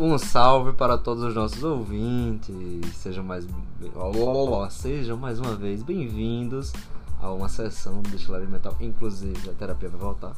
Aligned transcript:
Um 0.00 0.16
salve 0.16 0.72
para 0.72 0.96
todos 0.96 1.22
os 1.22 1.34
nossos 1.34 1.62
ouvintes. 1.62 2.56
Sejam 2.94 3.22
mais, 3.22 3.46
sejam 4.70 5.18
mais 5.18 5.38
uma 5.38 5.54
vez 5.54 5.82
bem-vindos 5.82 6.72
a 7.20 7.30
uma 7.30 7.50
sessão 7.50 8.00
do 8.00 8.08
Destilaria 8.08 8.48
Mental. 8.48 8.74
Inclusive, 8.80 9.50
a 9.50 9.52
terapia 9.52 9.90
vai 9.90 10.00
voltar. 10.00 10.34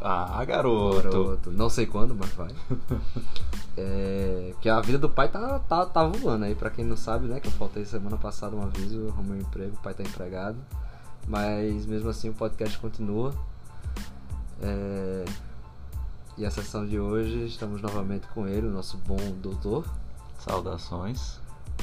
Ah, 0.00 0.42
garoto. 0.46 1.02
Garoto. 1.02 1.50
Não 1.50 1.68
sei 1.68 1.84
quando, 1.84 2.14
mas 2.14 2.30
vai. 2.30 2.48
É, 3.78 4.54
que 4.62 4.70
a 4.70 4.80
vida 4.80 4.96
do 4.96 5.10
pai 5.10 5.28
tá, 5.28 5.58
tá, 5.58 5.84
tá 5.84 6.06
voando 6.06 6.46
aí. 6.46 6.54
Pra 6.54 6.70
quem 6.70 6.82
não 6.82 6.96
sabe, 6.96 7.26
né? 7.26 7.38
Que 7.40 7.48
eu 7.48 7.52
faltei 7.52 7.84
semana 7.84 8.16
passada 8.16 8.56
um 8.56 8.62
aviso, 8.62 8.96
eu 8.96 9.08
arrumei 9.10 9.36
um 9.36 9.42
emprego, 9.42 9.74
o 9.74 9.82
pai 9.82 9.92
tá 9.92 10.02
empregado. 10.02 10.56
Mas 11.28 11.84
mesmo 11.84 12.08
assim 12.08 12.30
o 12.30 12.32
podcast 12.32 12.78
continua. 12.78 13.34
É, 14.62 15.26
e 16.36 16.44
a 16.44 16.50
sessão 16.50 16.86
de 16.86 16.98
hoje 16.98 17.46
estamos 17.46 17.80
novamente 17.80 18.26
com 18.34 18.46
ele, 18.46 18.66
o 18.66 18.70
nosso 18.70 18.96
bom 18.98 19.16
doutor. 19.42 19.84
Saudações. 20.38 21.38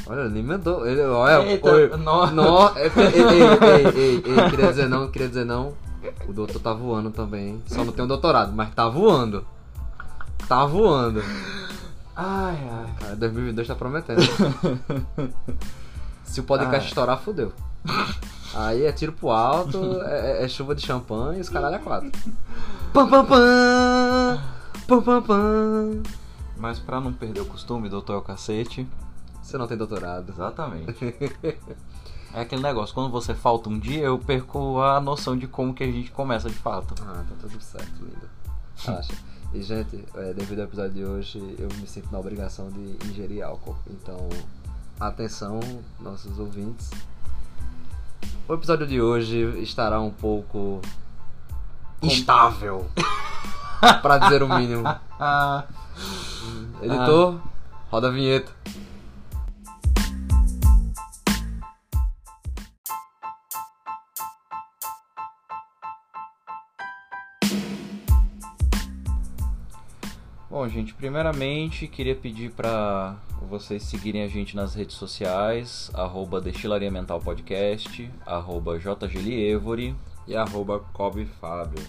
Olha, 0.07 0.21
ele 0.21 0.39
emendou. 0.39 0.87
Ele, 0.87 1.01
olha, 1.01 1.45
Eita, 1.47 1.71
oi, 1.71 1.87
nó. 1.97 2.27
nó, 2.31 2.71
é, 2.75 2.87
ei, 2.87 2.87
ei, 2.87 3.41
ei, 3.41 3.87
ei, 3.95 4.15
ei, 4.15 4.21
queria 4.49 4.67
dizer 4.69 4.89
não, 4.89 5.09
queria 5.11 5.27
dizer 5.27 5.45
não. 5.45 5.73
O 6.27 6.33
doutor 6.33 6.59
tá 6.59 6.73
voando 6.73 7.11
também. 7.11 7.61
Só 7.67 7.83
não 7.83 7.93
tem 7.93 8.03
um 8.03 8.07
doutorado, 8.07 8.51
mas 8.53 8.73
tá 8.73 8.87
voando. 8.89 9.45
Tá 10.47 10.65
voando. 10.65 11.21
Ai, 12.15 12.57
ai. 12.69 12.93
Cara, 12.99 13.15
2022 13.15 13.67
tá 13.67 13.75
prometendo. 13.75 14.21
Se 16.25 16.39
o 16.39 16.43
podcast 16.43 16.85
Ah. 16.85 16.89
estourar, 16.89 17.19
fodeu. 17.19 17.53
Aí 18.55 18.83
é 18.85 18.91
tiro 18.91 19.13
pro 19.13 19.29
alto, 19.31 20.01
é, 20.05 20.41
é- 20.41 20.45
é 20.45 20.47
chuva 20.47 20.75
de 20.75 20.85
champanhe 20.85 21.39
e 21.39 21.41
os 21.41 21.49
caralho 21.49 21.75
é 21.75 21.79
quatro. 21.79 22.11
Pam 22.93 23.09
pam 23.09 23.25
pam! 23.25 24.41
Pam 24.87 25.01
pam 25.01 25.21
pam! 25.23 26.03
Mas 26.57 26.79
pra 26.79 27.01
não 27.01 27.11
perder 27.11 27.41
o 27.41 27.45
costume, 27.45 27.89
doutor 27.89 28.13
é 28.13 28.17
o 28.17 28.21
cacete. 28.21 28.87
Você 29.41 29.57
não 29.57 29.67
tem 29.67 29.77
doutorado. 29.77 30.31
Exatamente. 30.31 30.95
É 32.35 32.41
aquele 32.41 32.63
negócio, 32.63 32.95
quando 32.95 33.11
você 33.11 33.35
falta 33.35 33.69
um 33.69 33.77
dia, 33.77 33.99
eu 34.05 34.17
perco 34.17 34.81
a 34.81 34.99
noção 34.99 35.37
de 35.37 35.45
como 35.45 35.71
que 35.71 35.83
a 35.83 35.85
gente 35.85 36.09
começa 36.09 36.49
de 36.49 36.55
fato. 36.55 36.95
Ah, 37.05 37.23
tá 37.29 37.35
tudo 37.39 37.61
certo, 37.61 37.91
lindo. 38.01 38.27
Relaxa. 38.75 39.13
E, 39.53 39.61
gente, 39.61 40.03
é, 40.15 40.33
devido 40.33 40.57
ao 40.61 40.65
episódio 40.65 40.93
de 40.93 41.05
hoje, 41.05 41.37
eu 41.59 41.67
me 41.79 41.85
sinto 41.85 42.11
na 42.11 42.17
obrigação 42.17 42.71
de 42.71 42.97
ingerir 43.07 43.43
álcool. 43.43 43.75
Então, 43.87 44.27
atenção, 44.99 45.59
nossos 45.99 46.39
ouvintes. 46.39 46.89
O 48.47 48.53
episódio 48.53 48.85
de 48.85 49.01
hoje 49.01 49.37
estará 49.61 49.99
um 49.99 50.09
pouco 50.09 50.81
instável, 52.01 52.89
pra 54.01 54.17
dizer 54.17 54.43
o 54.43 54.49
mínimo. 54.49 54.83
Ah, 55.25 55.63
Editor, 56.81 57.39
roda 57.89 58.09
a 58.09 58.11
vinheta. 58.11 58.51
Bom, 70.63 70.69
gente, 70.69 70.93
primeiramente 70.93 71.89
queria 71.89 72.15
pedir 72.15 72.49
pra 72.49 73.17
vocês 73.49 73.83
seguirem 73.83 74.23
a 74.23 74.29
gente 74.29 74.55
nas 74.55 74.73
redes 74.73 74.95
sociais, 74.95 75.91
arroba 75.93 76.39
Destilaria 76.39 76.89
Mental 76.89 77.19
Podcast, 77.19 78.09
arroba 78.25 78.79
JGLievori. 78.79 79.93
E 80.25 80.37
arroba 80.37 80.79
Kobe 80.93 81.25
Fábio. 81.25 81.85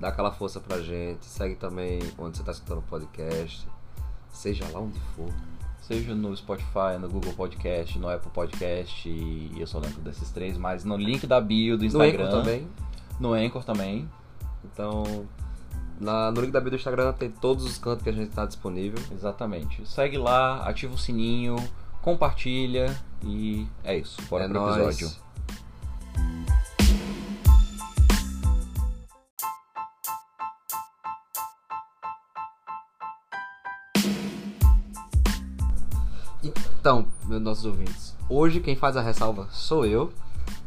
Dá 0.00 0.08
aquela 0.08 0.32
força 0.32 0.58
pra 0.58 0.80
gente. 0.82 1.24
Segue 1.24 1.54
também 1.54 2.00
onde 2.18 2.36
você 2.36 2.42
tá 2.42 2.50
escutando 2.50 2.78
o 2.78 2.82
podcast. 2.82 3.64
Seja 4.28 4.64
lá 4.72 4.80
onde 4.80 4.98
for. 5.14 5.32
Seja 5.80 6.12
no 6.12 6.36
Spotify, 6.36 6.98
no 7.00 7.08
Google 7.08 7.32
Podcast, 7.32 7.96
no 7.96 8.08
Apple 8.08 8.32
Podcast, 8.32 9.08
e 9.08 9.52
eu 9.56 9.68
só 9.68 9.78
lembro 9.78 10.00
desses 10.00 10.32
três, 10.32 10.58
mas 10.58 10.84
no 10.84 10.96
link 10.96 11.28
da 11.28 11.40
bio 11.40 11.76
do 11.76 11.82
No 11.82 11.86
Instagram. 11.86 12.24
Anchor 12.24 12.40
também. 12.40 12.68
No 13.20 13.32
Anchor 13.34 13.62
também. 13.62 14.10
Então, 14.64 15.28
na, 16.00 16.30
no 16.30 16.40
link 16.40 16.50
da 16.50 16.60
bio 16.60 16.70
do 16.70 16.76
Instagram 16.76 17.12
tem 17.12 17.30
todos 17.30 17.64
os 17.64 17.78
cantos 17.78 18.02
que 18.02 18.10
a 18.10 18.12
gente 18.12 18.30
tá 18.30 18.44
disponível. 18.44 18.98
Exatamente. 19.10 19.86
Segue 19.88 20.18
lá, 20.18 20.62
ativa 20.66 20.94
o 20.94 20.98
sininho, 20.98 21.56
compartilha 22.02 22.96
e 23.22 23.66
é 23.82 23.96
isso. 23.96 24.20
Bora 24.28 24.44
é 24.44 24.48
pro 24.48 24.60
nóis. 24.60 24.76
episódio. 24.76 25.26
Então, 36.86 37.04
meus 37.24 37.42
nossos 37.42 37.64
ouvintes, 37.64 38.14
hoje 38.28 38.60
quem 38.60 38.76
faz 38.76 38.96
a 38.96 39.00
ressalva 39.00 39.48
sou 39.50 39.84
eu, 39.84 40.12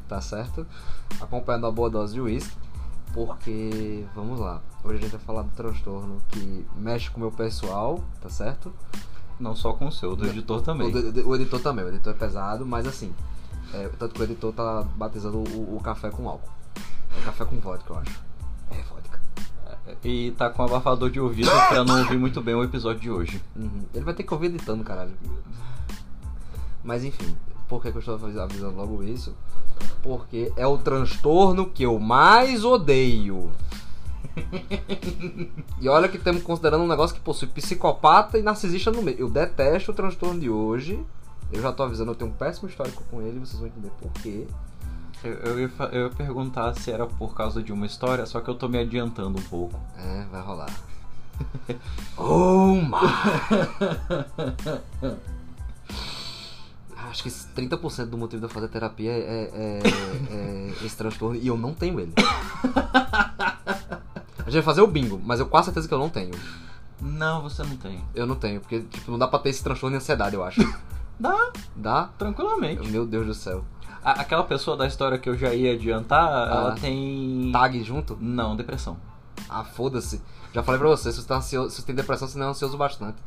tá 0.06 0.20
certo? 0.20 0.68
Acompanhando 1.22 1.66
a 1.66 1.72
boa 1.72 1.90
dose 1.90 2.14
de 2.14 2.20
uísque, 2.20 2.58
porque, 3.26 4.06
vamos 4.16 4.40
lá, 4.40 4.62
hoje 4.84 4.98
a 5.00 5.02
gente 5.02 5.12
vai 5.12 5.20
falar 5.20 5.42
do 5.42 5.50
transtorno 5.52 6.22
que 6.30 6.66
mexe 6.76 7.10
com 7.10 7.18
o 7.18 7.20
meu 7.22 7.32
pessoal, 7.32 8.04
tá 8.22 8.30
certo? 8.30 8.74
Não 9.40 9.56
só 9.56 9.74
com 9.74 9.88
o 9.88 9.92
seu, 9.92 10.16
do 10.16 10.26
editor 10.28 10.62
também. 10.62 10.88
O, 10.88 11.12
do- 11.12 11.28
o 11.30 11.36
editor 11.36 11.60
também, 11.62 11.86
o 11.86 11.90
editor 11.90 12.14
é 12.14 12.18
pesado, 12.18 12.66
mas 12.66 12.86
assim, 12.88 13.14
é, 13.74 13.88
tanto 14.00 14.14
que 14.16 14.22
o 14.22 14.24
editor 14.24 14.54
tá 14.54 14.84
batizando 14.96 15.38
o, 15.38 15.76
o 15.78 15.82
café 15.82 16.10
com 16.10 16.28
álcool. 16.30 16.50
É 17.18 17.22
café 17.26 17.44
com 17.46 17.60
vodka, 17.60 17.94
eu 17.94 17.98
acho. 18.00 18.20
É 18.72 18.82
vodka. 18.84 19.20
E 20.04 20.32
tá 20.38 20.50
com 20.50 20.64
abafador 20.64 21.10
de 21.10 21.20
ouvido 21.20 21.50
pra 21.70 21.84
não 21.84 22.00
ouvir 22.00 22.18
muito 22.18 22.42
bem 22.42 22.54
o 22.56 22.64
episódio 22.64 23.02
de 23.02 23.10
hoje. 23.12 23.42
Uhum. 23.56 23.84
Ele 23.94 24.06
vai 24.06 24.14
ter 24.14 24.24
que 24.24 24.34
ouvir 24.34 24.48
editando, 24.48 24.84
caralho. 24.84 25.14
Mas 26.84 27.04
enfim, 27.04 27.36
por 27.68 27.82
que, 27.82 27.88
eu 27.90 28.00
estou 28.00 28.16
avis- 28.16 28.38
avisando 28.38 28.76
logo 28.78 29.02
isso? 29.04 29.36
Porque 30.02 30.52
é 30.56 30.66
o 30.66 30.78
transtorno 30.78 31.70
que 31.70 31.84
eu 31.84 32.00
mais 32.00 32.64
odeio. 32.64 33.52
e 35.80 35.90
olha 35.90 36.08
que 36.08 36.18
estamos 36.18 36.44
considerando 36.44 36.84
um 36.84 36.88
negócio 36.88 37.16
que 37.16 37.22
possui 37.22 37.48
psicopata 37.48 38.38
e 38.38 38.42
narcisista 38.42 38.92
no 38.92 39.02
meio. 39.02 39.20
Eu 39.20 39.30
detesto 39.30 39.92
o 39.92 39.94
transtorno 39.94 40.40
de 40.40 40.50
hoje. 40.50 41.04
Eu 41.52 41.62
já 41.62 41.72
tô 41.72 41.84
avisando, 41.84 42.12
eu 42.12 42.16
tenho 42.16 42.30
um 42.30 42.34
péssimo 42.34 42.70
histórico 42.70 43.04
com 43.10 43.22
ele, 43.22 43.40
vocês 43.40 43.60
vão 43.60 43.68
entender 43.68 43.90
por 44.00 44.12
quê. 44.22 44.46
Eu, 45.24 45.34
eu, 45.34 45.60
ia, 45.60 45.72
eu 45.92 46.04
ia 46.04 46.10
perguntar 46.12 46.74
se 46.76 46.92
era 46.92 47.06
por 47.06 47.34
causa 47.34 47.62
de 47.62 47.74
uma 47.74 47.86
história, 47.86 48.26
só 48.26 48.40
que 48.40 48.50
eu 48.50 48.56
tô 48.56 48.70
me 48.70 48.78
adiantando 48.78 49.40
um 49.40 49.44
pouco. 49.44 49.78
É, 49.98 50.26
vai 50.32 50.42
rolar. 50.42 50.74
oh 52.18 52.76
my! 52.76 53.00
Acho 57.10 57.24
que 57.24 57.30
esse 57.30 57.48
30% 57.50 58.06
do 58.08 58.18
motivo 58.18 58.40
de 58.42 58.46
eu 58.46 58.50
fazer 58.50 58.68
terapia 58.68 59.12
é, 59.12 59.50
é- 59.54 59.82
é 60.32 60.86
esse 60.86 60.96
transtorno 60.98 61.36
e 61.36 61.48
eu 61.48 61.58
não 61.58 61.74
tenho 61.74 62.00
ele. 62.00 62.14
A 64.38 64.44
gente 64.46 64.54
vai 64.54 64.62
fazer 64.62 64.82
o 64.82 64.88
bingo, 64.88 65.20
mas 65.24 65.40
eu 65.40 65.46
quase 65.48 65.66
certeza 65.66 65.88
que 65.88 65.94
eu 65.94 66.00
não 66.00 66.10
tenho. 66.10 66.32
Não, 67.02 67.42
você 67.42 67.64
não 67.64 67.78
tem. 67.78 68.04
Eu 68.14 68.26
não 68.28 68.36
tenho, 68.36 68.60
porque 68.62 68.82
tipo, 68.82 69.10
não 69.12 69.18
dá 69.18 69.28
pra 69.28 69.40
ter 69.40 69.50
esse 69.50 69.64
transtorno 69.64 69.98
de 69.98 70.04
ansiedade, 70.04 70.36
eu 70.36 70.44
acho. 70.44 70.62
Dá, 71.20 71.52
Dá? 71.76 72.10
tranquilamente. 72.18 72.88
Meu 72.90 73.06
Deus 73.06 73.26
do 73.28 73.34
céu. 73.34 73.64
A- 74.04 74.22
aquela 74.22 74.44
pessoa 74.44 74.78
da 74.78 74.86
história 74.88 75.18
que 75.18 75.30
eu 75.30 75.38
já 75.38 75.54
ia 75.54 75.74
adiantar, 75.74 76.28
ela 76.30 76.74
Ah. 76.74 76.76
tem. 76.80 77.50
Tag 77.52 77.84
junto? 77.84 78.18
Não, 78.20 78.56
depressão. 78.56 78.98
Ah, 79.50 79.64
foda-se. 79.64 80.22
Já 80.54 80.64
falei 80.64 80.80
pra 80.80 80.90
você, 80.90 81.12
se 81.12 81.22
você, 81.22 81.28
tá 81.28 81.38
ansioso, 81.38 81.70
se 81.72 81.78
você 81.78 81.88
tem 81.88 81.96
depressão, 81.96 82.28
você 82.28 82.38
não 82.38 82.48
é 82.48 82.50
ansioso 82.50 82.78
bastante. 82.78 83.18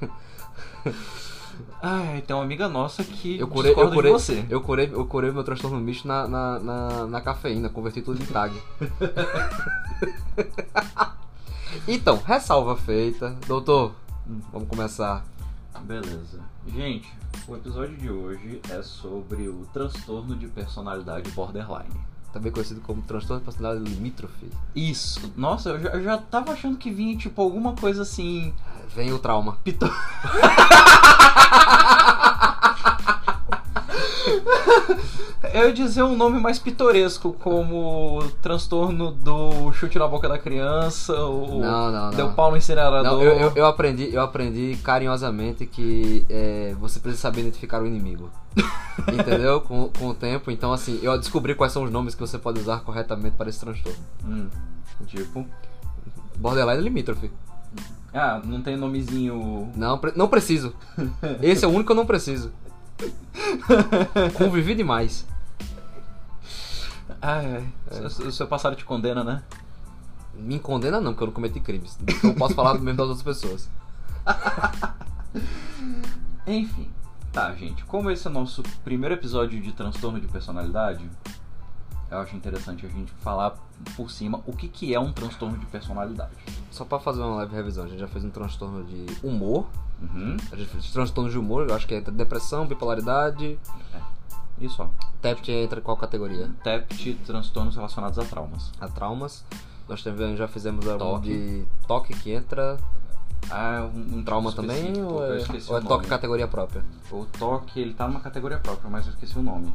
Ai, 1.82 2.22
tem 2.22 2.34
uma 2.34 2.42
amiga 2.42 2.68
nossa 2.68 3.04
que 3.04 3.38
Eu 3.38 3.48
curei, 3.48 3.72
eu 3.72 3.90
curei, 3.90 4.12
de 4.12 4.18
você. 4.18 4.46
eu 4.48 4.60
curei, 4.60 4.90
eu 4.92 5.06
curei 5.06 5.30
meu 5.30 5.44
transtorno 5.44 5.80
misto 5.80 6.06
na, 6.06 6.26
na, 6.26 6.58
na, 6.58 7.06
na 7.06 7.20
cafeína, 7.20 7.68
converti 7.68 8.02
tudo 8.02 8.22
em 8.22 8.26
tag. 8.26 8.54
então, 11.86 12.20
ressalva 12.24 12.76
feita. 12.76 13.36
Doutor, 13.46 13.92
vamos 14.52 14.68
começar. 14.68 15.24
Beleza. 15.82 16.40
Gente, 16.66 17.08
o 17.46 17.56
episódio 17.56 17.96
de 17.96 18.10
hoje 18.10 18.60
é 18.68 18.82
sobre 18.82 19.48
o 19.48 19.66
transtorno 19.72 20.36
de 20.36 20.48
personalidade 20.48 21.30
borderline. 21.30 21.94
Também 22.32 22.52
conhecido 22.52 22.80
como 22.82 23.02
transtorno 23.02 23.40
de 23.40 23.44
personalidade 23.44 23.90
limítrofe. 23.90 24.46
Isso. 24.76 25.32
Nossa, 25.36 25.70
eu 25.70 25.80
já, 25.80 25.88
eu 25.90 26.02
já 26.02 26.18
tava 26.18 26.52
achando 26.52 26.76
que 26.76 26.90
vinha, 26.90 27.16
tipo, 27.16 27.40
alguma 27.40 27.74
coisa 27.74 28.02
assim. 28.02 28.52
Vem 28.94 29.12
o 29.12 29.18
trauma. 29.18 29.58
Pito... 29.64 29.86
Eu 35.54 35.68
ia 35.68 35.72
dizer 35.72 36.02
um 36.02 36.16
nome 36.16 36.40
mais 36.40 36.58
pitoresco, 36.58 37.32
como 37.32 38.22
transtorno 38.42 39.12
do 39.12 39.72
chute 39.72 39.98
na 39.98 40.08
boca 40.08 40.28
da 40.28 40.36
criança, 40.38 41.14
o 41.14 41.60
Não, 41.60 41.92
não, 41.92 42.10
não. 42.10 42.10
deu 42.10 42.32
pau 42.32 42.50
no 42.50 42.56
incinerador. 42.56 43.02
Não, 43.04 43.22
eu, 43.22 43.32
eu, 43.38 43.52
eu 43.54 43.66
aprendi, 43.66 44.12
eu 44.12 44.20
aprendi 44.20 44.76
carinhosamente 44.82 45.64
que 45.64 46.26
é, 46.28 46.74
você 46.80 46.98
precisa 46.98 47.22
saber 47.22 47.42
identificar 47.42 47.80
o 47.82 47.86
inimigo. 47.86 48.30
Entendeu? 49.12 49.60
Com, 49.60 49.88
com 49.90 50.08
o 50.08 50.14
tempo. 50.14 50.50
Então, 50.50 50.72
assim, 50.72 50.98
eu 51.02 51.16
descobri 51.16 51.54
quais 51.54 51.72
são 51.72 51.84
os 51.84 51.90
nomes 51.90 52.14
que 52.14 52.20
você 52.20 52.38
pode 52.38 52.58
usar 52.58 52.80
corretamente 52.80 53.36
para 53.36 53.48
esse 53.48 53.60
transtorno. 53.60 53.98
Hum, 54.24 54.48
tipo, 55.06 55.46
Borderline 56.36 56.82
limítrofe. 56.82 57.30
Ah, 58.12 58.40
não 58.44 58.62
tem 58.62 58.76
nomezinho. 58.76 59.70
Não, 59.76 60.00
não 60.16 60.28
preciso. 60.28 60.74
Esse 61.42 61.64
é 61.64 61.68
o 61.68 61.70
único 61.70 61.86
que 61.86 61.92
eu 61.92 61.96
não 61.96 62.06
preciso. 62.06 62.50
Convivi 64.36 64.74
demais. 64.74 65.26
Ai, 67.20 67.56
ai. 67.56 67.72
O 68.26 68.32
seu 68.32 68.46
passado 68.46 68.76
te 68.76 68.84
condena, 68.84 69.24
né? 69.24 69.42
Me 70.34 70.58
condena 70.58 71.00
não, 71.00 71.12
porque 71.12 71.24
eu 71.24 71.26
não 71.26 71.34
cometi 71.34 71.60
crimes. 71.60 71.98
Então 72.00 72.30
eu 72.30 72.36
posso 72.36 72.54
falar 72.54 72.74
do 72.74 72.80
mesmo 72.80 72.98
das 72.98 73.08
outras 73.08 73.22
pessoas. 73.22 73.68
Enfim. 76.46 76.88
Tá, 77.32 77.54
gente. 77.54 77.84
Como 77.84 78.10
esse 78.10 78.26
é 78.26 78.30
o 78.30 78.32
nosso 78.32 78.62
primeiro 78.84 79.14
episódio 79.14 79.60
de 79.60 79.72
transtorno 79.72 80.20
de 80.20 80.28
personalidade, 80.28 81.08
eu 82.10 82.18
acho 82.18 82.36
interessante 82.36 82.86
a 82.86 82.88
gente 82.88 83.12
falar 83.20 83.54
por 83.96 84.10
cima 84.10 84.40
o 84.46 84.52
que, 84.52 84.68
que 84.68 84.94
é 84.94 85.00
um 85.00 85.12
transtorno 85.12 85.58
de 85.58 85.66
personalidade. 85.66 86.32
Só 86.70 86.84
pra 86.84 86.98
fazer 86.98 87.20
uma 87.20 87.36
leve 87.40 87.54
revisão, 87.54 87.84
a 87.84 87.88
gente 87.88 88.00
já 88.00 88.08
fez 88.08 88.24
um 88.24 88.30
transtorno 88.30 88.84
de 88.84 89.06
humor. 89.22 89.66
Uhum. 90.00 90.36
A 90.52 90.56
gente 90.56 90.68
fez 90.68 90.90
transtorno 90.90 91.30
de 91.30 91.38
humor, 91.38 91.68
eu 91.68 91.74
acho 91.74 91.86
que 91.86 91.94
entra 91.94 92.12
depressão, 92.12 92.66
bipolaridade. 92.66 93.58
Isso, 94.60 94.82
ó. 94.82 94.88
TEPT 95.20 95.52
entra 95.52 95.80
em 95.80 95.82
qual 95.82 95.96
categoria? 95.96 96.50
TEPT, 96.62 97.14
transtornos 97.26 97.76
relacionados 97.76 98.18
a 98.18 98.24
traumas. 98.24 98.72
A 98.80 98.88
traumas. 98.88 99.44
Nós 99.88 100.02
também 100.02 100.36
já 100.36 100.46
fizemos 100.46 100.86
algum 100.86 101.20
de 101.20 101.64
toque 101.86 102.14
que 102.14 102.30
entra. 102.30 102.78
Ah, 103.50 103.88
um, 103.94 104.18
um 104.18 104.24
Trauma 104.24 104.52
também? 104.52 105.00
Ou 105.02 105.24
é, 105.24 105.38
ou 105.68 105.78
é 105.78 105.80
toque 105.80 106.06
categoria 106.06 106.46
própria? 106.46 106.84
O 107.10 107.24
toque, 107.38 107.80
ele 107.80 107.94
tá 107.94 108.06
numa 108.06 108.20
categoria 108.20 108.58
própria, 108.58 108.90
mas 108.90 109.06
eu 109.06 109.12
esqueci 109.12 109.38
o 109.38 109.42
nome. 109.42 109.72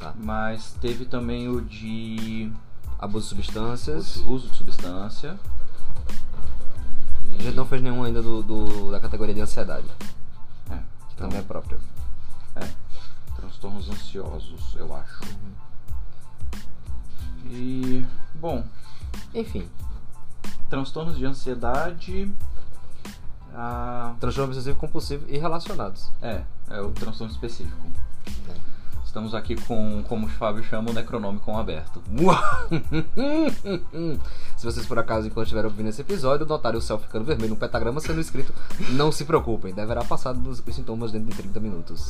Tá. 0.00 0.12
Mas 0.16 0.72
teve 0.80 1.04
também 1.04 1.48
o 1.48 1.60
de 1.60 2.50
Abuso 2.98 3.28
de 3.28 3.42
substâncias. 3.42 4.16
uso 4.26 4.48
de 4.48 4.56
substância. 4.56 5.38
A 7.38 7.42
gente 7.42 7.54
não 7.54 7.64
fez 7.66 7.80
nenhum 7.82 8.02
ainda 8.02 8.20
do, 8.20 8.42
do- 8.42 8.90
da 8.90 8.98
categoria 9.00 9.34
de 9.34 9.40
ansiedade, 9.40 9.86
É, 10.70 10.78
que 11.08 11.14
também 11.16 11.38
é 11.38 11.42
própria. 11.42 11.78
é. 12.56 12.68
Transtornos 13.36 13.88
ansiosos, 13.88 14.74
eu 14.76 14.94
acho. 14.96 15.20
E, 17.46 18.04
bom, 18.34 18.64
Enfim, 19.34 19.68
transtornos 20.68 21.16
de 21.16 21.24
ansiedade. 21.24 22.30
Ah, 23.54 24.14
transtorno 24.20 24.50
obsessivo 24.52 24.76
compulsivo 24.78 25.24
e 25.28 25.36
relacionados. 25.38 26.10
é, 26.22 26.42
é 26.68 26.80
o 26.80 26.90
transtorno 26.92 27.32
específico. 27.32 27.86
Estamos 29.10 29.34
aqui 29.34 29.56
com, 29.56 30.04
como 30.04 30.26
o 30.26 30.28
Fábio 30.28 30.62
chama, 30.62 30.92
o 30.92 30.92
Necronômico 30.92 31.50
aberto. 31.50 32.00
Se 34.56 34.64
vocês 34.64 34.86
por 34.86 35.00
acaso, 35.00 35.26
enquanto 35.26 35.46
estiverem 35.46 35.68
ouvindo 35.68 35.88
esse 35.88 36.00
episódio, 36.00 36.46
notarem 36.46 36.78
o 36.78 36.80
céu 36.80 36.96
ficando 36.96 37.24
vermelho, 37.24 37.54
um 37.54 37.56
pentagrama 37.56 38.00
sendo 38.00 38.20
escrito, 38.20 38.54
não 38.90 39.10
se 39.10 39.24
preocupem, 39.24 39.74
deverá 39.74 40.04
passar 40.04 40.32
dos 40.32 40.62
os 40.64 40.74
sintomas 40.76 41.10
dentro 41.10 41.28
de 41.28 41.34
30 41.42 41.58
minutos. 41.58 42.06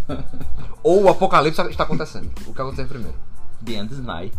Ou 0.82 1.02
o 1.02 1.10
apocalipse 1.10 1.60
está 1.60 1.84
acontecendo. 1.84 2.32
O 2.46 2.54
que 2.54 2.62
aconteceu 2.62 2.86
primeiro? 2.86 3.18
The 3.62 3.72
End 3.72 3.92
is 3.92 4.00
Nigh. 4.00 4.32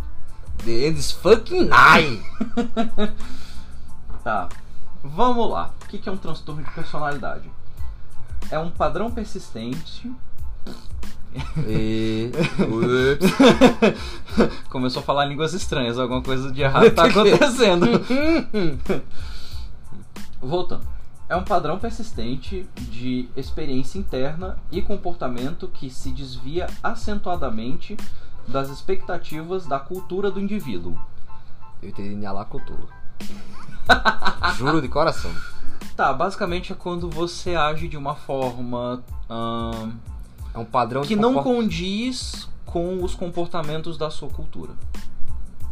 The 0.64 0.88
end 0.88 0.98
is 0.98 1.12
fucking 1.12 1.66
nigh! 1.66 2.20
Tá. 4.24 4.48
Vamos 5.04 5.48
lá. 5.48 5.72
O 5.84 5.86
que 5.86 6.08
é 6.08 6.10
um 6.10 6.16
transtorno 6.16 6.64
de 6.64 6.70
personalidade? 6.72 7.48
É 8.50 8.58
um 8.58 8.72
padrão 8.72 9.08
persistente. 9.08 10.12
E. 11.66 12.30
Ups. 12.60 13.30
Começou 14.68 15.00
a 15.00 15.04
falar 15.04 15.24
línguas 15.24 15.52
estranhas, 15.54 15.98
alguma 15.98 16.22
coisa 16.22 16.50
de 16.52 16.62
errado 16.62 16.90
tá 16.90 17.06
acontecendo. 17.06 17.86
Voltando. 20.40 20.86
É 21.28 21.34
um 21.34 21.42
padrão 21.42 21.78
persistente 21.78 22.68
de 22.76 23.28
experiência 23.36 23.98
interna 23.98 24.56
e 24.70 24.80
comportamento 24.80 25.66
que 25.66 25.90
se 25.90 26.12
desvia 26.12 26.68
acentuadamente 26.82 27.96
das 28.46 28.70
expectativas 28.70 29.66
da 29.66 29.80
cultura 29.80 30.30
do 30.30 30.38
indivíduo. 30.38 30.96
Eu 31.82 31.88
entendi 31.88 32.14
Nyalakutulo. 32.14 32.88
Juro 34.56 34.80
de 34.80 34.88
coração. 34.88 35.32
Tá, 35.96 36.12
basicamente 36.12 36.72
é 36.72 36.76
quando 36.76 37.10
você 37.10 37.56
age 37.56 37.88
de 37.88 37.96
uma 37.96 38.14
forma 38.14 39.02
ahn, 39.28 39.92
É 40.56 40.58
um 40.58 40.64
padrão 40.64 41.02
de 41.02 41.08
que 41.08 41.16
não 41.16 41.34
comport- 41.34 41.56
condiz 41.56 42.48
com 42.64 43.04
os 43.04 43.14
comportamentos 43.14 43.96
da 43.98 44.10
sua 44.10 44.28
cultura. 44.28 44.72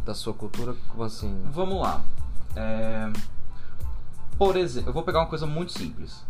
da 0.05 0.13
sua 0.13 0.33
cultura, 0.35 0.75
como 0.89 1.03
assim? 1.03 1.35
Vamos 1.51 1.81
lá. 1.81 2.01
É, 2.55 3.09
Por 4.37 4.55
exemplo, 4.55 4.89
eu 4.89 4.93
vou 4.93 5.01
pegar 5.01 5.19
uma 5.21 5.25
coisa 5.25 5.45
muito 5.47 5.71
simples. 5.71 6.23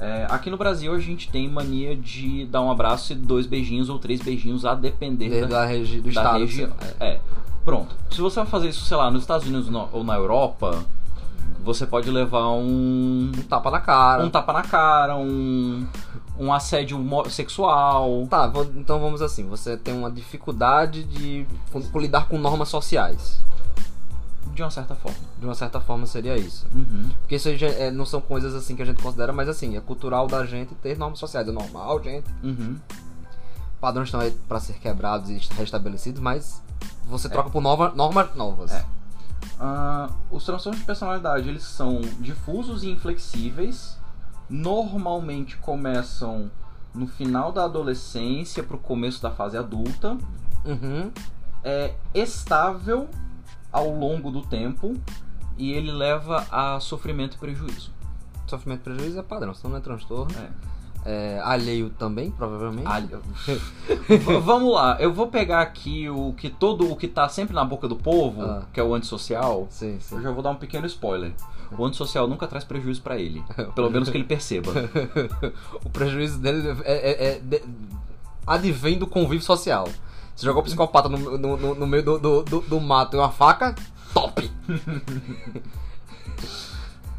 É, 0.00 0.26
Aqui 0.30 0.48
no 0.48 0.56
Brasil 0.56 0.94
a 0.94 0.98
gente 0.98 1.28
tem 1.30 1.46
mania 1.48 1.94
de 1.94 2.46
dar 2.46 2.62
um 2.62 2.70
abraço 2.70 3.12
e 3.12 3.16
dois 3.16 3.46
beijinhos 3.46 3.88
ou 3.90 3.98
três 3.98 4.20
beijinhos 4.22 4.64
a 4.64 4.74
depender 4.74 5.28
Desde 5.28 5.48
da, 5.50 5.60
da 5.60 5.66
regi 5.66 5.96
do 6.00 6.04
da 6.04 6.08
estado. 6.10 6.38
região. 6.38 6.72
assim, 6.80 6.94
É. 7.00 7.20
Pronto. 7.64 7.94
Se 8.10 8.20
você 8.22 8.36
vai 8.40 8.46
fazer 8.46 8.68
isso, 8.70 8.84
sei 8.86 8.96
lá, 8.96 9.10
nos 9.10 9.22
Estados 9.22 9.46
Unidos 9.46 9.68
no- 9.68 9.88
ou 9.92 10.02
na 10.02 10.14
Europa, 10.14 10.84
você 11.62 11.86
pode 11.86 12.10
levar 12.10 12.48
um 12.52 13.30
Um 13.36 13.42
tapa 13.48 13.70
na 13.70 13.80
cara. 13.80 14.24
um 14.24 14.30
tapa 14.30 14.52
na 14.54 14.62
cara, 14.62 15.16
um 15.16 15.86
um 16.38 16.52
assédio 16.52 16.98
sexual. 17.30 18.26
Tá, 18.28 18.46
vou- 18.46 18.70
então 18.76 19.00
vamos 19.00 19.20
assim. 19.22 19.46
Você 19.48 19.76
tem 19.76 19.94
uma 19.94 20.10
dificuldade 20.10 21.02
de 21.04 21.46
com- 21.72 21.82
com 21.82 21.98
lidar 21.98 22.28
com 22.28 22.38
normas 22.38 22.68
sociais. 22.68 23.40
De 24.54 24.62
uma 24.62 24.70
certa 24.70 24.94
forma. 24.94 25.18
De 25.38 25.44
uma 25.44 25.54
certa 25.54 25.80
forma 25.80 26.06
seria 26.06 26.36
isso. 26.36 26.66
Uhum. 26.74 27.10
Porque 27.20 27.36
isso 27.36 27.48
é- 27.48 27.90
não 27.90 28.04
são 28.06 28.20
coisas 28.20 28.54
assim 28.54 28.74
que 28.74 28.82
a 28.82 28.84
gente 28.84 29.02
considera, 29.02 29.32
mas 29.32 29.48
assim, 29.48 29.76
é 29.76 29.80
cultural 29.80 30.26
da 30.26 30.44
gente 30.46 30.74
ter 30.76 30.96
normas 30.98 31.18
sociais. 31.18 31.46
É 31.46 31.52
normal, 31.52 32.02
gente. 32.02 32.26
Uhum. 32.42 32.76
Padrões 33.80 34.08
estão 34.08 34.20
aí 34.20 34.30
pra 34.48 34.58
ser 34.58 34.74
quebrados 34.74 35.30
e 35.30 35.38
restabelecidos, 35.54 36.20
mas 36.20 36.60
você 37.06 37.28
troca 37.28 37.50
por 37.50 37.60
nova, 37.60 37.92
normas 37.94 38.34
novas. 38.34 38.72
É. 38.72 38.84
Ah, 39.60 40.08
os 40.30 40.44
transtornos 40.44 40.80
de 40.80 40.86
personalidade 40.86 41.48
eles 41.48 41.62
são 41.64 42.00
difusos 42.20 42.82
e 42.82 42.90
inflexíveis. 42.90 43.97
Normalmente 44.48 45.56
começam 45.56 46.50
no 46.94 47.06
final 47.06 47.52
da 47.52 47.64
adolescência 47.64 48.62
para 48.62 48.76
o 48.76 48.78
começo 48.78 49.22
da 49.22 49.30
fase 49.30 49.56
adulta. 49.56 50.16
Uhum. 50.64 51.10
É 51.62 51.94
estável 52.14 53.08
ao 53.70 53.90
longo 53.90 54.30
do 54.30 54.42
tempo 54.42 54.94
e 55.56 55.72
ele 55.72 55.92
leva 55.92 56.46
a 56.50 56.80
sofrimento 56.80 57.36
e 57.36 57.38
prejuízo. 57.38 57.92
Sofrimento 58.46 58.80
e 58.80 58.84
prejuízo 58.84 59.18
é 59.18 59.22
padrão, 59.22 59.52
senão 59.52 59.72
não 59.72 59.78
é 59.78 59.82
transtorno. 59.82 60.34
É. 60.38 60.50
É, 61.04 61.40
alheio 61.42 61.88
também, 61.90 62.30
provavelmente. 62.30 62.88
V- 63.46 64.38
Vamos 64.44 64.74
lá, 64.74 64.96
eu 65.00 65.12
vou 65.12 65.28
pegar 65.28 65.62
aqui 65.62 66.08
o 66.10 66.32
que 66.34 66.50
todo 66.50 66.90
o 66.90 66.96
que 66.96 67.08
tá 67.08 67.28
sempre 67.28 67.54
na 67.54 67.64
boca 67.64 67.88
do 67.88 67.96
povo, 67.96 68.42
Ah. 68.42 68.62
que 68.72 68.78
é 68.78 68.82
o 68.82 68.94
antissocial. 68.94 69.66
Sim, 69.70 69.98
sim. 70.00 70.16
Eu 70.16 70.22
já 70.22 70.30
vou 70.30 70.42
dar 70.42 70.50
um 70.50 70.56
pequeno 70.56 70.86
spoiler. 70.86 71.32
O 71.78 71.84
antissocial 71.84 72.26
nunca 72.26 72.46
traz 72.46 72.64
prejuízo 72.64 73.00
pra 73.02 73.16
ele. 73.16 73.42
Pelo 73.74 73.90
menos 73.90 74.08
que 74.10 74.16
ele 74.16 74.24
perceba. 74.24 74.72
o 75.84 75.88
prejuízo 75.90 76.38
dele 76.38 76.76
é, 76.84 76.92
é- 76.92 77.26
é- 77.36 77.38
de- 77.40 77.62
advém 78.46 78.98
do 78.98 79.06
convívio 79.06 79.42
social. 79.44 79.88
Você 80.34 80.44
jogou 80.46 80.62
o 80.62 80.64
psicopata 80.64 81.08
no, 81.08 81.38
no- 81.38 81.56
no- 81.56 81.74
no 81.74 81.86
meio 81.86 82.02
do, 82.02 82.18
do, 82.18 82.42
do- 82.42 82.60
do 82.60 82.80
mato 82.80 83.16
e 83.16 83.18
uma 83.18 83.30
faca, 83.30 83.74
top! 84.14 84.50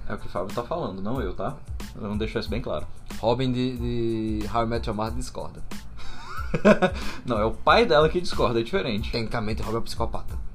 É 0.08 0.14
o 0.14 0.18
que 0.18 0.26
o 0.28 0.30
Fábio 0.30 0.54
tá 0.56 0.64
falando, 0.64 1.02
não 1.02 1.22
eu, 1.22 1.34
tá? 1.34 1.56
Vamos 1.96 2.19
deixar 2.19 2.39
isso 2.39 2.50
bem 2.50 2.62
claro. 2.62 2.86
Robin 3.19 3.51
de, 3.51 4.39
de 4.39 4.48
How 4.53 4.63
I 4.63 4.67
Met 4.67 4.88
Your 4.88 4.96
Mother 4.96 5.13
discorda. 5.13 5.62
Não, 7.25 7.38
é 7.39 7.46
o 7.46 7.51
pai 7.51 7.86
dela 7.86 8.10
que 8.10 8.19
discorda, 8.19 8.60
é 8.60 8.63
diferente. 8.63 9.12
Tecnicamente, 9.12 9.62
Robin 9.62 9.77
é 9.77 9.79
um 9.79 9.84
psicopata. 9.84 10.50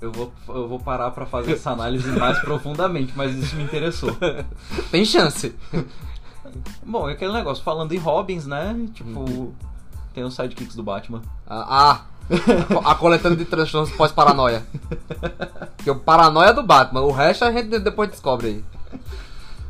Eu 0.00 0.12
vou, 0.12 0.32
eu 0.48 0.68
vou 0.68 0.78
parar 0.78 1.10
pra 1.10 1.26
fazer 1.26 1.54
essa 1.54 1.72
análise 1.72 2.08
mais 2.12 2.38
profundamente, 2.38 3.12
mas 3.16 3.34
isso 3.34 3.56
me 3.56 3.64
interessou. 3.64 4.16
Tem 4.92 5.04
chance. 5.04 5.54
Bom, 6.86 7.08
é 7.08 7.12
aquele 7.12 7.32
negócio, 7.32 7.64
falando 7.64 7.92
em 7.92 7.98
Robins, 7.98 8.46
né? 8.46 8.88
Tipo, 8.94 9.52
tem 10.14 10.24
os 10.24 10.34
sidekicks 10.34 10.74
do 10.74 10.82
Batman. 10.82 11.20
Ah, 11.46 11.66
ah, 11.68 12.06
a 12.84 12.94
coletânea 12.94 13.36
de 13.38 13.44
transtornos 13.44 13.90
pós-paranoia. 13.92 14.64
Porque 15.76 15.90
o 15.90 15.98
paranoia 15.98 16.50
é 16.50 16.52
do 16.52 16.62
Batman, 16.62 17.00
o 17.02 17.10
resto 17.12 17.44
a 17.44 17.52
gente 17.52 17.78
depois 17.78 18.10
descobre 18.10 18.46
aí. 18.48 18.64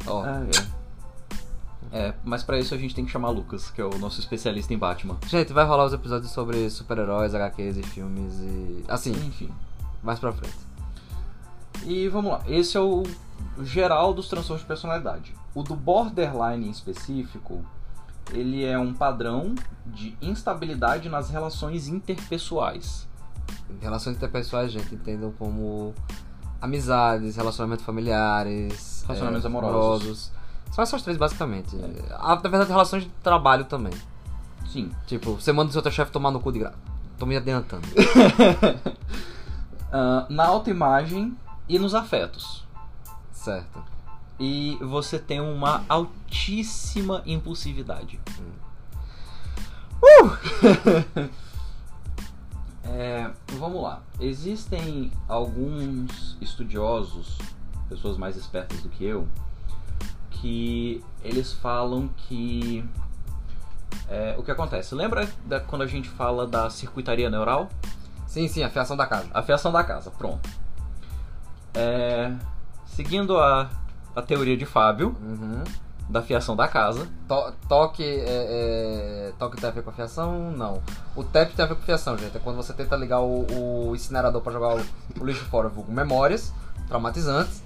Ó, 0.07 0.23
Ah, 0.25 0.43
é. 0.45 0.79
É, 1.91 2.15
mas 2.23 2.43
pra 2.43 2.59
isso 2.59 2.75
a 2.75 2.77
gente 2.77 2.95
tem 2.95 3.05
que 3.07 3.11
chamar 3.11 3.31
Lucas, 3.31 3.71
que 3.71 3.81
é 3.81 3.85
o 3.85 3.99
nosso 3.99 4.21
especialista 4.21 4.75
em 4.75 4.79
Batman. 4.79 5.17
Gente, 5.27 5.55
vai 5.55 5.65
rolar 5.65 5.87
os 5.87 5.93
episódios 5.95 6.31
sobre 6.33 6.69
super-heróis, 6.69 7.35
HQs 7.35 7.79
e 7.79 7.83
filmes 7.83 8.35
e. 8.41 8.85
Assim, 8.89 9.13
Enfim. 9.13 9.51
mais 10.03 10.19
pra 10.19 10.31
frente. 10.33 10.55
E 11.85 12.07
vamos 12.09 12.33
lá, 12.33 12.41
esse 12.47 12.77
é 12.77 12.81
o 12.81 13.05
geral 13.63 14.13
dos 14.13 14.29
transtornos 14.29 14.61
de 14.63 14.67
personalidade. 14.67 15.35
O 15.55 15.63
do 15.63 15.75
borderline 15.75 16.67
em 16.67 16.71
específico, 16.71 17.65
ele 18.33 18.65
é 18.65 18.79
um 18.79 18.93
padrão 18.93 19.55
de 19.87 20.17
instabilidade 20.21 21.09
nas 21.09 21.31
relações 21.31 21.89
interpessoais. 21.89 23.09
Relações 23.81 24.17
interpessoais, 24.17 24.73
gente 24.73 24.95
entendam 24.95 25.33
como 25.33 25.95
amizades, 26.61 27.37
relacionamentos 27.37 27.85
familiares, 27.85 29.05
Relacionamentos 29.07 29.45
é, 29.45 29.49
amorosos. 29.49 30.33
São 30.73 30.83
essas 30.83 31.03
três, 31.03 31.17
basicamente. 31.17 31.77
Ah, 32.13 32.35
na 32.37 32.49
verdade, 32.51 32.71
relações 32.71 33.05
de 33.05 33.11
trabalho 33.23 33.65
também. 33.65 33.93
Sim. 34.71 34.91
Tipo, 35.07 35.35
você 35.35 35.53
manda 35.53 35.71
o 35.71 35.73
seu 35.73 35.91
chefe 35.91 36.13
tomar 36.13 36.31
no 36.31 36.41
cu 36.41 36.53
de 36.53 36.59
graça. 36.59 36.77
Tô 37.19 37.27
me 37.27 37.37
adiantando. 37.37 37.87
Ah, 39.91 40.27
na 40.29 40.45
autoimagem 40.45 41.35
e 41.67 41.79
nos 41.79 41.95
afetos. 41.95 42.63
certo. 43.33 43.83
E 44.39 44.77
você 44.81 45.19
tem 45.19 45.41
uma 45.41 45.85
altíssima 45.89 47.23
impulsividade. 47.27 48.21
Uh! 50.03 51.29
É, 52.91 53.31
vamos 53.59 53.83
lá. 53.83 54.03
Existem 54.19 55.13
alguns 55.29 56.39
estudiosos, 56.41 57.37
pessoas 57.89 58.17
mais 58.17 58.35
espertas 58.37 58.81
do 58.81 58.89
que 58.89 59.05
eu, 59.05 59.29
que 60.31 61.05
eles 61.23 61.53
falam 61.53 62.09
que. 62.17 62.83
é, 64.09 64.35
o 64.39 64.43
que 64.43 64.51
acontece? 64.51 64.95
Lembra 64.95 65.29
da- 65.45 65.61
quando 65.61 65.83
a 65.83 65.87
gente 65.87 66.09
fala 66.09 66.47
da 66.47 66.71
circuitaria 66.71 67.29
neural? 67.29 67.69
Sim, 68.27 68.49
sim, 68.49 68.63
a 68.63 68.71
fiação 68.71 68.97
da 68.97 69.07
casa. 69.07 69.29
A 69.35 69.43
fiação 69.43 69.71
da 69.71 69.85
casa, 69.85 70.11
pronto. 70.11 70.49
É, 71.75 72.33
seguindo 72.87 73.39
a, 73.39 73.71
a 74.19 74.23
teoria 74.23 74.57
de 74.57 74.67
Fábio, 74.67 75.17
Uhum. 75.21 75.63
da 76.09 76.23
fiação 76.23 76.57
da 76.57 76.67
casa, 76.67 77.07
To- 77.29 77.53
toque, 77.69 78.03
é, 78.03 78.25
é, 79.29 79.33
toque 79.39 79.57
tem 79.61 79.69
a 79.69 79.73
ver 79.73 79.83
com 79.83 79.91
a 79.91 79.93
fiação? 79.93 80.51
Não. 80.53 80.83
O 81.15 81.23
tap 81.23 81.51
tem 81.53 81.65
a 81.65 81.69
ver 81.69 81.75
com 81.75 81.83
fiação, 81.83 82.17
gente. 82.17 82.37
É 82.37 82.41
quando 82.41 82.57
você 82.57 82.73
tenta 82.73 82.97
ligar 82.97 83.21
o, 83.21 83.91
o 83.91 83.95
incinerador 83.95 84.41
pra 84.41 84.53
jogar 84.53 84.77
o, 84.77 84.81
o 85.21 85.25
lixo 85.25 85.45
fora, 85.45 85.69
vulgo 85.69 85.93
memórias 85.93 86.53
traumatizantes, 86.89 87.63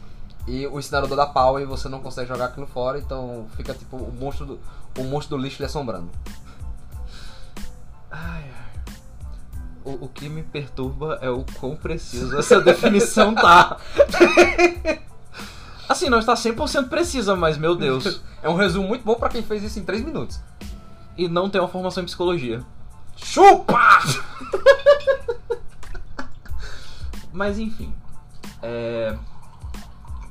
e 0.49 0.67
o 0.67 0.79
incinerador 0.81 1.17
dá 1.17 1.25
pau 1.27 1.61
e 1.61 1.65
você 1.65 1.89
não 1.89 2.01
consegue 2.01 2.27
jogar 2.29 2.47
aquilo 2.47 2.67
fora, 2.67 2.99
então 2.99 3.47
fica 3.57 3.73
tipo 3.73 3.97
o 3.97 4.13
monstro 4.13 4.45
do, 4.45 4.61
o 4.99 5.05
monstro 5.05 5.37
do 5.37 5.43
lixo 5.43 5.61
lhe 5.63 5.67
assombrando. 5.67 6.11
Ai, 8.11 8.45
ai. 8.45 8.95
O, 9.85 10.05
o 10.05 10.09
que 10.09 10.29
me 10.29 10.43
perturba 10.43 11.19
é 11.23 11.31
o 11.31 11.45
quão 11.61 11.77
preciso 11.77 12.37
essa 12.39 12.59
definição 12.63 13.35
tá. 13.35 13.77
Assim, 15.89 16.09
não 16.09 16.19
está 16.19 16.35
100% 16.35 16.89
precisa, 16.89 17.35
mas 17.37 17.57
meu 17.57 17.75
Deus. 17.75 18.23
É 18.43 18.49
um 18.49 18.57
resumo 18.57 18.89
muito 18.89 19.05
bom 19.05 19.15
pra 19.15 19.29
quem 19.29 19.41
fez 19.41 19.63
isso 19.63 19.79
em 19.79 19.85
3 19.85 20.05
minutos. 20.05 20.41
E 21.17 21.29
não 21.29 21.49
tem 21.49 21.61
uma 21.61 21.69
formação 21.69 22.03
em 22.03 22.07
psicologia. 22.07 22.61
Chupa! 23.15 23.79
Mas 27.33 27.57
enfim. 27.57 27.95
É... 28.61 29.17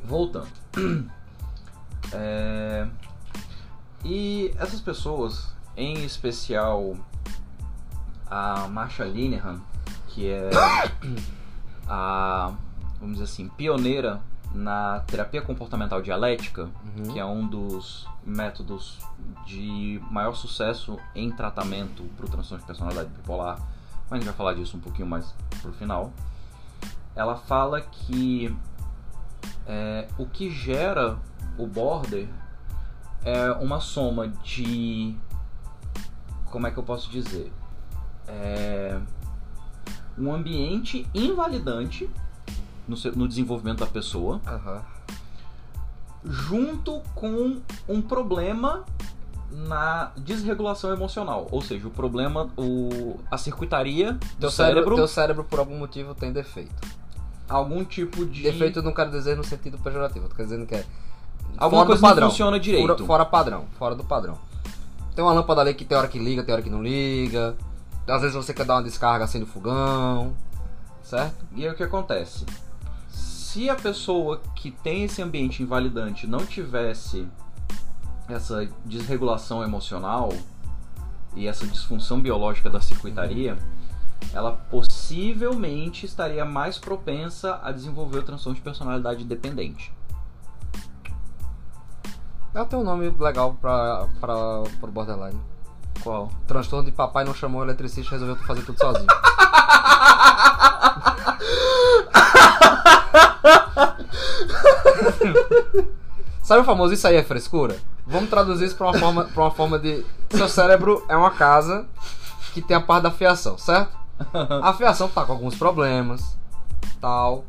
Voltando. 0.03 0.49
É... 2.13 2.85
E 4.03 4.53
essas 4.57 4.81
pessoas, 4.81 5.55
em 5.77 6.03
especial 6.03 6.97
a 8.29 8.67
Marsha 8.67 9.05
Linehan, 9.05 9.61
que 10.09 10.27
é 10.27 10.49
a, 11.87 12.51
vamos 12.99 13.13
dizer 13.13 13.23
assim, 13.23 13.47
pioneira 13.47 14.21
na 14.53 14.99
terapia 15.01 15.41
comportamental 15.41 16.01
dialética, 16.01 16.69
Uhum. 16.97 17.13
que 17.13 17.19
é 17.19 17.25
um 17.25 17.47
dos 17.47 18.07
métodos 18.25 18.99
de 19.45 20.01
maior 20.11 20.33
sucesso 20.35 20.99
em 21.15 21.31
tratamento 21.31 22.03
para 22.17 22.25
o 22.25 22.29
transtorno 22.29 22.59
de 22.61 22.67
personalidade 22.67 23.09
bipolar, 23.09 23.57
mas 24.09 24.11
a 24.11 24.15
gente 24.17 24.25
vai 24.25 24.33
falar 24.33 24.53
disso 24.53 24.77
um 24.77 24.79
pouquinho 24.79 25.07
mais 25.07 25.33
pro 25.61 25.71
final. 25.73 26.11
Ela 27.15 27.35
fala 27.35 27.81
que 27.81 28.55
é, 29.65 30.07
o 30.17 30.25
que 30.25 30.49
gera 30.49 31.17
o 31.57 31.65
border 31.65 32.27
é 33.23 33.51
uma 33.51 33.79
soma 33.79 34.27
de. 34.27 35.15
Como 36.45 36.67
é 36.67 36.71
que 36.71 36.77
eu 36.77 36.83
posso 36.83 37.09
dizer? 37.09 37.51
É, 38.27 38.99
um 40.17 40.33
ambiente 40.33 41.07
invalidante 41.13 42.09
no, 42.91 42.97
seu- 42.97 43.15
no 43.15 43.27
desenvolvimento 43.27 43.79
da 43.79 43.87
pessoa 43.87 44.39
Aham. 44.45 44.81
junto 46.23 47.01
com 47.15 47.59
um 47.89 48.01
problema 48.01 48.83
na 49.51 50.11
desregulação 50.15 50.91
emocional, 50.93 51.47
ou 51.51 51.61
seja, 51.61 51.87
o 51.87 51.91
problema, 51.91 52.49
o, 52.57 53.19
a 53.29 53.37
circuitaria 53.37 54.13
do 54.13 54.19
Teu 54.39 54.51
cérebro, 54.51 54.75
cérebro, 54.81 54.95
teu 54.95 55.07
cérebro, 55.07 55.43
por 55.43 55.59
algum 55.59 55.77
motivo, 55.77 56.15
tem 56.15 56.31
defeito. 56.31 56.87
algum 57.49 57.83
tipo 57.83 58.25
de 58.25 58.43
Defeito 58.43 58.79
eu 58.79 58.83
não 58.83 58.93
quero 58.93 59.11
dizer 59.11 59.35
no 59.35 59.43
sentido 59.43 59.77
pejorativo, 59.79 60.25
eu 60.25 60.29
tô 60.29 60.41
dizendo 60.41 60.65
que 60.65 60.75
é. 60.75 60.85
alguma 61.57 61.81
fora 61.81 61.83
do 61.83 61.87
coisa 61.87 62.01
não 62.01 62.09
padrão. 62.09 62.29
funciona 62.29 62.59
direito. 62.59 62.87
Fora, 62.87 63.05
fora 63.05 63.25
padrão, 63.25 63.65
fora 63.77 63.95
do 63.95 64.03
padrão. 64.05 64.37
Tem 65.13 65.23
uma 65.25 65.33
lâmpada 65.33 65.59
ali 65.59 65.73
que 65.73 65.83
tem 65.83 65.97
hora 65.97 66.07
que 66.07 66.17
liga, 66.17 66.43
tem 66.43 66.53
hora 66.53 66.61
que 66.63 66.69
não 66.69 66.81
liga. 66.81 67.53
Às 68.07 68.21
vezes 68.21 68.35
você 68.35 68.53
quer 68.53 68.65
dar 68.65 68.75
uma 68.75 68.83
descarga 68.83 69.25
assim 69.25 69.39
do 69.41 69.45
fogão. 69.45 70.33
Certo? 71.03 71.45
E 71.53 71.65
aí 71.65 71.71
o 71.73 71.75
que 71.75 71.83
acontece? 71.83 72.45
Se 73.51 73.69
a 73.69 73.75
pessoa 73.75 74.41
que 74.55 74.71
tem 74.71 75.03
esse 75.03 75.21
ambiente 75.21 75.61
invalidante 75.61 76.25
não 76.25 76.45
tivesse 76.45 77.27
essa 78.29 78.65
desregulação 78.85 79.61
emocional 79.61 80.31
e 81.35 81.49
essa 81.49 81.67
disfunção 81.67 82.21
biológica 82.21 82.69
da 82.69 82.79
circuitaria, 82.79 83.57
ela 84.33 84.53
possivelmente 84.53 86.05
estaria 86.05 86.45
mais 86.45 86.77
propensa 86.77 87.59
a 87.61 87.73
desenvolver 87.73 88.19
o 88.19 88.23
transtorno 88.23 88.55
de 88.55 88.61
personalidade 88.61 89.25
dependente. 89.25 89.93
É 92.53 92.61
o 92.61 92.79
um 92.79 92.83
nome 92.85 93.13
legal 93.19 93.55
pra, 93.55 94.07
pro 94.21 94.91
borderline. 94.93 95.41
Qual? 96.01 96.31
Transtorno 96.47 96.85
de 96.85 96.93
papai 96.93 97.25
não 97.25 97.33
chamou 97.33 97.59
o 97.59 97.65
eletricista 97.65 98.15
e 98.15 98.17
resolveu 98.17 98.37
fazer 98.45 98.61
tudo 98.61 98.79
sozinho. 98.79 99.07
Sabe 106.43 106.61
o 106.61 106.65
famoso 106.65 106.93
isso 106.93 107.07
aí 107.07 107.15
é 107.15 107.23
frescura? 107.23 107.77
Vamos 108.05 108.29
traduzir 108.29 108.65
isso 108.65 108.75
pra 108.75 108.87
uma 108.87 108.99
forma, 108.99 109.23
pra 109.25 109.43
uma 109.43 109.51
forma 109.51 109.79
de. 109.79 110.05
Seu 110.29 110.49
cérebro 110.49 111.05
é 111.07 111.15
uma 111.15 111.31
casa 111.31 111.85
que 112.53 112.61
tem 112.61 112.75
a 112.75 112.81
parte 112.81 113.03
da 113.03 113.11
fiação, 113.11 113.57
certo? 113.57 113.95
A 114.61 114.73
fiação 114.73 115.07
tá 115.07 115.25
com 115.25 115.31
alguns 115.31 115.55
problemas, 115.55 116.37
tal. 116.99 117.45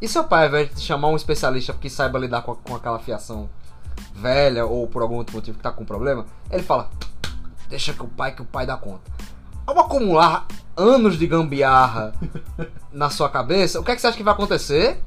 E 0.00 0.06
seu 0.06 0.24
pai, 0.24 0.42
ao 0.42 0.48
invés 0.48 0.74
de 0.74 0.82
chamar 0.82 1.08
um 1.08 1.16
especialista 1.16 1.72
que 1.72 1.88
saiba 1.88 2.18
lidar 2.18 2.42
com, 2.42 2.54
com 2.54 2.76
aquela 2.76 2.98
fiação 2.98 3.48
velha 4.14 4.66
ou 4.66 4.86
por 4.86 5.02
algum 5.02 5.16
outro 5.16 5.34
motivo 5.34 5.56
que 5.56 5.62
tá 5.62 5.72
com 5.72 5.84
problema, 5.84 6.26
ele 6.50 6.62
fala: 6.62 6.90
Deixa 7.68 7.92
que 7.92 8.02
o 8.02 8.08
pai, 8.08 8.32
que 8.32 8.42
o 8.42 8.44
pai 8.44 8.66
dá 8.66 8.76
conta. 8.76 9.10
Ao 9.66 9.78
acumular 9.78 10.46
anos 10.76 11.18
de 11.18 11.26
gambiarra 11.26 12.14
na 12.92 13.10
sua 13.10 13.28
cabeça, 13.28 13.80
o 13.80 13.84
que, 13.84 13.90
é 13.90 13.94
que 13.94 14.00
você 14.00 14.06
acha 14.08 14.16
que 14.16 14.22
vai 14.22 14.34
acontecer? 14.34 15.02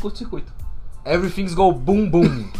Curto-circuito. 0.00 0.52
Everything's 1.04 1.54
go 1.54 1.72
boom 1.72 2.08
boom. 2.10 2.50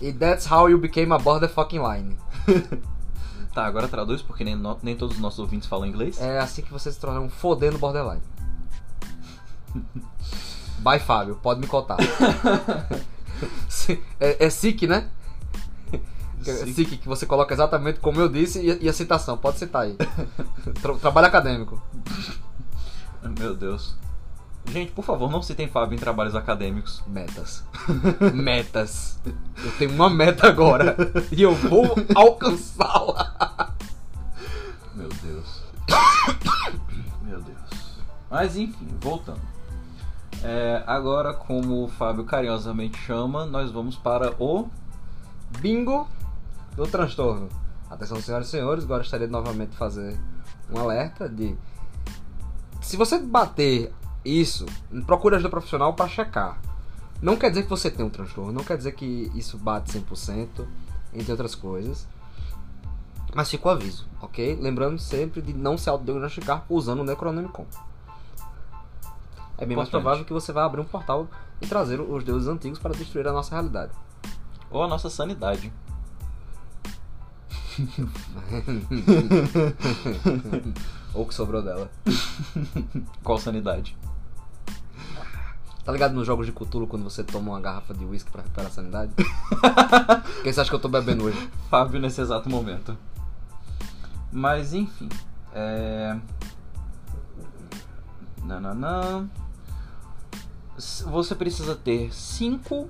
E 0.00 0.12
that's 0.12 0.50
how 0.50 0.68
you 0.68 0.78
became 0.78 1.12
a 1.12 1.18
border 1.18 1.48
fucking 1.48 1.80
line. 1.80 2.16
Tá, 3.52 3.66
agora 3.66 3.88
traduz 3.88 4.22
porque 4.22 4.44
nem, 4.44 4.54
no- 4.54 4.78
nem 4.80 4.94
todos 4.94 5.16
os 5.16 5.20
nossos 5.20 5.40
ouvintes 5.40 5.68
falam 5.68 5.84
inglês. 5.84 6.20
É 6.20 6.38
assim 6.38 6.62
que 6.62 6.70
você 6.72 6.92
se 6.92 7.00
torna 7.00 7.18
um 7.18 7.28
fodendo 7.28 7.78
borderline. 7.78 8.22
Bye, 10.78 11.00
Fábio. 11.00 11.34
Pode 11.34 11.58
me 11.60 11.66
contar. 11.66 11.96
Sim, 13.68 13.98
é, 14.20 14.46
é 14.46 14.48
SIC, 14.50 14.86
né? 14.86 15.08
SIC, 16.44 16.98
que 16.98 17.08
você 17.08 17.26
coloca 17.26 17.52
exatamente 17.54 18.00
como 18.00 18.20
eu 18.20 18.28
disse 18.28 18.60
e, 18.60 18.84
e 18.84 18.88
a 18.88 18.92
citação. 18.92 19.36
Pode 19.36 19.58
citar 19.58 19.82
aí. 19.82 19.96
Tra- 20.80 20.94
trabalho 20.94 21.26
acadêmico. 21.26 21.80
Meu 23.38 23.54
Deus. 23.54 23.96
Gente, 24.66 24.92
por 24.92 25.04
favor, 25.04 25.30
não 25.30 25.42
citem 25.42 25.68
Fábio 25.68 25.96
em 25.96 25.98
trabalhos 25.98 26.34
acadêmicos. 26.36 27.02
Metas. 27.06 27.64
Metas. 28.32 29.18
Eu 29.24 29.72
tenho 29.78 29.92
uma 29.92 30.08
meta 30.08 30.46
agora. 30.46 30.96
E 31.32 31.42
eu 31.42 31.54
vou 31.54 31.94
alcançá-la. 32.14 33.74
Meu 34.94 35.08
Deus. 35.22 35.62
Meu 37.22 37.40
Deus. 37.40 37.58
Mas 38.30 38.56
enfim, 38.56 38.88
voltando. 39.00 39.40
É, 40.42 40.82
agora, 40.86 41.34
como 41.34 41.84
o 41.84 41.88
Fábio 41.88 42.24
carinhosamente 42.24 42.98
chama, 42.98 43.44
nós 43.46 43.70
vamos 43.70 43.96
para 43.96 44.34
o. 44.38 44.68
Bingo 45.58 46.08
do 46.80 46.90
transtorno. 46.90 47.48
Atenção, 47.90 48.20
senhoras 48.20 48.48
e 48.48 48.50
senhores, 48.50 48.84
gostaria 48.84 49.26
de 49.26 49.32
novamente 49.32 49.76
fazer 49.76 50.18
um 50.72 50.78
alerta 50.78 51.28
de 51.28 51.56
se 52.80 52.96
você 52.96 53.18
bater 53.18 53.92
isso, 54.24 54.64
procure 55.04 55.36
ajuda 55.36 55.50
profissional 55.50 55.92
para 55.92 56.08
checar. 56.08 56.58
Não 57.20 57.36
quer 57.36 57.50
dizer 57.50 57.64
que 57.64 57.68
você 57.68 57.90
tem 57.90 58.04
um 58.04 58.08
transtorno, 58.08 58.52
não 58.52 58.64
quer 58.64 58.78
dizer 58.78 58.92
que 58.92 59.30
isso 59.34 59.58
bate 59.58 59.92
100%, 59.92 60.66
entre 61.12 61.30
outras 61.30 61.54
coisas. 61.54 62.08
Mas 63.34 63.50
fica 63.50 63.68
o 63.68 63.70
aviso, 63.70 64.08
ok? 64.20 64.56
Lembrando 64.56 64.98
sempre 64.98 65.42
de 65.42 65.52
não 65.52 65.76
se 65.76 65.90
autodiagnosticar 65.90 66.64
usando 66.68 67.00
o 67.00 67.04
Necronomicon. 67.04 67.66
É 69.58 69.66
bem 69.66 69.76
mais 69.76 69.90
provável 69.90 70.24
que 70.24 70.32
você 70.32 70.50
vai 70.50 70.64
abrir 70.64 70.80
um 70.80 70.84
portal 70.84 71.28
e 71.60 71.66
trazer 71.66 72.00
os 72.00 72.24
deuses 72.24 72.48
antigos 72.48 72.78
para 72.78 72.94
destruir 72.94 73.28
a 73.28 73.32
nossa 73.32 73.54
realidade. 73.54 73.92
Ou 74.70 74.82
a 74.82 74.88
nossa 74.88 75.10
sanidade. 75.10 75.70
Ou 81.14 81.22
o 81.22 81.26
que 81.26 81.34
sobrou 81.34 81.62
dela. 81.62 81.90
Qual 83.22 83.38
sanidade? 83.38 83.96
Tá 85.84 85.92
ligado 85.92 86.14
nos 86.14 86.26
jogos 86.26 86.46
de 86.46 86.52
Cthulhu 86.52 86.86
quando 86.86 87.04
você 87.04 87.24
toma 87.24 87.52
uma 87.52 87.60
garrafa 87.60 87.94
de 87.94 88.04
uísque 88.04 88.30
pra 88.30 88.42
recuperar 88.42 88.70
a 88.70 88.74
sanidade? 88.74 89.12
Quem 90.42 90.52
você 90.52 90.60
acha 90.60 90.70
que 90.70 90.76
eu 90.76 90.80
tô 90.80 90.88
bebendo 90.88 91.24
hoje? 91.24 91.50
Fábio 91.68 92.00
nesse 92.00 92.20
exato 92.20 92.48
momento. 92.48 92.96
Mas 94.30 94.74
enfim. 94.74 95.08
É. 95.52 96.16
Nananã. 98.44 99.28
Você 100.76 101.34
precisa 101.34 101.74
ter 101.74 102.14
cinco 102.14 102.88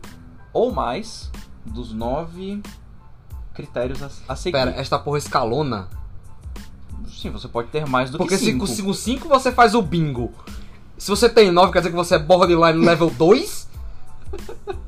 ou 0.53 0.73
mais 0.73 1.31
dos 1.65 1.93
nove 1.93 2.63
critérios 3.55 4.03
a, 4.03 4.11
a 4.29 4.37
seguir. 4.37 4.53
Pera, 4.53 4.71
esta 4.73 4.99
porra 4.99 5.19
escalona? 5.19 5.89
Sim, 7.09 7.31
você 7.31 7.49
pode 7.49 7.69
ter 7.69 7.87
mais 7.87 8.11
do 8.11 8.19
Porque 8.19 8.35
que 8.35 8.39
se 8.39 8.47
cinco. 8.53 8.67
com 8.67 8.95
5 8.95 9.29
você 9.29 9.53
faz 9.53 9.75
o 9.75 9.83
bingo. 9.83 10.33
Se 10.97 11.11
você 11.11 11.29
tem 11.29 11.51
9, 11.51 11.73
quer 11.73 11.81
dizer 11.81 11.91
que 11.91 11.97
você 11.97 12.15
é 12.15 12.19
borderline 12.19 12.85
level 12.85 13.11
2? 13.11 13.69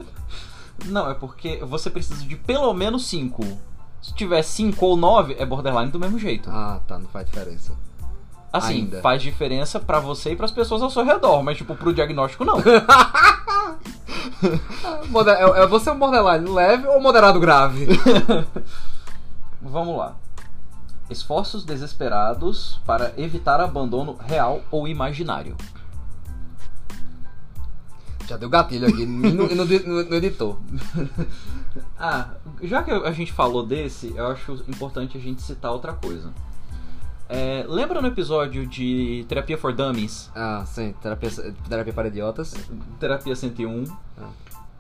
Não, 0.87 1.11
é 1.11 1.14
porque 1.14 1.59
você 1.64 1.90
precisa 1.90 2.25
de 2.25 2.37
pelo 2.37 2.73
menos 2.75 3.07
cinco. 3.07 3.42
Se 4.00 4.12
tiver 4.14 4.42
cinco 4.42 4.85
ou 4.85 4.97
nove, 4.97 5.37
é 5.38 5.47
borderline 5.47 5.90
do 5.90 5.99
mesmo 5.99 6.19
jeito. 6.19 6.50
Ah, 6.50 6.81
tá, 6.88 6.99
não 6.99 7.07
faz 7.09 7.26
diferença. 7.26 7.73
Assim, 8.52 8.75
Ainda. 8.75 9.00
faz 9.00 9.23
diferença 9.23 9.78
pra 9.78 10.00
você 10.00 10.33
e 10.33 10.37
pras 10.37 10.50
pessoas 10.50 10.83
ao 10.83 10.90
seu 10.90 11.04
redor, 11.04 11.42
mas 11.42 11.57
tipo, 11.57 11.75
pro 11.76 11.95
diagnóstico 11.95 12.45
não. 12.45 12.57
É, 15.57 15.62
é 15.62 15.67
você 15.67 15.88
é 15.88 15.93
um 15.93 15.99
borderline 15.99 16.49
leve 16.49 16.87
ou 16.87 17.00
moderado 17.00 17.38
grave? 17.41 17.87
Vamos 19.61 19.97
lá. 19.97 20.17
Esforços 21.11 21.64
desesperados 21.64 22.81
para 22.87 23.12
evitar 23.17 23.61
abandono 23.61 24.17
real 24.26 24.62
ou 24.71 24.88
imaginário. 24.88 25.57
Já 28.26 28.37
deu 28.37 28.49
gatilho 28.49 28.87
aqui 28.88 29.05
no, 29.05 29.31
no, 29.49 29.64
no- 29.64 30.05
no 30.05 30.14
editor. 30.14 30.57
Ah, 31.99 32.29
já 32.62 32.83
que 32.83 32.91
a 32.91 33.12
gente 33.12 33.33
falou 33.33 33.64
desse, 33.67 34.12
eu 34.17 34.26
acho 34.29 34.52
importante 34.69 35.19
a 35.19 35.21
gente 35.21 35.43
citar 35.43 35.73
outra 35.73 35.93
coisa. 35.93 36.33
É, 37.29 37.64
lembra 37.67 38.00
no 38.02 38.09
episódio 38.09 38.67
de 38.67 39.25
Terapia 39.29 39.57
for 39.57 39.73
Dummies, 39.75 40.31
Ah, 40.35 40.64
sim, 40.67 40.93
terapia, 41.00 41.31
terapia 41.69 41.93
para 41.93 42.09
idiotas. 42.09 42.55
Terapia 43.00 43.35
101, 43.35 43.85
Ah. 44.21 44.29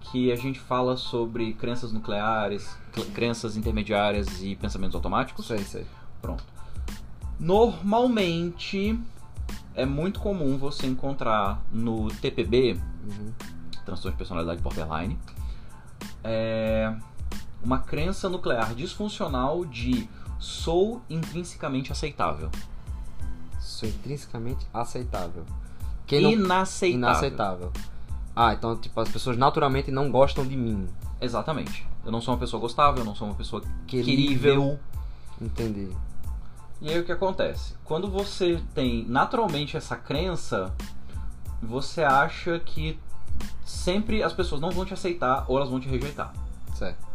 que 0.00 0.30
a 0.30 0.36
gente 0.36 0.60
fala 0.60 0.96
sobre 0.96 1.54
crenças 1.54 1.92
nucleares, 1.92 2.76
cl- 2.94 3.10
crenças 3.12 3.56
intermediárias 3.56 4.42
e 4.42 4.54
pensamentos 4.56 4.94
automáticos? 4.94 5.46
Sei, 5.46 5.58
sei. 5.60 5.86
Pronto. 6.20 6.44
Normalmente 7.40 8.98
é 9.74 9.86
muito 9.86 10.20
comum 10.20 10.58
você 10.58 10.86
encontrar 10.86 11.62
no 11.72 12.08
TPB, 12.08 12.74
Uhum. 13.04 13.32
transtorno 13.86 14.12
de 14.12 14.18
personalidade 14.18 14.60
borderline, 14.60 15.18
é, 16.22 16.94
uma 17.64 17.78
crença 17.78 18.28
nuclear 18.28 18.74
disfuncional 18.74 19.64
de 19.64 20.06
sou 20.42 21.00
intrinsecamente 21.08 21.92
aceitável. 21.92 22.50
É 23.82 23.86
intrinsecamente 23.86 24.66
aceitável. 24.72 25.44
Quem 26.06 26.22
não... 26.22 26.32
Inaceitável. 26.32 26.98
Inaceitável. 26.98 27.72
Ah, 28.34 28.52
então, 28.52 28.76
tipo, 28.76 29.00
as 29.00 29.08
pessoas 29.08 29.36
naturalmente 29.36 29.90
não 29.90 30.10
gostam 30.10 30.46
de 30.46 30.56
mim. 30.56 30.88
Exatamente. 31.20 31.86
Eu 32.04 32.10
não 32.10 32.20
sou 32.20 32.34
uma 32.34 32.40
pessoa 32.40 32.60
gostável, 32.60 33.00
eu 33.00 33.04
não 33.04 33.14
sou 33.14 33.28
uma 33.28 33.36
pessoa 33.36 33.62
Querível. 33.86 34.16
querível. 34.16 34.80
Entendi. 35.40 35.90
E 36.80 36.90
aí 36.90 36.98
o 36.98 37.04
que 37.04 37.12
acontece? 37.12 37.74
Quando 37.84 38.08
você 38.08 38.60
tem 38.74 39.04
naturalmente 39.08 39.76
essa 39.76 39.96
crença, 39.96 40.74
você 41.62 42.02
acha 42.02 42.58
que 42.58 42.98
sempre 43.64 44.22
as 44.22 44.32
pessoas 44.32 44.60
não 44.60 44.70
vão 44.70 44.84
te 44.84 44.94
aceitar 44.94 45.44
ou 45.46 45.56
elas 45.56 45.70
vão 45.70 45.78
te 45.78 45.88
rejeitar. 45.88 46.32
Certo. 46.74 47.11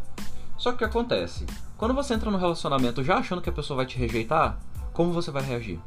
Só 0.58 0.70
que 0.70 0.76
o 0.76 0.78
que 0.78 0.84
acontece? 0.84 1.46
Quando 1.76 1.94
você 1.94 2.14
entra 2.14 2.30
no 2.30 2.36
relacionamento 2.36 3.02
já 3.02 3.16
achando 3.18 3.40
que 3.40 3.48
a 3.48 3.52
pessoa 3.52 3.78
vai 3.78 3.86
te 3.86 3.96
rejeitar, 3.96 4.58
como 4.92 5.12
você 5.12 5.30
vai 5.30 5.42
reagir? 5.42 5.80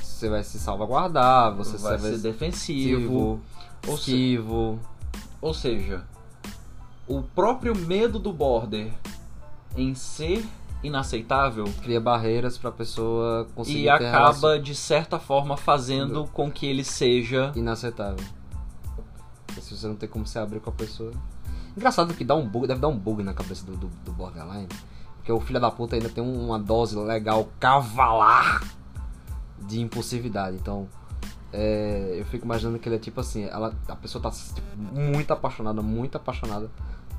Você 0.00 0.28
vai 0.28 0.44
se 0.44 0.58
salvaguardar, 0.58 1.54
você 1.54 1.78
vai 1.78 1.98
ser 1.98 2.18
defensivo. 2.18 3.40
ou 3.86 3.96
se-. 3.96 4.38
Ou 5.40 5.54
seja, 5.54 6.04
o 7.08 7.22
próprio 7.22 7.74
medo 7.74 8.18
do 8.18 8.32
border 8.32 8.92
em 9.76 9.94
ser 9.94 10.44
inaceitável 10.82 11.64
Cria 11.82 12.00
barreiras 12.00 12.58
pra 12.58 12.70
pessoa 12.70 13.46
conseguir 13.54 13.82
e 13.82 13.88
acaba, 13.88 14.58
de 14.58 14.74
certa 14.74 15.18
forma, 15.18 15.56
fazendo 15.56 16.26
com 16.32 16.50
que 16.50 16.66
ele 16.66 16.84
seja. 16.84 17.52
inaceitável. 17.54 18.24
Se 19.60 19.76
você 19.76 19.86
não 19.86 19.96
tem 19.96 20.08
como 20.08 20.26
se 20.26 20.38
abrir 20.38 20.60
com 20.60 20.70
a 20.70 20.72
pessoa. 20.72 21.12
Engraçado 21.76 22.14
que 22.14 22.24
dá 22.24 22.34
um 22.34 22.46
bug, 22.46 22.66
deve 22.66 22.80
dar 22.80 22.88
um 22.88 22.96
bug 22.96 23.22
na 23.22 23.32
cabeça 23.32 23.64
do, 23.64 23.76
do, 23.76 23.86
do 24.04 24.12
borderline. 24.12 24.68
Porque 25.16 25.30
o 25.30 25.40
filho 25.40 25.60
da 25.60 25.70
puta 25.70 25.96
ainda 25.96 26.08
tem 26.08 26.22
uma 26.22 26.58
dose 26.58 26.96
legal 26.96 27.48
cavalar 27.58 28.62
de 29.58 29.80
impulsividade. 29.80 30.56
Então, 30.56 30.88
é, 31.52 32.16
eu 32.18 32.24
fico 32.24 32.44
imaginando 32.44 32.78
que 32.78 32.88
ele 32.88 32.96
é 32.96 32.98
tipo 32.98 33.20
assim, 33.20 33.44
ela, 33.44 33.74
a 33.88 33.96
pessoa 33.96 34.22
tá 34.22 34.30
tipo, 34.30 34.76
muito 34.76 35.32
apaixonada, 35.32 35.82
muito 35.82 36.16
apaixonada 36.16 36.70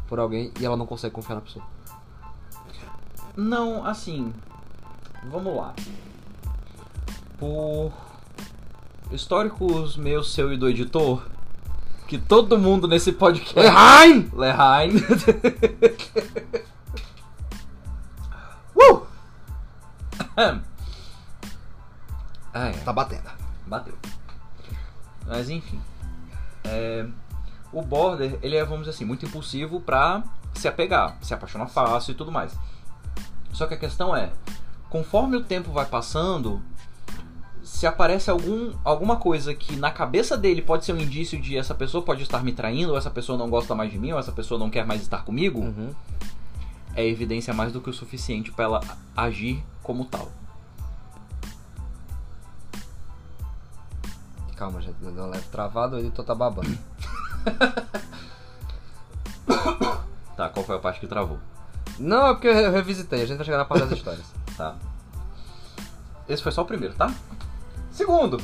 por 0.07 0.19
alguém 0.19 0.51
e 0.59 0.65
ela 0.65 0.75
não 0.75 0.85
consegue 0.85 1.13
confiar 1.13 1.35
na 1.35 1.41
pessoa. 1.41 1.65
Não, 3.35 3.85
assim. 3.85 4.33
Vamos 5.29 5.55
lá. 5.55 5.73
Por 7.37 7.93
históricos 9.11 9.95
meus, 9.95 10.33
seu 10.33 10.51
e 10.51 10.57
do 10.57 10.67
editor, 10.67 11.23
que 12.11 12.17
todo 12.17 12.59
mundo 12.59 12.89
nesse 12.89 13.13
podcast. 13.13 13.57
Erraim! 13.57 14.29
Lehain. 14.33 14.97
uh! 18.75 19.07
ah, 22.53 22.67
é. 22.67 22.71
Tá 22.83 22.91
batendo. 22.91 23.29
Bateu. 23.65 23.97
Mas 25.25 25.49
enfim. 25.49 25.79
É, 26.65 27.07
o 27.71 27.81
border, 27.81 28.37
ele 28.41 28.57
é, 28.57 28.65
vamos 28.65 28.79
dizer 28.79 28.89
assim, 28.89 29.05
muito 29.05 29.25
impulsivo 29.25 29.79
pra 29.79 30.21
se 30.53 30.67
apegar, 30.67 31.15
se 31.21 31.33
apaixonar 31.33 31.67
fácil 31.67 32.11
e 32.11 32.15
tudo 32.15 32.29
mais. 32.29 32.53
Só 33.53 33.67
que 33.67 33.73
a 33.75 33.77
questão 33.77 34.13
é, 34.13 34.33
conforme 34.89 35.37
o 35.37 35.43
tempo 35.45 35.71
vai 35.71 35.85
passando, 35.85 36.61
se 37.81 37.87
aparece 37.87 38.29
algum, 38.29 38.75
alguma 38.85 39.15
coisa 39.15 39.55
que 39.55 39.75
na 39.75 39.89
cabeça 39.89 40.37
dele 40.37 40.61
pode 40.61 40.85
ser 40.85 40.93
um 40.93 40.99
indício 40.99 41.41
de 41.41 41.57
essa 41.57 41.73
pessoa 41.73 42.03
pode 42.03 42.21
estar 42.21 42.43
me 42.43 42.51
traindo, 42.51 42.91
ou 42.91 42.97
essa 42.97 43.09
pessoa 43.09 43.39
não 43.39 43.49
gosta 43.49 43.73
mais 43.73 43.91
de 43.91 43.97
mim, 43.97 44.11
ou 44.11 44.19
essa 44.19 44.31
pessoa 44.31 44.59
não 44.59 44.69
quer 44.69 44.85
mais 44.85 45.01
estar 45.01 45.25
comigo, 45.25 45.61
Uhum. 45.61 45.91
é 46.93 47.03
evidência 47.03 47.55
mais 47.55 47.73
do 47.73 47.81
que 47.81 47.89
o 47.89 47.93
suficiente 47.93 48.51
pra 48.51 48.65
ela 48.65 48.81
agir 49.17 49.65
como 49.81 50.05
tal. 50.05 50.31
Calma, 54.55 54.79
gente, 54.79 54.97
deu 55.01 55.11
uma 55.11 55.25
leve 55.25 55.47
travada, 55.47 55.95
o 55.95 55.99
editor 55.99 56.23
tá 56.23 56.35
babando. 56.35 56.77
Tá, 60.37 60.49
qual 60.49 60.65
foi 60.65 60.75
a 60.75 60.79
parte 60.79 60.99
que 60.99 61.07
travou? 61.07 61.39
Não, 61.99 62.27
é 62.27 62.33
porque 62.33 62.47
eu 62.47 62.71
revisitei, 62.71 63.23
a 63.23 63.25
gente 63.25 63.37
vai 63.37 63.45
chegar 63.45 63.57
na 63.57 63.65
parte 63.65 63.85
das 63.85 63.97
histórias. 63.97 64.25
Tá. 64.55 64.75
Esse 66.29 66.41
foi 66.41 66.51
só 66.51 66.61
o 66.61 66.65
primeiro, 66.65 66.95
tá? 66.95 67.13
Segundo, 67.91 68.41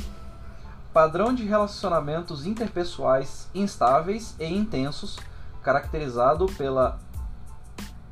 padrão 0.92 1.34
de 1.34 1.44
relacionamentos 1.44 2.46
interpessoais 2.46 3.48
instáveis 3.54 4.36
e 4.38 4.44
intensos, 4.44 5.18
caracterizado 5.62 6.46
pela 6.46 6.98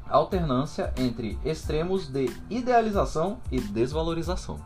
alternância 0.09 0.93
entre 0.97 1.39
extremos 1.45 2.09
de 2.09 2.31
idealização 2.49 3.39
e 3.51 3.61
desvalorização. 3.61 4.59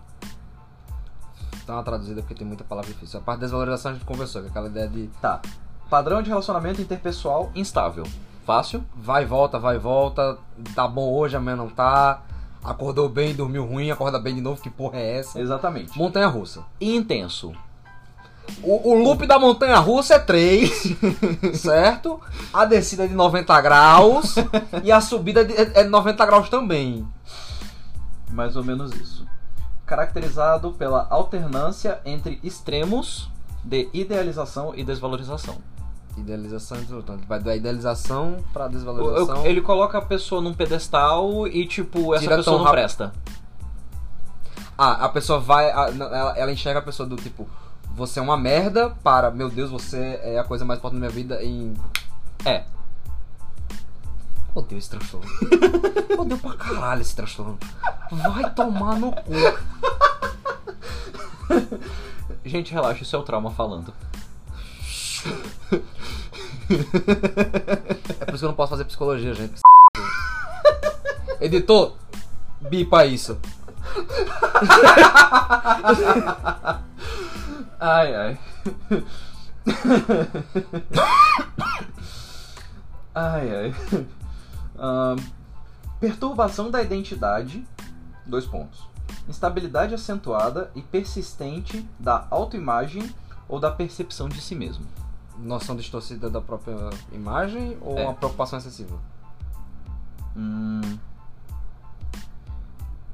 Dá 1.66 1.74
uma 1.74 1.82
traduzida 1.82 2.20
porque 2.20 2.34
tem 2.34 2.46
muita 2.46 2.64
palavra 2.64 2.90
difícil. 2.92 3.20
A 3.20 3.22
parte 3.22 3.40
desvalorização 3.40 3.92
a 3.92 3.94
gente 3.94 4.04
conversou, 4.04 4.42
que 4.42 4.48
é 4.48 4.50
aquela 4.50 4.68
ideia 4.68 4.88
de 4.88 5.08
Tá. 5.20 5.40
Padrão 5.88 6.22
de 6.22 6.28
relacionamento 6.28 6.80
interpessoal 6.80 7.50
instável. 7.54 8.04
Fácil? 8.46 8.84
vai 8.96 9.22
e 9.22 9.26
volta, 9.26 9.58
vai 9.58 9.76
e 9.76 9.78
volta, 9.78 10.38
tá 10.74 10.86
bom 10.86 11.12
hoje, 11.12 11.36
amanhã 11.36 11.56
não 11.56 11.68
tá. 11.68 12.22
Acordou 12.62 13.08
bem, 13.08 13.34
dormiu 13.34 13.64
ruim, 13.64 13.90
acorda 13.90 14.18
bem 14.18 14.34
de 14.34 14.40
novo, 14.40 14.60
que 14.60 14.68
porra 14.68 14.98
é 14.98 15.18
essa? 15.18 15.40
Exatamente. 15.40 15.96
Montanha 15.96 16.26
russa. 16.26 16.62
E 16.80 16.94
intenso. 16.94 17.52
O, 18.62 18.90
o 18.90 19.02
loop 19.02 19.26
da 19.26 19.38
montanha 19.38 19.78
russa 19.78 20.14
é 20.14 20.18
3, 20.18 20.96
certo? 21.54 22.20
A 22.52 22.64
descida 22.64 23.04
é 23.04 23.06
de 23.06 23.14
90 23.14 23.60
graus 23.60 24.34
e 24.82 24.90
a 24.90 25.00
subida 25.00 25.42
é 25.42 25.80
é 25.80 25.84
de 25.84 25.88
90 25.88 26.26
graus 26.26 26.48
também. 26.48 27.06
Mais 28.30 28.56
ou 28.56 28.64
menos 28.64 28.92
isso. 28.92 29.26
Caracterizado 29.86 30.72
pela 30.72 31.06
alternância 31.10 32.00
entre 32.04 32.38
extremos 32.42 33.30
de 33.64 33.88
idealização 33.92 34.72
e 34.74 34.84
desvalorização. 34.84 35.58
Idealização 36.16 36.78
e 36.78 36.80
desvalorização. 36.82 37.18
Vai 37.28 37.40
da 37.40 37.56
idealização 37.56 38.36
pra 38.52 38.68
desvalorização. 38.68 39.46
Ele 39.46 39.60
coloca 39.60 39.98
a 39.98 40.02
pessoa 40.02 40.40
num 40.42 40.52
pedestal 40.52 41.46
e, 41.46 41.66
tipo, 41.66 42.14
essa 42.14 42.24
Tira 42.24 42.36
pessoa 42.36 42.56
tão 42.56 42.64
não 42.64 42.70
presta. 42.72 43.12
Ah, 44.76 45.04
a 45.04 45.08
pessoa 45.08 45.38
vai. 45.40 45.70
a- 45.70 45.88
ela, 45.88 46.34
ela 46.38 46.52
enxerga 46.52 46.80
a 46.80 46.82
pessoa 46.82 47.08
do 47.08 47.16
tipo, 47.16 47.48
você 47.94 48.18
é 48.18 48.22
uma 48.22 48.36
merda 48.36 48.90
para, 49.02 49.30
meu 49.30 49.48
Deus, 49.50 49.70
você 49.70 50.18
é 50.22 50.38
a 50.38 50.44
coisa 50.44 50.64
mais 50.64 50.78
importante 50.78 51.00
da 51.00 51.06
minha 51.06 51.14
vida 51.14 51.42
em. 51.44 51.74
É. 52.44 52.64
Odeio 54.54 54.78
esse 54.78 54.90
transtorno. 54.90 55.26
Odeio 56.18 56.40
pra 56.40 56.54
caralho 56.54 57.02
esse 57.02 57.14
transtorno. 57.14 57.56
Vai 58.10 58.50
tomar 58.52 58.98
no 58.98 59.12
cu. 59.12 59.32
Gente, 62.44 62.72
relaxa, 62.72 63.02
isso 63.02 63.14
é 63.14 63.18
o 63.18 63.22
trauma 63.22 63.50
falando. 63.50 63.92
É 68.20 68.24
por 68.24 68.34
isso 68.34 68.38
que 68.38 68.44
eu 68.44 68.48
não 68.48 68.54
posso 68.54 68.70
fazer 68.70 68.84
psicologia, 68.84 69.34
gente. 69.34 69.60
Editor, 71.40 71.96
bipa 72.60 73.04
isso. 73.04 73.38
Ai, 77.82 78.14
ai. 78.14 78.38
ai, 83.14 83.56
ai. 83.56 83.74
Ahn, 84.78 85.16
perturbação 85.98 86.70
da 86.70 86.82
identidade. 86.82 87.66
Dois 88.26 88.44
pontos. 88.44 88.86
Instabilidade 89.26 89.94
acentuada 89.94 90.70
e 90.74 90.82
persistente 90.82 91.88
da 91.98 92.26
autoimagem 92.30 93.10
ou 93.48 93.58
da 93.58 93.70
percepção 93.70 94.28
de 94.28 94.42
si 94.42 94.54
mesmo. 94.54 94.84
Noção 95.42 95.74
distorcida 95.76 96.28
da 96.28 96.40
própria 96.40 96.76
imagem 97.12 97.76
ou 97.80 97.98
É. 97.98 98.04
uma 98.04 98.14
preocupação 98.14 98.58
excessiva? 98.58 98.96
Hum. 100.36 100.80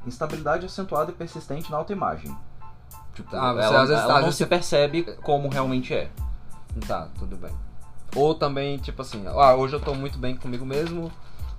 Instabilidade 0.06 0.66
acentuada 0.66 1.10
e 1.10 1.14
persistente 1.14 1.70
na 1.70 1.76
autoimagem. 1.78 2.36
Tipo, 3.14 3.34
Ah, 3.34 3.48
ela, 3.58 3.82
às 3.82 3.88
vezes- 3.88 4.04
ela 4.04 4.20
não 4.20 4.30
se 4.30 4.38
você- 4.38 4.46
percebe 4.46 5.02
como 5.22 5.48
realmente 5.48 5.94
é. 5.94 6.10
Tá, 6.86 7.08
tudo 7.18 7.36
bem. 7.36 7.52
Ou 8.14 8.34
também, 8.34 8.78
tipo 8.78 9.00
assim, 9.02 9.24
ah, 9.26 9.54
hoje 9.54 9.74
eu 9.74 9.80
tô 9.80 9.94
muito 9.94 10.18
bem 10.18 10.36
comigo 10.36 10.64
mesmo, 10.66 11.10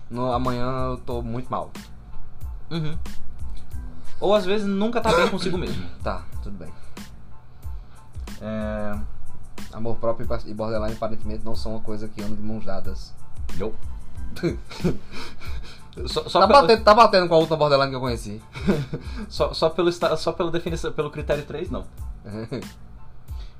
no, 0.10 0.32
amanhã 0.32 0.66
eu 0.92 0.98
tô 0.98 1.22
muito 1.22 1.50
mal. 1.50 1.72
Uhum. 2.70 2.98
Ou 4.20 4.34
às 4.36 4.46
vezes 4.46 4.66
nunca 4.68 5.02
tá 5.02 5.12
bem 5.16 5.30
consigo 5.30 5.58
mesmo. 5.58 5.86
Tá, 6.04 6.24
tudo 6.44 6.58
bem. 6.58 6.72
É. 8.42 9.00
Amor 9.74 9.98
próprio 9.98 10.28
e 10.46 10.54
borderline 10.54 10.94
aparentemente 10.94 11.44
não 11.44 11.56
são 11.56 11.74
uma 11.74 11.82
coisa 11.82 12.08
que 12.08 12.22
andam 12.22 12.36
de 12.36 12.42
mãos 12.42 12.66
dadas. 12.66 13.14
Não. 13.58 13.74
só, 16.08 16.28
só, 16.28 16.40
Tá 16.42 16.48
pelo, 16.48 16.62
batendo, 16.62 16.84
tá 16.84 16.94
batendo 16.94 17.28
com 17.28 17.36
a 17.36 17.38
outra 17.38 17.56
borderline 17.56 17.92
que 17.92 17.96
eu 17.96 18.02
conheci. 18.02 18.42
só, 19.28 19.54
só 19.54 19.70
pelo 19.70 19.92
só 19.92 20.32
pela 20.32 20.52
definição, 20.52 20.92
pelo 20.92 21.12
critério 21.12 21.46
3, 21.46 21.70
não. 21.70 21.86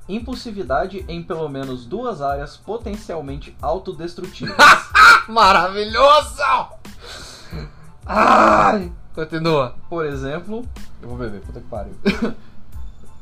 Impulsividade 0.10 1.04
em 1.08 1.22
pelo 1.22 1.50
menos 1.50 1.86
duas 1.86 2.22
áreas 2.22 2.56
potencialmente 2.56 3.56
autodestrutivas. 3.62 4.56
Maravilhoso! 5.28 6.42
Ai! 8.06 8.92
Continua. 9.14 9.76
Por 9.90 10.06
exemplo, 10.06 10.64
Eu 11.02 11.10
vou 11.10 11.18
beber, 11.18 11.42
puta 11.42 11.60
que 11.60 11.68
pariu. 11.68 11.94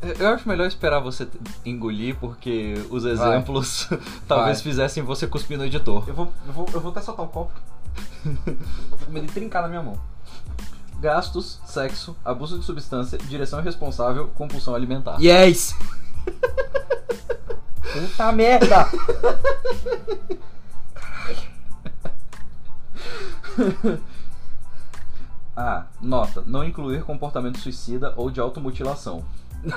Eu 0.01 0.29
acho 0.29 0.47
melhor 0.47 0.67
esperar 0.67 0.99
você 0.99 1.27
engolir, 1.65 2.15
porque 2.19 2.73
os 2.89 3.05
exemplos 3.05 3.89
talvez 4.27 4.58
Vai. 4.58 4.63
fizessem 4.63 5.03
você 5.03 5.27
cuspir 5.27 5.58
no 5.58 5.65
editor. 5.65 6.03
Eu 6.08 6.13
vou, 6.13 6.34
eu 6.47 6.53
vou, 6.53 6.69
eu 6.73 6.81
vou 6.81 6.91
até 6.91 7.01
soltar 7.01 7.25
um 7.25 7.29
copo. 7.29 7.53
Medo 9.10 9.27
de 9.27 9.34
trincar 9.34 9.62
na 9.62 9.67
minha 9.67 9.81
mão. 9.81 9.99
Gastos, 10.99 11.60
sexo, 11.65 12.15
abuso 12.23 12.58
de 12.58 12.65
substância, 12.65 13.17
direção 13.17 13.60
irresponsável, 13.60 14.27
compulsão 14.36 14.73
alimentar. 14.73 15.17
Yes! 15.19 15.75
Puta 17.93 18.31
merda! 18.31 18.88
Ah, 25.58 25.86
nota, 26.01 26.43
não 26.45 26.65
incluir 26.65 27.03
comportamento 27.03 27.60
suicida 27.60 28.13
ou 28.17 28.29
de 28.29 28.41
automutilação. 28.41 29.23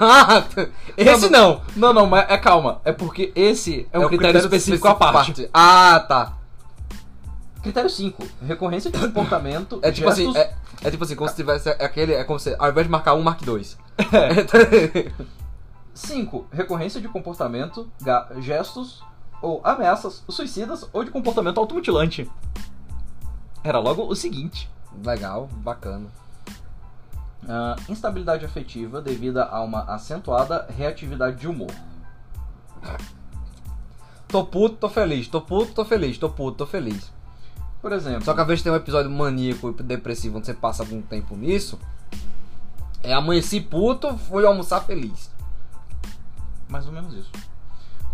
Ah, 0.01 0.44
Esse 0.96 1.31
não! 1.31 1.62
Não, 1.74 1.92
não, 1.92 2.07
mas 2.07 2.29
é 2.29 2.37
calma. 2.37 2.81
É 2.85 2.92
porque 2.92 3.33
esse 3.35 3.88
é 3.92 3.98
um 3.98 4.09
critério, 4.09 4.38
específico 4.38 4.87
à 4.88 4.94
parte. 4.94 5.48
Ah, 5.53 6.05
tá. 6.07 6.33
Critério 7.62 7.90
5. 7.90 8.22
Recorrência 8.46 8.90
de 8.90 8.98
comportamento. 8.98 9.79
É 9.83 9.90
tipo 9.90 10.09
gestos... 10.09 10.37
assim, 10.37 10.38
é, 10.38 10.55
é 10.85 10.90
tipo 10.90 11.05
assim, 11.05 11.16
como 11.16 11.29
se 11.29 11.37
tivesse 11.37 11.68
aquele. 11.70 12.14
É 12.14 12.24
como 12.24 12.38
se. 12.38 12.55
Ao 12.59 12.70
invés 12.70 12.87
de 12.87 12.90
marcar 12.90 13.14
um, 13.14 13.22
marque 13.22 13.44
dois. 13.44 13.77
5. 15.94 16.46
Recorrência 16.53 17.01
de 17.01 17.09
comportamento, 17.09 17.90
gestos 18.40 19.03
ou 19.42 19.61
ameaças 19.64 20.24
suicidas 20.29 20.88
ou 20.92 21.05
de 21.05 21.11
comportamento 21.11 21.59
automutilante. 21.59 22.31
Era 23.62 23.79
logo 23.79 24.03
o 24.05 24.14
seguinte. 24.14 24.70
Legal, 25.05 25.48
bacana. 25.53 26.07
Ah, 27.46 27.77
instabilidade 27.88 28.44
afetiva 28.44 29.01
devida 29.01 29.44
a 29.44 29.62
uma 29.62 29.83
acentuada 29.83 30.66
reatividade 30.77 31.37
de 31.37 31.46
humor. 31.46 31.70
Tô 34.27 34.44
puto, 34.44 34.77
tô 34.77 34.88
feliz. 34.88 35.29
Tô 35.29 35.40
puto, 35.40 35.72
tô 35.72 35.85
feliz. 35.85 36.18
Tô 36.18 36.29
puto, 36.29 36.59
tô 36.59 36.66
feliz. 36.66 37.11
Por 37.81 37.92
exemplo, 37.92 38.24
Só 38.24 38.35
que 38.35 38.40
às 38.40 38.46
vezes 38.46 38.62
tem 38.62 38.72
um 38.72 38.77
episódio 38.77 39.11
maníaco 39.11 39.70
e 39.70 39.83
depressivo 39.83 40.38
onde 40.38 40.46
você 40.46 40.55
passa 40.55 40.83
algum 40.83 41.01
tempo 41.01 41.37
nisso. 41.37 41.79
É 43.03 43.14
amanheci 43.14 43.61
puto, 43.61 44.18
fui 44.18 44.44
almoçar 44.44 44.81
feliz. 44.81 45.31
mais 46.68 46.87
ou 46.87 46.92
menos 46.92 47.14
isso. 47.14 47.31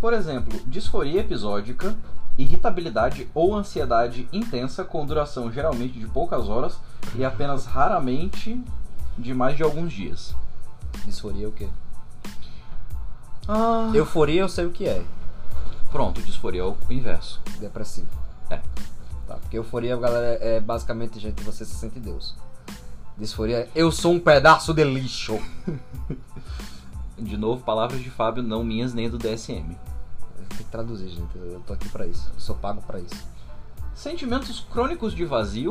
Por 0.01 0.13
exemplo, 0.13 0.61
disforia 0.67 1.21
episódica, 1.21 1.97
irritabilidade 2.37 3.27
ou 3.35 3.57
ansiedade 3.57 4.29
intensa 4.33 4.85
com 4.85 5.07
duração 5.07 5.51
geralmente 5.51 5.99
de 5.99 6.07
poucas 6.07 6.49
horas 6.49 6.79
e 7.17 7.25
apenas 7.25 7.65
raramente 7.65 8.63
de 9.19 9.35
mais 9.35 9.57
de 9.57 9.63
alguns 9.63 9.93
dias. 9.93 10.35
Disforia 11.05 11.47
é 11.47 11.49
o 11.49 11.53
quê? 11.53 11.69
Ah, 13.47 13.91
Euforia 13.95 14.41
eu 14.41 14.49
sei 14.49 14.67
o 14.67 14.71
que 14.71 14.87
é. 14.87 15.05
Pronto, 15.91 16.21
disforia 16.23 16.63
é 16.63 16.65
o 16.65 16.77
inverso. 16.91 17.41
Depressivo. 17.61 18.09
É. 18.51 18.61
Tá, 19.27 19.37
porque 19.37 19.57
euforia, 19.57 19.97
galera, 19.97 20.39
é 20.41 20.61
basicamente, 20.61 21.19
gente, 21.19 21.43
você 21.43 21.65
se 21.65 21.75
sente 21.75 21.99
Deus. 21.99 22.35
Disforia 23.17 23.59
é 23.61 23.69
eu 23.75 23.93
sou 23.93 24.13
um 24.13 24.21
pedaço 24.21 24.75
de 24.75 24.85
lixo. 24.85 25.39
De 27.17 27.37
novo, 27.37 27.63
palavras 27.63 28.03
de 28.03 28.11
Fábio, 28.11 28.43
não 28.43 28.65
minhas 28.65 28.93
nem 28.93 29.09
do 29.09 29.17
DSM. 29.17 29.77
Tem 30.49 30.59
que 30.59 30.65
traduzir, 30.65 31.09
gente. 31.09 31.37
Eu 31.37 31.61
tô 31.65 31.73
aqui 31.73 31.89
pra 31.89 32.07
isso. 32.07 32.29
Eu 32.35 32.41
sou 32.41 32.57
pago 32.57 32.83
pra 32.83 32.99
isso. 32.99 33.25
Sentimentos 33.95 34.67
crônicos 34.73 35.15
de 35.15 35.25
vazio. 35.25 35.71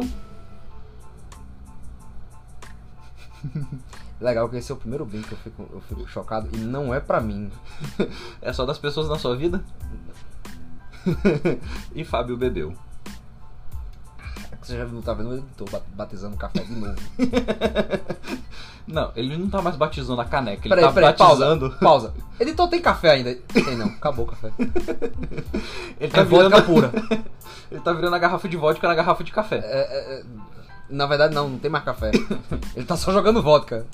Legal 4.22 4.48
que 4.50 4.56
esse 4.58 4.72
é 4.72 4.76
o 4.76 4.78
primeiro 4.78 5.06
bem 5.06 5.22
que 5.22 5.32
eu 5.34 5.38
fico, 5.40 5.68
eu 5.74 5.82
fico 5.82 6.08
chocado 6.08 6.50
e 6.54 6.58
não 6.58 6.94
é 6.94 7.00
pra 7.00 7.20
mim. 7.20 7.52
É 8.42 8.52
só 8.54 8.66
das 8.66 8.78
pessoas 8.78 9.10
na 9.10 9.18
sua 9.18 9.36
vida? 9.36 9.64
e 11.94 12.04
Fábio 12.04 12.38
bebeu. 12.38 12.74
É 14.52 14.56
que 14.56 14.68
você 14.68 14.78
já 14.78 14.86
não 14.86 15.02
tá 15.02 15.14
vendo 15.14 15.36
editor 15.36 15.70
ba- 15.70 15.82
batizando 15.94 16.38
café 16.38 16.64
de 16.64 16.74
novo. 16.74 16.96
Não, 18.88 19.12
ele 19.16 19.38
não 19.38 19.50
tá 19.50 19.62
mais 19.62 19.76
batizando 19.78 20.20
a 20.22 20.26
caneca, 20.26 20.62
ele 20.68 20.70
Peraí, 20.76 20.84
tá 20.86 20.92
peraí, 20.94 21.16
batizando. 21.18 21.70
pausa, 21.80 22.10
pausa. 22.10 22.14
Editor 22.40 22.68
tem 22.70 22.82
café 22.82 23.12
ainda? 23.12 23.34
Tem 23.36 23.78
não, 23.78 23.88
acabou 23.88 24.26
o 24.26 24.30
café. 24.30 24.52
Ele 26.00 26.12
tá 26.12 26.22
É 26.22 26.24
vodka 26.26 26.50
virando 26.62 26.64
pura. 26.66 26.92
Ele 27.72 27.82
tá 27.82 27.94
virando 27.94 28.16
a 28.16 28.20
garrafa 28.20 28.48
de 28.50 28.58
vodka 28.58 28.88
na 28.88 28.94
garrafa 28.96 29.24
de 29.24 29.32
café. 29.32 29.58
É, 29.64 29.80
é, 29.80 30.20
é, 30.20 30.24
na 30.90 31.06
verdade 31.06 31.34
não, 31.34 31.50
não 31.50 31.60
tem 31.60 31.70
mais 31.72 31.84
café. 31.84 32.12
Ele 32.76 32.86
tá 32.86 32.96
só 32.98 33.12
jogando 33.12 33.42
vodka. 33.42 33.86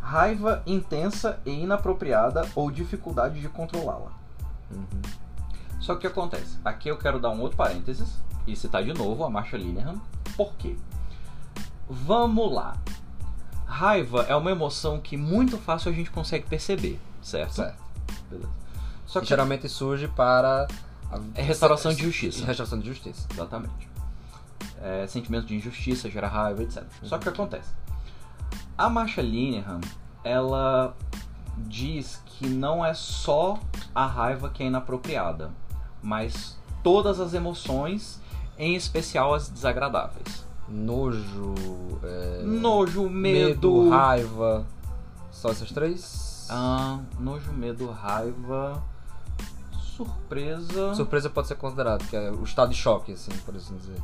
Raiva 0.00 0.62
intensa 0.66 1.38
e 1.46 1.50
inapropriada 1.62 2.46
ou 2.54 2.70
dificuldade 2.70 3.40
de 3.40 3.48
controlá-la. 3.48 4.12
Uhum. 4.70 5.02
Só 5.80 5.94
que 5.94 5.98
o 5.98 6.00
que 6.02 6.06
acontece? 6.08 6.58
Aqui 6.64 6.88
eu 6.88 6.96
quero 6.98 7.18
dar 7.18 7.30
um 7.30 7.40
outro 7.40 7.56
parênteses 7.56 8.08
e 8.46 8.54
citar 8.54 8.82
de 8.84 8.92
novo 8.92 9.24
a 9.24 9.30
Marsha 9.30 9.56
Linehan. 9.56 9.96
Por 10.36 10.52
quê? 10.54 10.76
Vamos 11.88 12.52
lá. 12.52 12.76
Raiva 13.66 14.22
é 14.28 14.36
uma 14.36 14.50
emoção 14.50 15.00
que 15.00 15.16
muito 15.16 15.56
fácil 15.56 15.90
a 15.90 15.94
gente 15.94 16.10
consegue 16.10 16.46
perceber, 16.46 17.00
certo? 17.22 17.54
Certo. 17.54 17.82
Beleza. 18.30 18.48
Só 19.06 19.20
que 19.20 19.26
geralmente 19.26 19.68
surge 19.68 20.08
para. 20.08 20.66
a- 21.10 21.18
É 21.34 21.42
restauração 21.42 21.92
de 21.94 22.02
justiça. 22.02 22.44
Restauração 22.44 22.78
de 22.78 22.86
justiça. 22.86 23.26
Exatamente. 23.32 23.88
É, 24.82 25.06
sentimento 25.06 25.46
de 25.46 25.54
injustiça, 25.56 26.10
gera 26.10 26.28
raiva, 26.28 26.62
etc. 26.62 26.84
Só 27.02 27.16
que 27.16 27.28
o 27.28 27.32
que 27.32 27.40
acontece? 27.40 27.70
A 28.76 28.90
Marcia 28.90 29.22
Linehan, 29.22 29.80
ela 30.24 30.96
diz 31.56 32.20
que 32.26 32.48
não 32.48 32.84
é 32.84 32.94
só 32.94 33.58
a 33.94 34.06
raiva 34.06 34.50
que 34.50 34.62
é 34.62 34.66
inapropriada, 34.66 35.50
mas 36.02 36.58
todas 36.82 37.20
as 37.20 37.34
emoções, 37.34 38.20
em 38.58 38.74
especial 38.74 39.34
as 39.34 39.48
desagradáveis. 39.48 40.44
Nojo. 40.68 41.54
é, 42.02 42.42
Nojo, 42.42 43.08
medo, 43.08 43.90
raiva. 43.90 44.66
Só 45.30 45.50
essas 45.50 45.70
três? 45.70 46.46
Ah, 46.50 46.98
nojo, 47.18 47.52
medo, 47.52 47.90
raiva, 47.90 48.82
surpresa. 49.96 50.94
Surpresa 50.94 51.30
pode 51.30 51.48
ser 51.48 51.54
considerado, 51.56 52.06
que 52.08 52.16
é 52.16 52.30
o 52.30 52.42
estado 52.44 52.70
de 52.70 52.76
choque, 52.76 53.12
assim, 53.12 53.30
por 53.44 53.54
assim 53.56 53.76
dizer. 53.76 54.00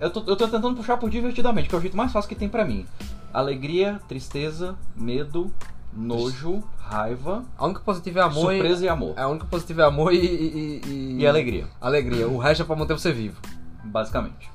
Eu 0.00 0.10
tô, 0.10 0.20
eu 0.20 0.36
tô 0.36 0.48
tentando 0.48 0.74
puxar 0.74 0.96
por 0.96 1.10
divertidamente, 1.10 1.68
que 1.68 1.74
é 1.74 1.78
o 1.78 1.80
jeito 1.80 1.96
mais 1.96 2.10
fácil 2.12 2.28
que 2.28 2.34
tem 2.34 2.48
pra 2.48 2.64
mim. 2.64 2.86
Alegria, 3.32 4.00
tristeza, 4.08 4.74
medo, 4.96 5.52
nojo, 5.92 6.62
raiva, 6.78 7.44
A 7.58 7.66
única 7.66 7.80
positiva 7.80 8.20
é 8.20 8.22
amor. 8.22 8.52
surpresa 8.54 8.82
e 8.82 8.86
E, 8.86 8.88
amor. 8.88 9.18
a 9.18 9.28
única 9.28 9.46
positiva 9.46 9.82
é 9.82 9.84
amor 9.84 10.12
e. 10.14 10.18
E, 10.18 10.80
e, 10.86 11.16
E 11.20 11.26
alegria, 11.26 11.68
Alegria. 11.80 12.26
O 12.28 12.38
resto 12.38 12.62
é 12.62 12.66
pra 12.66 12.74
manter 12.76 12.94
você 12.94 13.12
vivo. 13.12 13.40
basicamente. 13.84 14.50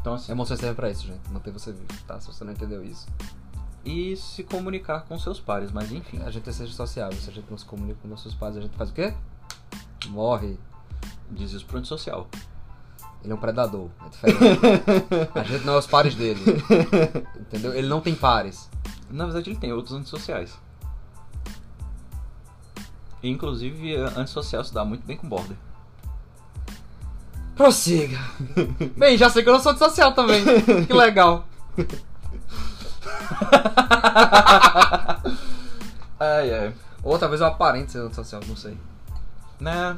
Então 0.00 0.14
assim, 0.14 0.30
Emoções 0.32 0.60
servem 0.60 0.76
pra 0.76 0.90
isso, 0.90 1.06
gente. 1.06 1.20
Manter 1.30 1.50
você 1.50 1.72
vivo, 1.72 1.86
tá? 2.06 2.20
Se 2.20 2.26
você 2.26 2.44
não 2.44 2.52
entendeu 2.52 2.84
isso. 2.84 3.06
e 3.86 4.16
se 4.16 4.42
comunicar 4.44 5.02
com 5.06 5.18
seus 5.18 5.40
pares, 5.40 5.70
mas 5.72 5.90
enfim. 5.92 6.20
A 6.24 6.30
gente 6.30 6.48
é 6.48 6.52
ser 6.52 6.66
sociável. 6.68 7.18
Se 7.18 7.30
a 7.30 7.32
gente 7.32 7.50
não 7.50 7.56
se 7.58 7.64
comunica 7.64 7.98
com 8.02 8.08
nossos 8.08 8.34
pais, 8.34 8.56
a 8.56 8.60
gente 8.60 8.76
faz 8.76 8.90
o 8.90 8.92
quê? 8.92 9.14
Morre. 10.08 10.58
Diz 11.30 11.52
isso 11.52 11.64
pro 11.66 11.78
antissocial. 11.78 12.28
Ele 13.24 13.32
é 13.32 13.36
um 13.36 13.38
predador. 13.38 13.88
É 14.04 14.08
diferente. 14.10 14.60
a 15.34 15.42
gente 15.42 15.64
não 15.64 15.74
é 15.74 15.78
os 15.78 15.86
pares 15.86 16.14
dele. 16.14 16.40
Entendeu? 17.40 17.72
Ele 17.74 17.88
não 17.88 18.00
tem 18.02 18.14
pares. 18.14 18.68
Na 19.10 19.24
verdade, 19.24 19.48
ele 19.50 19.58
tem 19.58 19.72
outros 19.72 19.94
antissociais. 19.94 20.52
Inclusive, 23.22 23.96
a- 23.96 24.20
antissocial 24.20 24.62
se 24.62 24.74
dá 24.74 24.84
muito 24.84 25.06
bem 25.06 25.16
com 25.16 25.26
border. 25.26 25.56
Prossiga. 27.56 28.18
Bem, 28.96 29.16
já 29.16 29.30
sei 29.30 29.42
que 29.42 29.48
eu 29.48 29.54
não 29.54 29.60
sou 29.60 29.72
de 29.72 29.78
social 29.78 30.12
também. 30.12 30.44
Que 30.86 30.92
legal. 30.92 31.46
Ai, 36.18 36.54
ai. 36.54 36.74
Ou 37.02 37.18
talvez 37.18 37.40
eu 37.40 37.46
aparente 37.46 37.92
ser 37.92 38.14
social, 38.14 38.40
não 38.46 38.56
sei. 38.56 38.76
Né? 39.60 39.96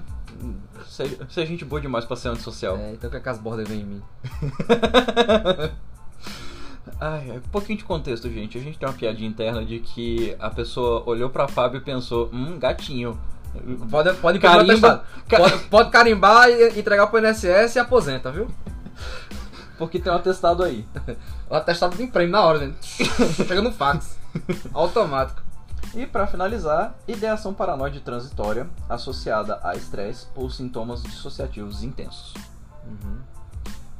Se, 0.86 1.18
se 1.28 1.40
a 1.40 1.44
gente 1.44 1.64
boa 1.64 1.80
demais 1.80 2.04
pra 2.04 2.16
ser 2.16 2.28
antissocial. 2.28 2.76
É, 2.76 2.92
então 2.92 3.10
que, 3.10 3.16
é 3.16 3.22
as 3.24 3.38
bordas 3.38 3.68
vêm 3.68 3.80
em 3.80 3.84
mim? 3.84 4.02
Ai, 7.00 7.32
um 7.32 7.40
pouquinho 7.50 7.78
de 7.78 7.84
contexto, 7.84 8.30
gente. 8.30 8.56
A 8.56 8.60
gente 8.60 8.78
tem 8.78 8.88
uma 8.88 8.94
piadinha 8.94 9.28
interna 9.28 9.64
de 9.64 9.80
que 9.80 10.34
a 10.38 10.48
pessoa 10.48 11.02
olhou 11.06 11.28
pra 11.28 11.48
Fábio 11.48 11.78
e 11.78 11.80
pensou, 11.80 12.30
hum, 12.32 12.58
gatinho. 12.58 13.18
Pode, 13.90 14.14
pode 14.14 14.38
Carimba. 14.38 14.66
carimbar. 14.66 15.04
Pode, 15.28 15.58
pode 15.64 15.90
carimbar 15.90 16.48
e 16.48 16.78
entregar 16.78 17.06
pro 17.08 17.18
INSS 17.18 17.76
e 17.76 17.78
aposenta, 17.78 18.30
viu? 18.30 18.48
Porque 19.78 19.98
tem 19.98 20.12
um 20.12 20.16
atestado 20.16 20.62
aí. 20.62 20.86
O 21.48 21.54
atestado 21.54 21.96
de 21.96 22.02
emprego 22.02 22.32
na 22.32 22.42
hora, 22.42 22.58
gente. 22.58 23.04
Chega 23.36 23.62
no 23.62 23.70
fax. 23.70 24.18
Automático. 24.74 25.45
E 25.94 26.06
pra 26.06 26.26
finalizar, 26.26 26.94
ideação 27.08 27.54
paranoide 27.54 28.00
transitória 28.00 28.68
associada 28.88 29.58
a 29.62 29.74
estresse 29.74 30.26
ou 30.34 30.50
sintomas 30.50 31.02
dissociativos 31.02 31.82
intensos. 31.82 32.34
Uhum. 32.86 33.18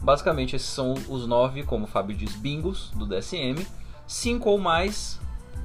Basicamente, 0.02 0.54
esses 0.54 0.68
são 0.68 0.94
os 1.08 1.26
nove, 1.26 1.62
como 1.62 1.84
o 1.84 1.88
Fábio 1.88 2.16
diz, 2.16 2.34
bingos 2.36 2.90
do 2.94 3.06
DSM. 3.06 3.66
Cinco 4.06 4.50
ou 4.50 4.58
mais. 4.58 5.18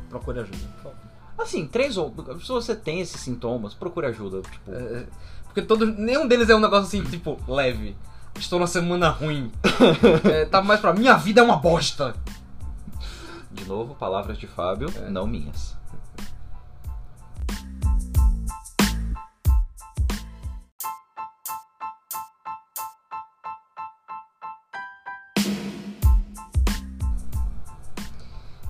Procure 0.09 0.39
ajuda, 0.39 0.57
por 0.75 0.83
favor. 0.83 0.97
Assim, 1.37 1.67
três 1.67 1.97
ou. 1.97 2.13
Se 2.41 2.47
você 2.47 2.75
tem 2.75 3.01
esses 3.01 3.19
sintomas, 3.19 3.73
procure 3.73 4.07
ajuda. 4.07 4.41
Tipo, 4.41 4.71
É, 4.71 5.05
porque 5.45 5.61
todos, 5.61 5.95
nenhum 5.97 6.27
deles 6.27 6.49
é 6.49 6.55
um 6.55 6.59
negócio 6.59 6.85
assim, 6.85 7.03
tipo, 7.09 7.37
leve. 7.47 7.95
Estou 8.39 8.57
numa 8.57 8.67
semana 8.67 9.09
ruim. 9.09 9.51
É, 10.31 10.45
tá 10.45 10.61
mais 10.61 10.79
pra 10.79 10.93
minha 10.93 11.15
vida 11.17 11.41
é 11.41 11.43
uma 11.43 11.57
bosta. 11.57 12.15
de 13.51 13.65
novo, 13.65 13.93
palavras 13.95 14.37
de 14.37 14.47
Fábio, 14.47 14.89
É. 14.95 15.09
não 15.09 15.27
minhas. 15.27 15.75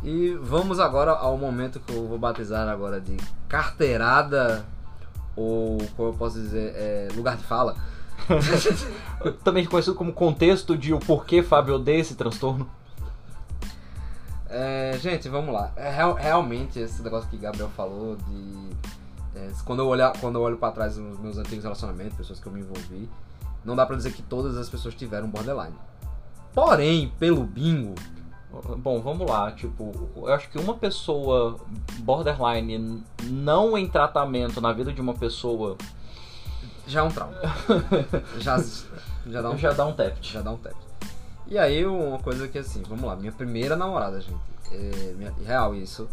E 0.04 0.34
vamos 0.42 0.80
agora 0.80 1.12
ao 1.12 1.38
momento 1.38 1.80
que 1.80 1.94
eu 1.94 2.08
vou 2.08 2.18
batizar 2.18 2.68
agora 2.68 3.00
de 3.00 3.18
carteirada 3.48 4.66
ou 5.36 5.78
como 5.96 6.10
eu 6.10 6.14
posso 6.14 6.40
dizer, 6.40 6.74
é, 6.76 7.08
lugar 7.16 7.38
de 7.38 7.44
fala. 7.44 7.76
Também 9.44 9.66
conhecido 9.66 9.96
como 9.96 10.14
contexto 10.14 10.78
de 10.78 10.94
o 10.94 11.00
porquê 11.00 11.42
Fábio 11.42 11.76
odeia 11.76 12.00
esse 12.00 12.16
transtorno. 12.16 12.70
É, 14.50 14.98
gente, 15.00 15.30
vamos 15.30 15.54
lá. 15.54 15.72
É, 15.76 15.90
real- 15.90 16.14
realmente 16.14 16.80
esse 16.80 17.02
negócio 17.02 17.30
que 17.30 17.38
Gabriel 17.38 17.70
falou 17.70 18.18
de 18.18 18.70
é, 19.36 19.50
quando 19.64 19.80
eu 19.80 19.88
olhar, 19.88 20.12
quando 20.20 20.36
eu 20.36 20.42
olho 20.42 20.58
para 20.58 20.74
trás 20.74 20.98
nos 20.98 21.18
meus 21.20 21.38
antigos 21.38 21.64
relacionamentos, 21.64 22.18
pessoas 22.18 22.40
que 22.40 22.48
eu 22.48 22.52
me 22.52 22.60
envolvi, 22.60 23.10
não 23.64 23.76
dá 23.76 23.86
pra 23.86 23.96
dizer 23.96 24.12
que 24.12 24.22
todas 24.22 24.58
as 24.58 24.70
pessoas 24.70 24.94
tiveram 24.94 25.30
borderline. 25.30 25.76
Porém, 26.54 27.14
pelo 27.18 27.46
bingo, 27.46 27.96
Bom, 28.78 29.02
vamos 29.02 29.30
lá. 29.30 29.52
Tipo, 29.52 29.92
eu 30.16 30.28
acho 30.34 30.50
que 30.50 30.58
uma 30.60 30.74
pessoa 30.76 31.58
borderline 32.00 33.04
não 33.24 33.78
em 33.78 33.88
tratamento 33.88 34.60
na 34.60 34.74
vida 34.74 34.92
de 34.92 35.00
uma 35.02 35.14
pessoa 35.14 35.78
já 36.86 37.00
é 37.00 37.04
um 37.04 37.10
trauma. 37.10 37.36
já 38.40 38.62
já 39.28 39.42
dá 39.42 39.50
um 39.50 39.58
já 39.58 39.72
dá 39.72 39.86
um 39.86 39.94
teft. 39.94 40.34
já 40.34 40.42
dá 40.42 40.52
um 40.52 40.58
tap. 40.58 40.76
E 41.48 41.58
aí 41.58 41.86
uma 41.86 42.20
coisa 42.20 42.48
que 42.48 42.58
assim, 42.58 42.82
vamos 42.88 43.04
lá, 43.06 43.16
minha 43.16 43.32
primeira 43.32 43.76
namorada, 43.76 44.20
gente. 44.20 44.40
É, 44.72 45.14
minha- 45.18 45.34
real 45.46 45.76
isso. 45.76 46.08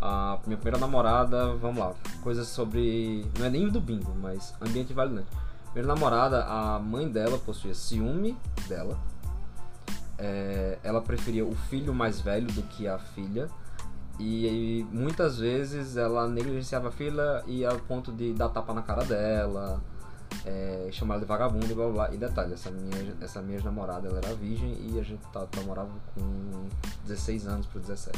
A 0.00 0.38
minha 0.46 0.56
primeira 0.56 0.78
namorada, 0.78 1.54
vamos 1.54 1.78
lá, 1.78 1.92
coisas 2.22 2.48
sobre. 2.48 3.24
Não 3.38 3.46
é 3.46 3.50
nem 3.50 3.68
do 3.68 3.80
bingo, 3.80 4.12
mas 4.20 4.52
ambiente 4.60 4.92
validante. 4.92 5.28
Primeira 5.72 5.94
namorada, 5.94 6.44
a 6.44 6.78
mãe 6.78 7.08
dela 7.08 7.38
possuía 7.38 7.74
ciúme 7.74 8.36
dela. 8.68 8.98
É, 10.24 10.78
ela 10.84 11.00
preferia 11.00 11.44
o 11.44 11.52
filho 11.52 11.92
mais 11.92 12.20
velho 12.20 12.46
do 12.52 12.62
que 12.62 12.86
a 12.86 12.96
filha. 12.96 13.50
E, 14.20 14.86
muitas 14.92 15.38
vezes 15.38 15.96
ela 15.96 16.28
negligenciava 16.28 16.88
a 16.88 16.92
filha 16.92 17.42
e 17.44 17.64
ao 17.64 17.76
ponto 17.80 18.12
de 18.12 18.32
dar 18.32 18.50
tapa 18.50 18.72
na 18.72 18.82
cara 18.82 19.04
dela, 19.04 19.82
é, 20.46 20.88
chamar 20.92 21.14
ela 21.14 21.22
de 21.22 21.28
vagabundo 21.28 21.66
e 21.66 21.74
blá 21.74 21.88
blá. 21.88 22.14
E 22.14 22.16
detalhe, 22.16 22.54
essa 22.54 22.70
minha, 22.70 23.16
essa 23.20 23.42
minha 23.42 23.60
namorada 23.62 24.06
ela 24.06 24.18
era 24.18 24.32
virgem 24.36 24.76
e 24.80 25.00
a 25.00 25.02
gente 25.02 25.22
tá, 25.32 25.44
namorava 25.56 25.90
com 26.14 26.68
16 27.04 27.48
anos 27.48 27.66
por 27.66 27.80
17. 27.80 28.16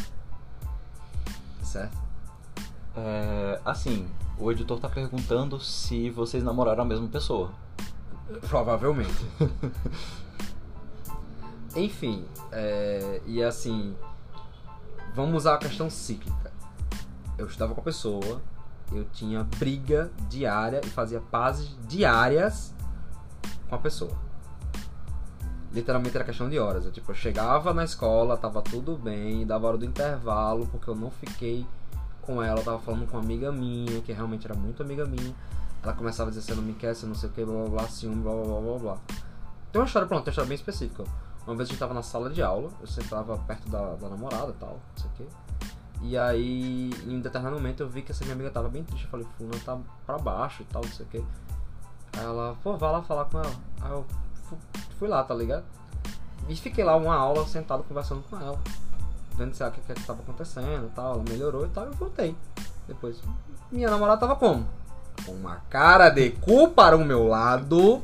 Certo? 1.62 1.96
É, 2.94 3.60
assim, 3.64 4.06
o 4.38 4.52
editor 4.52 4.78
tá 4.78 4.90
perguntando 4.90 5.58
se 5.58 6.10
vocês 6.10 6.44
namoraram 6.44 6.82
a 6.82 6.86
mesma 6.86 7.08
pessoa. 7.08 7.50
Provavelmente. 8.46 9.24
Enfim, 11.76 12.24
é, 12.52 13.20
e 13.26 13.42
assim, 13.42 13.96
vamos 15.14 15.36
usar 15.38 15.54
a 15.54 15.58
questão 15.58 15.90
cíclica. 15.90 16.52
Eu 17.36 17.46
estava 17.46 17.74
com 17.74 17.80
a 17.80 17.84
pessoa, 17.84 18.40
eu 18.92 19.04
tinha 19.12 19.42
briga 19.42 20.10
diária 20.28 20.80
e 20.84 20.88
fazia 20.88 21.20
pazes 21.20 21.76
diárias 21.88 22.74
com 23.68 23.74
a 23.74 23.78
pessoa. 23.78 24.12
Literalmente 25.72 26.16
era 26.16 26.24
questão 26.24 26.48
de 26.48 26.58
horas. 26.60 26.84
Eu, 26.84 26.92
tipo, 26.92 27.10
eu 27.10 27.14
chegava 27.16 27.74
na 27.74 27.82
escola, 27.82 28.36
tava 28.36 28.62
tudo 28.62 28.96
bem, 28.96 29.44
dava 29.44 29.66
hora 29.66 29.76
do 29.76 29.84
intervalo, 29.84 30.68
porque 30.68 30.88
eu 30.88 30.94
não 30.94 31.10
fiquei 31.10 31.66
com 32.22 32.40
ela, 32.40 32.60
eu 32.60 32.64
tava 32.64 32.78
falando 32.78 33.06
com 33.06 33.16
uma 33.16 33.22
amiga 33.24 33.50
minha, 33.50 34.00
que 34.00 34.12
realmente 34.12 34.46
era 34.46 34.54
muito 34.54 34.80
amiga 34.80 35.04
minha. 35.04 35.34
Ela 35.82 35.92
começava 35.92 36.30
a 36.30 36.32
dizer, 36.32 36.42
você 36.42 36.54
não 36.54 36.62
me 36.62 36.72
quer, 36.74 36.94
você 36.94 37.04
não 37.04 37.14
sei 37.16 37.28
o 37.28 37.32
que, 37.32 37.44
blá 37.44 37.54
blá 37.54 37.68
blá, 37.68 37.88
ciúme, 37.88 38.22
blá 38.22 38.32
blá 38.32 38.44
blá 38.44 38.60
blá 38.60 38.78
blá. 38.78 38.98
Tem 39.72 39.80
uma 39.80 39.86
história, 39.86 40.06
pronto, 40.06 40.22
tem 40.22 40.30
uma 40.30 40.32
história 40.32 40.48
bem 40.48 40.54
específica. 40.54 41.04
Uma 41.46 41.54
vez 41.56 41.68
a 41.68 41.72
gente 41.72 41.78
tava 41.78 41.92
na 41.94 42.02
sala 42.02 42.30
de 42.30 42.42
aula, 42.42 42.70
eu 42.80 42.86
sentava 42.86 43.36
perto 43.38 43.68
da, 43.68 43.94
da 43.96 44.08
namorada 44.08 44.50
e 44.50 44.54
tal, 44.54 44.70
não 44.70 44.96
sei 44.96 45.10
o 45.10 45.14
que. 45.14 45.28
E 46.06 46.18
aí, 46.18 46.90
em 47.06 47.20
determinado 47.20 47.56
momento, 47.56 47.80
eu 47.82 47.88
vi 47.88 48.02
que 48.02 48.12
essa 48.12 48.24
minha 48.24 48.34
amiga 48.34 48.50
tava 48.50 48.68
bem 48.68 48.82
triste. 48.84 49.04
Eu 49.04 49.10
falei, 49.10 49.26
Fulano 49.38 49.58
tá 49.60 49.78
pra 50.06 50.18
baixo 50.18 50.62
e 50.62 50.64
tal, 50.66 50.82
não 50.82 50.90
sei 50.92 51.06
o 51.06 51.08
que. 51.08 51.24
Aí 52.18 52.24
ela, 52.24 52.56
pô, 52.62 52.76
vai 52.76 52.92
lá 52.92 53.02
falar 53.02 53.24
com 53.26 53.38
ela. 53.38 53.52
Aí 53.80 53.90
eu 53.90 54.04
fu- 54.48 54.58
fui 54.98 55.08
lá, 55.08 55.22
tá 55.24 55.34
ligado? 55.34 55.64
E 56.48 56.54
fiquei 56.56 56.84
lá 56.84 56.94
uma 56.96 57.14
aula 57.14 57.46
sentado 57.46 57.82
conversando 57.84 58.22
com 58.28 58.36
ela. 58.38 58.58
Vendo 59.36 59.54
se, 59.54 59.64
ah, 59.64 59.68
o 59.68 59.72
que, 59.72 59.80
que, 59.80 59.94
que 59.94 60.04
tava 60.06 60.20
acontecendo 60.22 60.86
e 60.86 60.90
tal. 60.90 61.14
Ela 61.14 61.24
melhorou 61.28 61.64
e 61.64 61.68
tal, 61.70 61.86
eu 61.86 61.92
voltei. 61.94 62.36
Depois, 62.86 63.20
minha 63.72 63.90
namorada 63.90 64.20
tava 64.20 64.36
como? 64.36 64.66
Com 65.24 65.32
uma 65.32 65.56
cara 65.70 66.10
de 66.10 66.30
cu 66.32 66.68
para 66.70 66.96
o 66.96 67.04
meu 67.04 67.26
lado. 67.26 68.02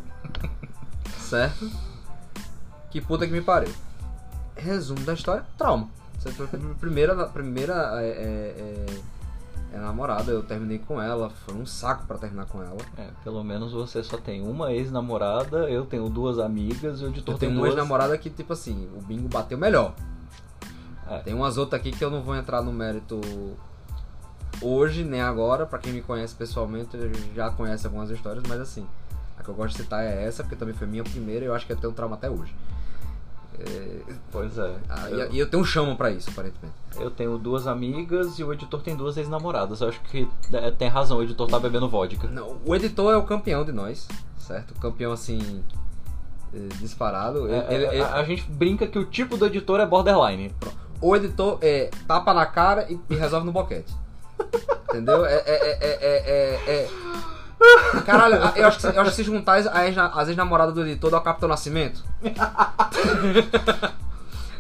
certo? 1.21 1.71
Que 2.91 3.01
puta 3.01 3.27
que 3.27 3.33
me 3.33 3.41
pariu. 3.41 3.73
Resumo 4.57 5.01
da 5.01 5.15
história, 5.15 5.45
trauma. 5.57 5.89
Primeira, 6.79 7.27
primeira 7.29 8.03
é, 8.03 8.07
é, 8.07 8.55
é, 8.59 9.77
é 9.77 9.79
namorada, 9.79 10.31
eu 10.31 10.43
terminei 10.43 10.79
com 10.79 11.01
ela, 11.01 11.31
foi 11.31 11.55
um 11.55 11.65
saco 11.65 12.07
pra 12.07 12.19
terminar 12.19 12.45
com 12.47 12.63
ela. 12.63 12.77
É, 12.99 13.09
pelo 13.25 13.43
menos 13.43 13.73
você 13.73 14.03
só 14.03 14.19
tem 14.19 14.47
uma 14.47 14.73
ex-namorada, 14.73 15.71
eu 15.71 15.87
tenho 15.87 16.11
duas 16.11 16.39
amigas 16.39 17.01
e 17.01 17.05
o 17.05 17.09
editor 17.09 17.35
Eu 17.35 17.39
tem 17.39 17.49
tenho 17.49 17.53
uma 17.59 17.67
duas... 17.67 17.71
ex-namorada 17.71 18.19
que, 18.19 18.29
tipo 18.29 18.53
assim, 18.53 18.89
o 18.95 19.01
bingo 19.01 19.29
bateu 19.29 19.57
melhor. 19.57 19.95
É. 21.09 21.21
Tem 21.21 21.33
umas 21.35 21.57
outras 21.57 21.81
aqui 21.81 21.91
que 21.91 22.05
eu 22.05 22.11
não 22.11 22.23
vou 22.23 22.37
entrar 22.37 22.61
no 22.61 22.73
mérito 22.73 23.21
hoje, 24.61 25.05
nem 25.05 25.23
agora. 25.23 25.65
Pra 25.65 25.79
quem 25.79 25.93
me 25.93 26.03
conhece 26.03 26.35
pessoalmente, 26.35 26.97
já 27.35 27.51
conhece 27.51 27.87
algumas 27.87 28.11
histórias, 28.11 28.45
mas 28.47 28.61
assim, 28.61 28.87
a 29.39 29.43
que 29.43 29.49
eu 29.49 29.55
gosto 29.55 29.77
de 29.77 29.83
citar 29.83 30.05
é 30.05 30.25
essa, 30.25 30.43
porque 30.43 30.57
também 30.57 30.75
foi 30.75 30.87
minha 30.87 31.03
primeira 31.03 31.45
e 31.47 31.49
eu 31.49 31.55
acho 31.55 31.67
que 31.67 31.73
eu 31.73 31.77
tenho 31.77 31.93
um 31.93 31.97
trauma 31.97 32.17
até 32.17 32.29
hoje. 32.29 32.55
É, 33.59 33.97
Pois 34.33 34.57
é. 34.57 34.75
ah, 34.89 35.11
eu, 35.11 35.33
E 35.33 35.39
eu 35.39 35.49
tenho 35.51 35.63
um 35.63 35.67
chamo 35.67 35.97
pra 35.97 36.11
isso, 36.11 36.31
aparentemente. 36.31 36.75
eu 36.99 37.11
tenho 37.11 37.37
duas 37.37 37.67
amigas 37.67 38.39
e 38.39 38.45
o 38.45 38.53
editor 38.53 38.81
tem 38.83 38.97
duas 38.97 39.17
ex-namoradas. 39.17 39.81
Eu 39.81 39.89
acho 39.89 40.01
que 40.03 40.27
é, 40.53 40.71
tem 40.71 40.89
razão, 40.89 41.19
o 41.19 41.23
editor 41.23 41.47
tá 41.49 41.59
bebendo 41.59 41.89
vodka. 41.89 42.29
Não, 42.29 42.57
o 42.65 42.75
editor 42.75 43.13
é 43.13 43.17
o 43.17 43.23
campeão 43.25 43.65
de 43.65 43.73
nós, 43.73 44.09
certo? 44.39 44.71
O 44.71 44.81
campeão, 44.81 45.13
assim, 45.13 45.63
eh, 46.55 46.69
disparado. 46.81 47.53
É, 47.53 47.75
Ele- 47.75 47.85
é, 47.87 47.95
ele- 47.95 48.03
a, 48.03 48.15
a 48.15 48.25
gente 48.25 48.49
brinca 48.51 48.87
que 48.87 48.99
o 48.99 49.05
tipo 49.05 49.37
do 49.37 49.47
editor 49.47 49.79
é 49.81 49.87
borderline. 49.87 50.55
O 51.03 51.15
editor 51.17 51.59
é 51.61 51.91
tapa 52.07 52.33
na 52.33 52.47
cara 52.47 52.87
e, 52.91 52.99
e 53.11 53.15
resolve 53.15 53.45
no 53.47 53.53
boquete. 53.53 53.93
Entendeu? 54.89 55.25
É, 55.27 55.35
é, 55.35 55.43
é, 55.47 55.99
é- 56.01 56.71
é- 56.85 56.91
Caralho, 58.07 58.37
eu 58.57 58.67
acho, 58.69 58.77
que, 58.79 58.83
se- 58.83 58.97
eu 58.97 59.01
acho 59.03 59.11
que 59.11 59.17
se 59.17 59.23
juntar 59.25 59.59
as 60.15 60.29
ex-namoradas 60.29 60.75
do 60.75 60.83
editor 60.83 61.11
dá 61.11 61.19
o 61.19 61.23
Capitão 61.23 61.49
Nascimento. 61.49 62.03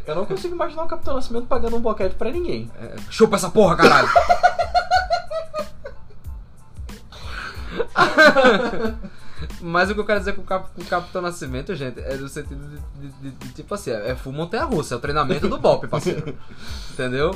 Eu 0.06 0.14
não 0.16 0.26
consigo 0.26 0.54
imaginar 0.54 0.82
o 0.84 0.88
Capitão 0.88 1.14
Nascimento 1.14 1.46
pagando 1.46 1.76
um 1.76 1.80
boquete 1.80 2.16
pra 2.16 2.30
ninguém. 2.30 2.70
É, 2.80 2.96
chupa 3.10 3.36
essa 3.36 3.48
porra, 3.48 3.76
caralho! 3.76 4.08
Mas 9.60 9.90
o 9.90 9.94
que 9.94 10.00
eu 10.00 10.04
quero 10.06 10.18
dizer 10.20 10.34
com 10.34 10.42
o, 10.42 10.44
Cap, 10.44 10.70
com 10.74 10.82
o 10.82 10.84
Capitão 10.84 11.22
Nascimento, 11.22 11.74
gente, 11.74 12.00
é 12.00 12.16
no 12.16 12.28
sentido 12.28 12.60
de, 12.68 13.08
de- 13.08 13.30
de- 13.30 13.30
de, 13.30 13.48
tipo 13.54 13.74
assim, 13.74 13.90
é 13.90 14.14
full 14.14 14.32
montanha 14.32 14.64
russa, 14.64 14.94
é 14.94 14.96
o 14.96 15.00
treinamento 15.00 15.48
do 15.48 15.58
Bop, 15.58 15.86
parceiro. 15.88 16.36
Entendeu? 16.92 17.34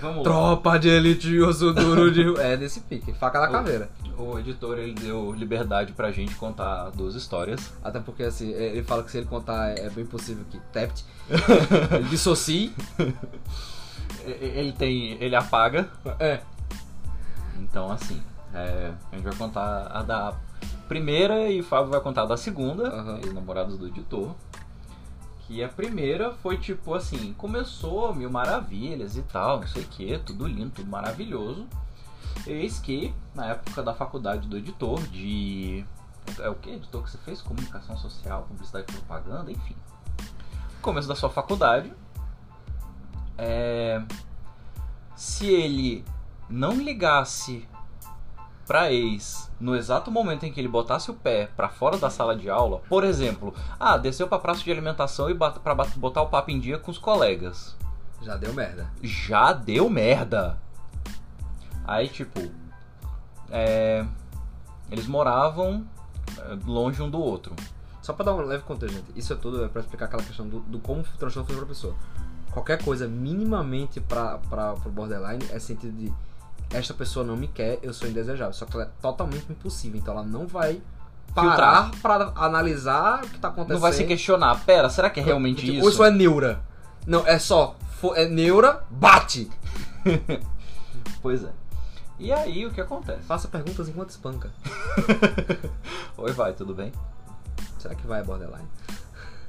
Vamos 0.00 0.18
lá. 0.18 0.22
Tropa 0.22 0.78
de 0.78 0.88
elite, 0.88 1.38
osso 1.40 1.72
duro 1.72 2.10
de. 2.12 2.38
É 2.40 2.56
nesse 2.56 2.80
pique, 2.80 3.12
faca 3.12 3.40
da 3.40 3.48
caveira. 3.48 3.88
O 4.18 4.38
editor 4.38 4.78
ele 4.78 4.92
deu 4.94 5.32
liberdade 5.32 5.92
pra 5.92 6.10
gente 6.12 6.34
contar 6.36 6.90
duas 6.90 7.14
histórias. 7.14 7.72
Até 7.82 7.98
porque 8.00 8.22
assim, 8.24 8.50
ele 8.50 8.82
fala 8.82 9.02
que 9.02 9.10
se 9.10 9.18
ele 9.18 9.26
contar 9.26 9.70
é 9.78 9.88
bem 9.90 10.04
possível 10.04 10.44
que 10.50 10.58
tept, 10.72 11.04
ele 11.94 12.08
dissocie. 12.08 12.74
Ele 14.24 14.72
tem. 14.72 15.16
ele 15.20 15.34
apaga. 15.34 15.88
É. 16.20 16.40
Então 17.58 17.90
assim, 17.90 18.20
é, 18.54 18.92
a 19.10 19.16
gente 19.16 19.24
vai 19.24 19.34
contar 19.34 19.86
a 19.86 20.02
da 20.02 20.34
primeira 20.88 21.50
e 21.50 21.60
o 21.60 21.64
Fábio 21.64 21.90
vai 21.90 22.00
contar 22.00 22.22
a 22.22 22.26
da 22.26 22.36
segunda, 22.36 22.88
Aham. 22.88 23.18
ex-namorados 23.18 23.78
do 23.78 23.86
editor. 23.86 24.34
Que 25.40 25.62
a 25.62 25.68
primeira 25.68 26.32
foi 26.34 26.56
tipo 26.56 26.94
assim, 26.94 27.32
começou 27.34 28.14
mil 28.14 28.30
maravilhas 28.30 29.16
e 29.16 29.22
tal, 29.22 29.60
não 29.60 29.66
sei 29.66 29.82
o 29.82 29.88
que, 29.88 30.18
tudo 30.18 30.46
lindo, 30.46 30.70
tudo 30.70 30.90
maravilhoso. 30.90 31.66
Eis 32.46 32.78
que, 32.78 33.14
na 33.34 33.46
época 33.46 33.82
da 33.82 33.94
faculdade 33.94 34.48
do 34.48 34.56
editor, 34.56 35.00
de. 35.08 35.84
É 36.38 36.48
o 36.48 36.54
que? 36.54 36.70
Editor 36.70 37.02
que 37.02 37.10
você 37.10 37.18
fez? 37.18 37.42
Comunicação 37.42 37.96
social, 37.96 38.44
publicidade 38.44 38.86
e 38.88 38.92
propaganda, 38.92 39.50
enfim. 39.50 39.76
Começo 40.80 41.08
da 41.08 41.14
sua 41.14 41.30
faculdade. 41.30 41.92
É, 43.36 44.02
se 45.14 45.46
ele 45.46 46.04
não 46.48 46.72
ligasse 46.72 47.68
pra 48.66 48.92
ex 48.92 49.50
no 49.60 49.74
exato 49.76 50.10
momento 50.10 50.44
em 50.44 50.52
que 50.52 50.60
ele 50.60 50.68
botasse 50.68 51.10
o 51.10 51.14
pé 51.14 51.48
pra 51.56 51.68
fora 51.68 51.96
da 51.98 52.10
sala 52.10 52.36
de 52.36 52.48
aula, 52.50 52.80
por 52.88 53.04
exemplo, 53.04 53.54
ah, 53.78 53.96
desceu 53.96 54.26
pra 54.28 54.38
praça 54.38 54.62
de 54.62 54.70
alimentação 54.70 55.28
e 55.30 55.34
bat- 55.34 55.58
botar 55.96 56.22
o 56.22 56.28
papo 56.28 56.50
em 56.50 56.58
dia 56.60 56.78
com 56.78 56.90
os 56.90 56.98
colegas. 56.98 57.76
Já 58.22 58.36
deu 58.36 58.52
merda. 58.52 58.90
Já 59.02 59.52
deu 59.52 59.90
merda. 59.90 60.58
Aí, 61.84 62.08
tipo, 62.08 62.40
é, 63.50 64.04
eles 64.90 65.06
moravam 65.06 65.84
é, 66.38 66.56
longe 66.64 67.02
um 67.02 67.10
do 67.10 67.18
outro. 67.18 67.54
Só 68.00 68.12
pra 68.12 68.24
dar 68.24 68.34
um 68.34 68.40
leve 68.40 68.64
contexto, 68.64 68.94
gente, 68.94 69.12
isso 69.14 69.32
é 69.32 69.36
tudo 69.36 69.64
é 69.64 69.68
pra 69.68 69.80
explicar 69.80 70.06
aquela 70.06 70.22
questão 70.22 70.48
do, 70.48 70.60
do 70.60 70.78
como 70.78 71.00
o 71.00 71.18
transtorno 71.18 71.46
foi 71.46 71.56
pra 71.56 71.66
pessoa. 71.66 71.94
Qualquer 72.50 72.82
coisa 72.82 73.08
minimamente 73.08 74.00
pra, 74.00 74.38
pro 74.38 74.90
borderline 74.90 75.44
é 75.50 75.58
sentido 75.58 75.96
de 75.96 76.12
esta 76.72 76.94
pessoa 76.94 77.24
não 77.24 77.36
me 77.36 77.48
quer, 77.48 77.78
eu 77.82 77.92
sou 77.92 78.08
indesejável. 78.08 78.52
Só 78.52 78.66
que 78.66 78.74
ela 78.74 78.84
é 78.84 78.90
totalmente 79.00 79.50
impossível, 79.50 79.98
então 80.00 80.14
ela 80.14 80.24
não 80.24 80.46
vai 80.46 80.80
parar 81.34 81.90
pra 82.02 82.32
analisar 82.36 83.24
o 83.24 83.28
que 83.28 83.38
tá 83.38 83.48
acontecendo. 83.48 83.74
Não 83.74 83.80
vai 83.80 83.92
se 83.92 84.04
questionar, 84.04 84.64
pera, 84.64 84.88
será 84.90 85.08
que 85.08 85.20
é 85.20 85.22
realmente 85.22 85.60
Tipo, 85.60 85.72
isso? 85.72 85.84
Ou 85.84 85.90
isso 85.90 86.04
é 86.04 86.10
neura. 86.10 86.62
Não, 87.06 87.26
é 87.26 87.38
só, 87.38 87.76
é 88.14 88.26
neura, 88.26 88.82
bate. 88.90 89.50
Pois 91.22 91.44
é. 91.44 91.50
E 92.18 92.32
aí, 92.32 92.66
o 92.66 92.72
que 92.72 92.80
acontece? 92.80 93.22
Faça 93.22 93.46
perguntas 93.46 93.88
enquanto 93.88 94.10
espanca. 94.10 94.50
Oi, 96.18 96.32
vai, 96.32 96.52
tudo 96.52 96.74
bem? 96.74 96.92
Será 97.78 97.94
que 97.94 98.06
vai 98.06 98.22
borderline? 98.24 98.66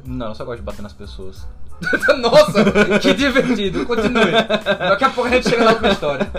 Não, 0.05 0.27
eu 0.27 0.35
só 0.35 0.43
gosto 0.45 0.59
de 0.59 0.65
bater 0.65 0.81
nas 0.81 0.93
pessoas. 0.93 1.47
Nossa, 2.19 2.99
que 2.99 3.13
divertido. 3.13 3.85
Continue. 3.85 4.31
Daqui 4.31 5.03
a 5.03 5.09
pouco 5.09 5.29
a 5.29 5.31
gente 5.31 5.49
chega 5.49 5.63
na 5.63 5.71
última 5.71 5.89
história. 5.89 6.29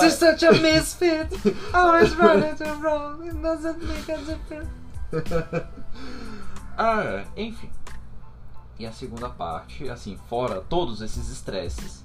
She's 0.00 0.14
such 0.14 0.42
a 0.44 0.52
misfit. 0.52 1.28
Always 1.72 2.14
running 2.14 2.54
to 2.56 2.64
wrong. 2.80 3.26
It 3.26 3.34
doesn't 3.42 3.82
make 3.82 4.10
a 4.10 4.16
difference. 4.18 4.70
Ah, 6.76 7.22
enfim. 7.36 7.70
E 8.80 8.84
a 8.84 8.90
segunda 8.90 9.28
parte, 9.28 9.88
assim, 9.88 10.18
fora 10.28 10.60
todos 10.60 11.00
esses 11.00 11.28
estresses, 11.28 12.04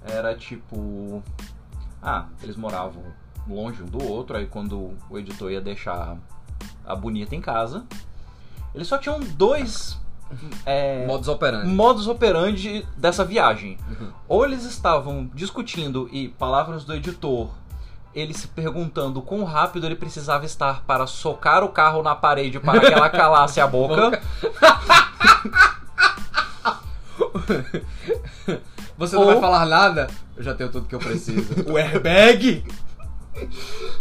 era 0.00 0.32
tipo. 0.36 1.20
Ah, 2.00 2.28
eles 2.40 2.54
moravam 2.54 3.02
longe 3.48 3.82
um 3.82 3.86
do 3.86 4.00
outro, 4.00 4.36
aí 4.36 4.46
quando 4.46 4.96
o 5.10 5.18
editor 5.18 5.50
ia 5.50 5.60
deixar 5.60 6.16
a 6.86 6.94
bonita 6.94 7.34
em 7.34 7.40
casa, 7.40 7.84
eles 8.74 8.86
só 8.88 8.98
tinham 8.98 9.20
dois 9.20 9.98
é, 10.66 11.06
Modus 11.06 11.28
operandi. 11.28 11.66
modus 11.68 12.06
operandi 12.08 12.86
dessa 12.96 13.24
viagem. 13.24 13.78
Ou 14.26 14.44
eles 14.44 14.64
estavam 14.64 15.30
discutindo 15.32 16.08
e, 16.10 16.28
palavras 16.28 16.84
do 16.84 16.92
editor, 16.94 17.50
ele 18.14 18.34
se 18.34 18.48
perguntando 18.48 19.22
quão 19.22 19.44
rápido 19.44 19.86
ele 19.86 19.94
precisava 19.96 20.44
estar 20.44 20.82
para 20.84 21.06
socar 21.06 21.62
o 21.62 21.68
carro 21.68 22.02
na 22.02 22.14
parede 22.14 22.58
para 22.58 22.80
que 22.80 22.86
ela 22.92 23.10
calasse 23.10 23.60
a 23.60 23.66
boca. 23.66 24.20
Você 28.96 29.16
não 29.16 29.22
Ou- 29.22 29.28
vai 29.32 29.40
falar 29.40 29.66
nada? 29.66 30.08
Eu 30.36 30.42
já 30.42 30.54
tenho 30.54 30.70
tudo 30.70 30.86
que 30.86 30.94
eu 30.94 30.98
preciso. 31.00 31.52
o 31.70 31.76
airbag? 31.76 32.64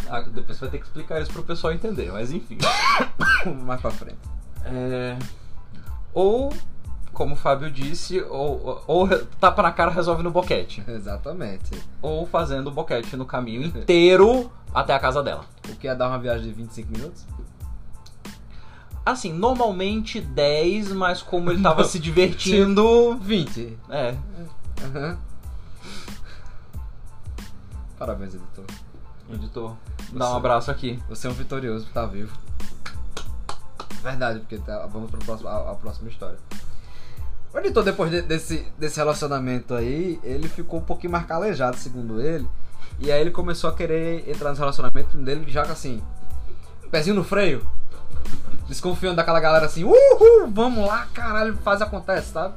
Ah, 0.09 0.21
depois 0.21 0.57
você 0.57 0.61
vai 0.61 0.69
ter 0.69 0.77
que 0.79 0.85
explicar 0.85 1.21
isso 1.21 1.31
pro 1.31 1.43
pessoal 1.43 1.73
entender, 1.73 2.11
mas 2.11 2.31
enfim. 2.31 2.57
Mais 3.65 3.81
pra 3.81 3.91
frente. 3.91 4.17
É, 4.65 5.17
Ou, 6.13 6.53
como 7.11 7.33
o 7.33 7.37
Fábio 7.37 7.69
disse, 7.69 8.21
ou, 8.21 8.83
ou 8.87 9.09
tapa 9.39 9.61
na 9.63 9.71
cara 9.71 9.91
resolve 9.91 10.23
no 10.23 10.31
boquete. 10.31 10.83
Exatamente. 10.87 11.71
Ou 12.01 12.25
fazendo 12.27 12.67
o 12.67 12.71
boquete 12.71 13.15
no 13.17 13.25
caminho 13.25 13.63
inteiro 13.63 14.51
até 14.73 14.93
a 14.93 14.99
casa 14.99 15.21
dela. 15.21 15.45
O 15.69 15.75
que 15.75 15.87
ia 15.87 15.95
dar 15.95 16.07
uma 16.09 16.19
viagem 16.19 16.47
de 16.47 16.53
25 16.53 16.91
minutos? 16.91 17.25
Assim, 19.05 19.33
normalmente 19.33 20.21
10, 20.21 20.93
mas 20.93 21.21
como 21.21 21.51
ele 21.51 21.61
tava 21.61 21.83
se 21.83 21.99
divertindo. 21.99 23.17
20. 23.17 23.77
É. 23.89 24.15
Aham. 24.81 25.17
Parabéns, 27.99 28.33
editor. 28.35 28.65
Editor, 29.33 29.75
dá 30.11 30.31
um 30.31 30.35
abraço 30.35 30.69
aqui. 30.71 31.01
Você 31.09 31.27
é 31.27 31.29
um 31.29 31.33
vitorioso 31.33 31.85
estar 31.87 32.05
vivo. 32.05 32.31
Verdade, 34.01 34.39
porque 34.39 34.57
tá- 34.57 34.85
vamos 34.87 35.09
para 35.09 35.19
próximo, 35.21 35.49
a, 35.49 35.71
a 35.71 35.75
próxima 35.75 36.09
história. 36.09 36.37
O 37.53 37.57
editor, 37.59 37.83
depois 37.83 38.11
de- 38.11 38.21
desse, 38.21 38.67
desse 38.77 38.97
relacionamento 38.97 39.73
aí, 39.73 40.19
ele 40.23 40.47
ficou 40.49 40.79
um 40.79 40.83
pouquinho 40.83 41.11
mais 41.11 41.25
calejado, 41.25 41.77
segundo 41.77 42.21
ele. 42.21 42.47
E 42.99 43.11
aí 43.11 43.21
ele 43.21 43.31
começou 43.31 43.69
a 43.69 43.73
querer 43.75 44.29
entrar 44.29 44.51
no 44.51 44.57
relacionamento 44.57 45.17
dele, 45.17 45.49
já 45.49 45.63
que 45.63 45.71
assim, 45.71 46.03
pezinho 46.91 47.15
no 47.15 47.23
freio. 47.23 47.65
Desconfiando 48.67 49.15
daquela 49.15 49.39
galera 49.39 49.65
assim, 49.65 49.83
uhul, 49.83 50.49
vamos 50.51 50.85
lá, 50.87 51.05
caralho, 51.13 51.55
faz 51.57 51.81
acontece, 51.81 52.31
sabe? 52.31 52.55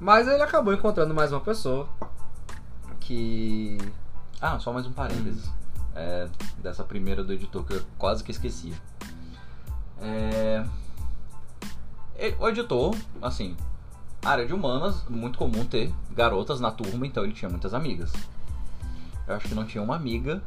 Mas 0.00 0.26
ele 0.28 0.42
acabou 0.42 0.72
encontrando 0.74 1.14
mais 1.14 1.32
uma 1.32 1.40
pessoa 1.40 1.88
que 3.00 3.78
Ah, 4.40 4.58
só 4.58 4.72
mais 4.72 4.86
um 4.86 4.92
parênteses. 4.92 5.48
É, 5.94 6.28
dessa 6.58 6.84
primeira 6.84 7.22
do 7.22 7.32
editor 7.32 7.64
que 7.64 7.74
eu 7.74 7.82
quase 7.98 8.22
que 8.22 8.30
esquecia. 8.30 8.74
É, 10.00 10.64
o 12.38 12.48
editor, 12.48 12.94
assim, 13.22 13.56
área 14.24 14.46
de 14.46 14.52
humanas, 14.52 15.04
muito 15.08 15.38
comum 15.38 15.64
ter 15.64 15.92
garotas 16.10 16.60
na 16.60 16.70
turma, 16.70 17.06
então 17.06 17.24
ele 17.24 17.32
tinha 17.32 17.50
muitas 17.50 17.74
amigas. 17.74 18.12
Eu 19.26 19.34
acho 19.36 19.48
que 19.48 19.54
não 19.54 19.64
tinha 19.64 19.82
uma 19.82 19.96
amiga 19.96 20.42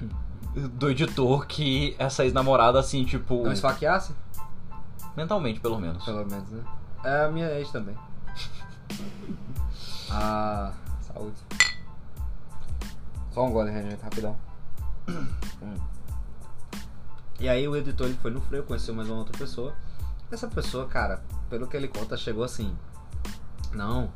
do 0.72 0.90
editor 0.90 1.46
que 1.46 1.94
essa 1.98 2.24
ex-namorada, 2.24 2.78
assim, 2.78 3.04
tipo. 3.04 3.42
Não 3.44 3.52
esfaqueasse? 3.52 4.14
Mentalmente, 5.16 5.60
pelo 5.60 5.78
menos. 5.78 6.04
Pelo 6.04 6.26
menos, 6.26 6.50
né? 6.50 6.64
É 7.04 7.24
a 7.24 7.28
minha 7.28 7.50
ex 7.58 7.70
também. 7.70 7.96
ah, 10.10 10.72
saúde. 11.00 11.36
Só 13.30 13.44
um 13.46 13.50
gole, 13.50 13.72
gente, 13.72 14.02
rapidão. 14.02 14.36
Hum. 15.08 15.76
E 17.38 17.48
aí 17.48 17.68
o 17.68 17.76
editor 17.76 18.06
ele 18.06 18.18
foi 18.22 18.30
no 18.30 18.40
freio, 18.40 18.64
conheceu 18.64 18.94
mais 18.94 19.08
uma 19.08 19.18
outra 19.18 19.36
pessoa. 19.36 19.74
Essa 20.30 20.48
pessoa, 20.48 20.86
cara, 20.86 21.22
pelo 21.50 21.66
que 21.66 21.76
ele 21.76 21.86
conta, 21.86 22.16
chegou 22.16 22.42
assim. 22.42 22.74
Não, 23.72 24.10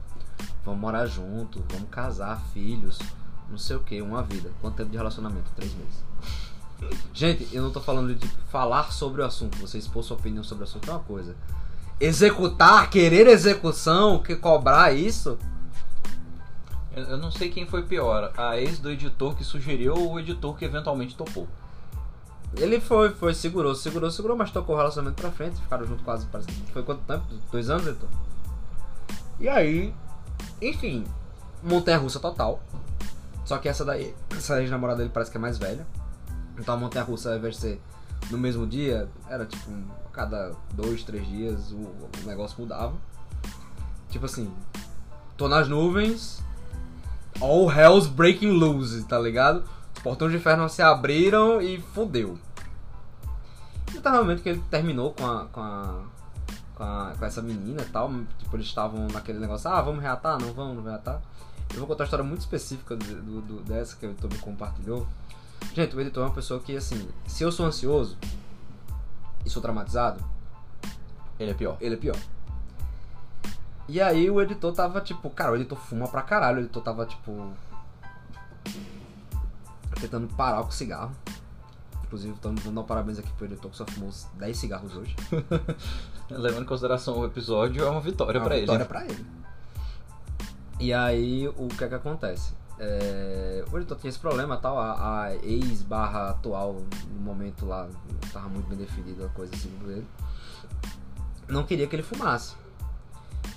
vamos 0.64 0.80
morar 0.80 1.06
junto, 1.06 1.62
vamos 1.70 1.90
casar, 1.90 2.40
filhos, 2.52 2.98
não 3.50 3.58
sei 3.58 3.76
o 3.76 3.80
que, 3.80 4.00
uma 4.00 4.22
vida. 4.22 4.50
Quanto 4.60 4.76
tempo 4.76 4.90
de 4.90 4.96
relacionamento? 4.96 5.50
Três 5.54 5.72
meses. 5.74 6.04
Gente, 7.12 7.46
eu 7.54 7.62
não 7.62 7.70
tô 7.70 7.80
falando 7.80 8.14
de 8.14 8.26
falar 8.50 8.90
sobre 8.90 9.20
o 9.20 9.24
assunto, 9.24 9.58
você 9.58 9.76
expor 9.76 10.02
sua 10.02 10.16
opinião 10.16 10.42
sobre 10.42 10.64
o 10.64 10.66
assunto 10.66 10.88
é 10.90 10.94
uma 10.94 11.00
coisa. 11.00 11.36
Executar, 12.00 12.88
querer 12.88 13.26
execução, 13.26 14.22
que 14.22 14.34
cobrar 14.34 14.94
isso, 14.94 15.38
Eu, 16.94 17.16
não 17.18 17.30
sei 17.30 17.50
quem 17.50 17.66
foi 17.66 17.84
pior, 17.84 18.32
a 18.36 18.58
ex 18.58 18.78
do 18.78 18.90
editor 18.90 19.36
que 19.36 19.44
sugeriu 19.44 19.94
ou 19.94 20.14
o 20.14 20.20
editor 20.20 20.56
que 20.56 20.64
eventualmente 20.64 21.16
topou. 21.16 21.46
ele 22.56 22.80
foi, 22.80 23.10
foi, 23.10 23.32
segurou, 23.32 23.74
segurou, 23.74 24.10
segurou, 24.10 24.36
mas 24.36 24.50
tocou 24.50 24.74
o 24.74 24.78
relacionamento 24.78 25.20
pra 25.20 25.30
frente, 25.30 25.60
ficaram 25.60 25.86
juntos 25.86 26.04
quase, 26.04 26.26
parece 26.26 26.48
que 26.48 26.72
foi 26.72 26.82
quanto 26.82 27.02
tempo? 27.02 27.24
Dois 27.52 27.70
anos, 27.70 27.86
Heitor? 27.86 28.08
E 29.38 29.48
aí, 29.48 29.94
enfim, 30.60 31.04
montanha 31.62 31.98
russa 31.98 32.18
total. 32.18 32.60
Só 33.44 33.58
que 33.58 33.68
essa 33.68 33.84
daí, 33.84 34.14
essa 34.36 34.60
ex-namorada 34.60 34.98
dele 34.98 35.10
parece 35.12 35.30
que 35.30 35.36
é 35.36 35.40
mais 35.40 35.58
velha. 35.58 35.86
Então 36.58 36.74
a 36.74 36.76
montanha 36.76 37.04
russa, 37.04 37.30
ao 37.30 37.38
invés 37.38 37.54
de 37.54 37.60
ser 37.60 37.82
no 38.30 38.38
mesmo 38.38 38.66
dia, 38.66 39.08
era 39.28 39.46
tipo 39.46 39.70
cada 40.12 40.54
dois, 40.74 41.02
três 41.02 41.26
dias 41.26 41.72
o, 41.72 41.76
o 41.76 42.10
negócio 42.26 42.60
mudava. 42.60 42.94
Tipo 44.10 44.26
assim, 44.26 44.52
tô 45.36 45.48
nas 45.48 45.68
nuvens, 45.68 46.42
all 47.40 47.68
hell's 47.70 48.06
breaking 48.06 48.50
loose, 48.52 49.04
tá 49.04 49.18
ligado? 49.18 49.62
Portões 50.02 50.30
de 50.32 50.38
inferno 50.38 50.68
se 50.68 50.80
abriram 50.82 51.60
e. 51.60 51.78
E 53.94 53.98
o 53.98 54.00
momento 54.22 54.42
que 54.42 54.48
ele 54.48 54.62
terminou 54.70 55.12
com 55.12 55.26
a, 55.26 55.44
com 55.46 55.60
a, 55.60 55.94
com 56.74 56.82
a- 56.84 57.14
com 57.18 57.24
essa 57.24 57.42
menina 57.42 57.82
e 57.82 57.86
tal, 57.86 58.10
tipo, 58.38 58.56
eles 58.56 58.66
estavam 58.66 59.06
naquele 59.08 59.38
negócio, 59.38 59.68
ah, 59.70 59.80
vamos 59.82 60.00
reatar? 60.02 60.38
Não 60.40 60.52
vamos, 60.52 60.76
não 60.76 60.84
reatar. 60.84 61.20
Eu 61.72 61.78
vou 61.80 61.86
contar 61.86 62.02
uma 62.02 62.06
história 62.06 62.24
muito 62.24 62.40
específica 62.40 62.96
do, 62.96 63.40
do- 63.42 63.60
dessa 63.62 63.96
que 63.96 64.06
o 64.06 64.10
editor 64.10 64.30
compartilhou. 64.40 65.06
Gente, 65.74 65.94
o 65.94 66.00
editor 66.00 66.22
é 66.24 66.26
uma 66.28 66.34
pessoa 66.34 66.58
que, 66.60 66.74
assim, 66.76 67.08
se 67.26 67.42
eu 67.44 67.52
sou 67.52 67.66
ansioso 67.66 68.16
e 69.44 69.50
sou 69.50 69.60
traumatizado, 69.60 70.24
Ele 71.38 71.50
é 71.50 71.54
pior. 71.54 71.76
ele 71.80 71.94
é 71.94 71.98
pior. 71.98 72.16
E 73.90 74.00
aí 74.00 74.30
o 74.30 74.40
editor 74.40 74.72
tava 74.72 75.00
tipo, 75.00 75.28
cara, 75.30 75.50
o 75.50 75.56
editor 75.56 75.76
fuma 75.76 76.06
pra 76.06 76.22
caralho, 76.22 76.58
o 76.58 76.60
editor 76.60 76.80
tava 76.80 77.04
tipo. 77.04 77.52
tentando 80.00 80.28
parar 80.28 80.62
com 80.62 80.68
o 80.68 80.72
cigarro. 80.72 81.10
Inclusive, 82.04 82.32
estamos 82.34 82.62
dando 82.62 82.84
parabéns 82.84 83.18
aqui 83.18 83.32
pro 83.32 83.46
editor 83.46 83.68
que 83.68 83.76
só 83.76 83.84
fumou 83.84 84.08
uns 84.08 84.28
10 84.34 84.56
cigarros 84.56 84.96
hoje. 84.96 85.16
Levando 86.30 86.62
em 86.62 86.66
consideração 86.66 87.18
o 87.18 87.24
episódio, 87.26 87.84
é 87.84 87.90
uma 87.90 88.00
vitória 88.00 88.38
É 88.38 88.40
uma 88.40 88.46
pra 88.46 88.56
vitória 88.56 88.82
ele. 88.82 88.88
pra 88.88 89.04
ele. 89.04 89.26
E 90.78 90.92
aí, 90.92 91.48
o 91.48 91.66
que 91.66 91.82
é 91.82 91.88
que 91.88 91.94
acontece? 91.96 92.54
É, 92.78 93.64
o 93.72 93.76
editor 93.76 93.98
tinha 93.98 94.08
esse 94.08 94.20
problema 94.20 94.56
tal, 94.56 94.78
a, 94.78 95.24
a 95.24 95.34
ex 95.34 95.82
barra 95.82 96.30
atual, 96.30 96.80
no 97.12 97.20
momento 97.20 97.66
lá, 97.66 97.88
tava 98.32 98.48
muito 98.48 98.68
bem 98.68 98.78
definida 98.78 99.26
a 99.26 99.28
coisa 99.30 99.52
assim 99.52 99.70
por 99.80 99.90
ele. 99.90 100.06
Não 101.48 101.64
queria 101.64 101.88
que 101.88 101.96
ele 101.96 102.04
fumasse. 102.04 102.54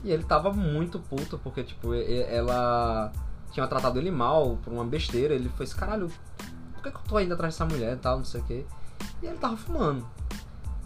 E 0.03 0.11
ele 0.11 0.23
tava 0.23 0.51
muito 0.51 0.99
puto, 0.99 1.37
porque, 1.37 1.63
tipo, 1.63 1.93
ela 1.93 3.11
tinha 3.51 3.65
tratado 3.67 3.97
ele 3.99 4.11
mal 4.11 4.57
por 4.63 4.73
uma 4.73 4.83
besteira. 4.83 5.33
Ele 5.33 5.47
foi 5.49 5.63
esse 5.65 5.75
caralho, 5.75 6.11
por 6.73 6.83
que, 6.83 6.91
que 6.91 6.97
eu 6.97 7.01
tô 7.07 7.17
ainda 7.17 7.35
atrás 7.35 7.53
dessa 7.53 7.65
mulher 7.65 7.93
e 7.93 7.99
tal, 7.99 8.17
não 8.17 8.25
sei 8.25 8.41
o 8.41 8.43
quê. 8.43 8.65
E 9.21 9.25
ele 9.25 9.37
tava 9.37 9.55
fumando. 9.55 10.05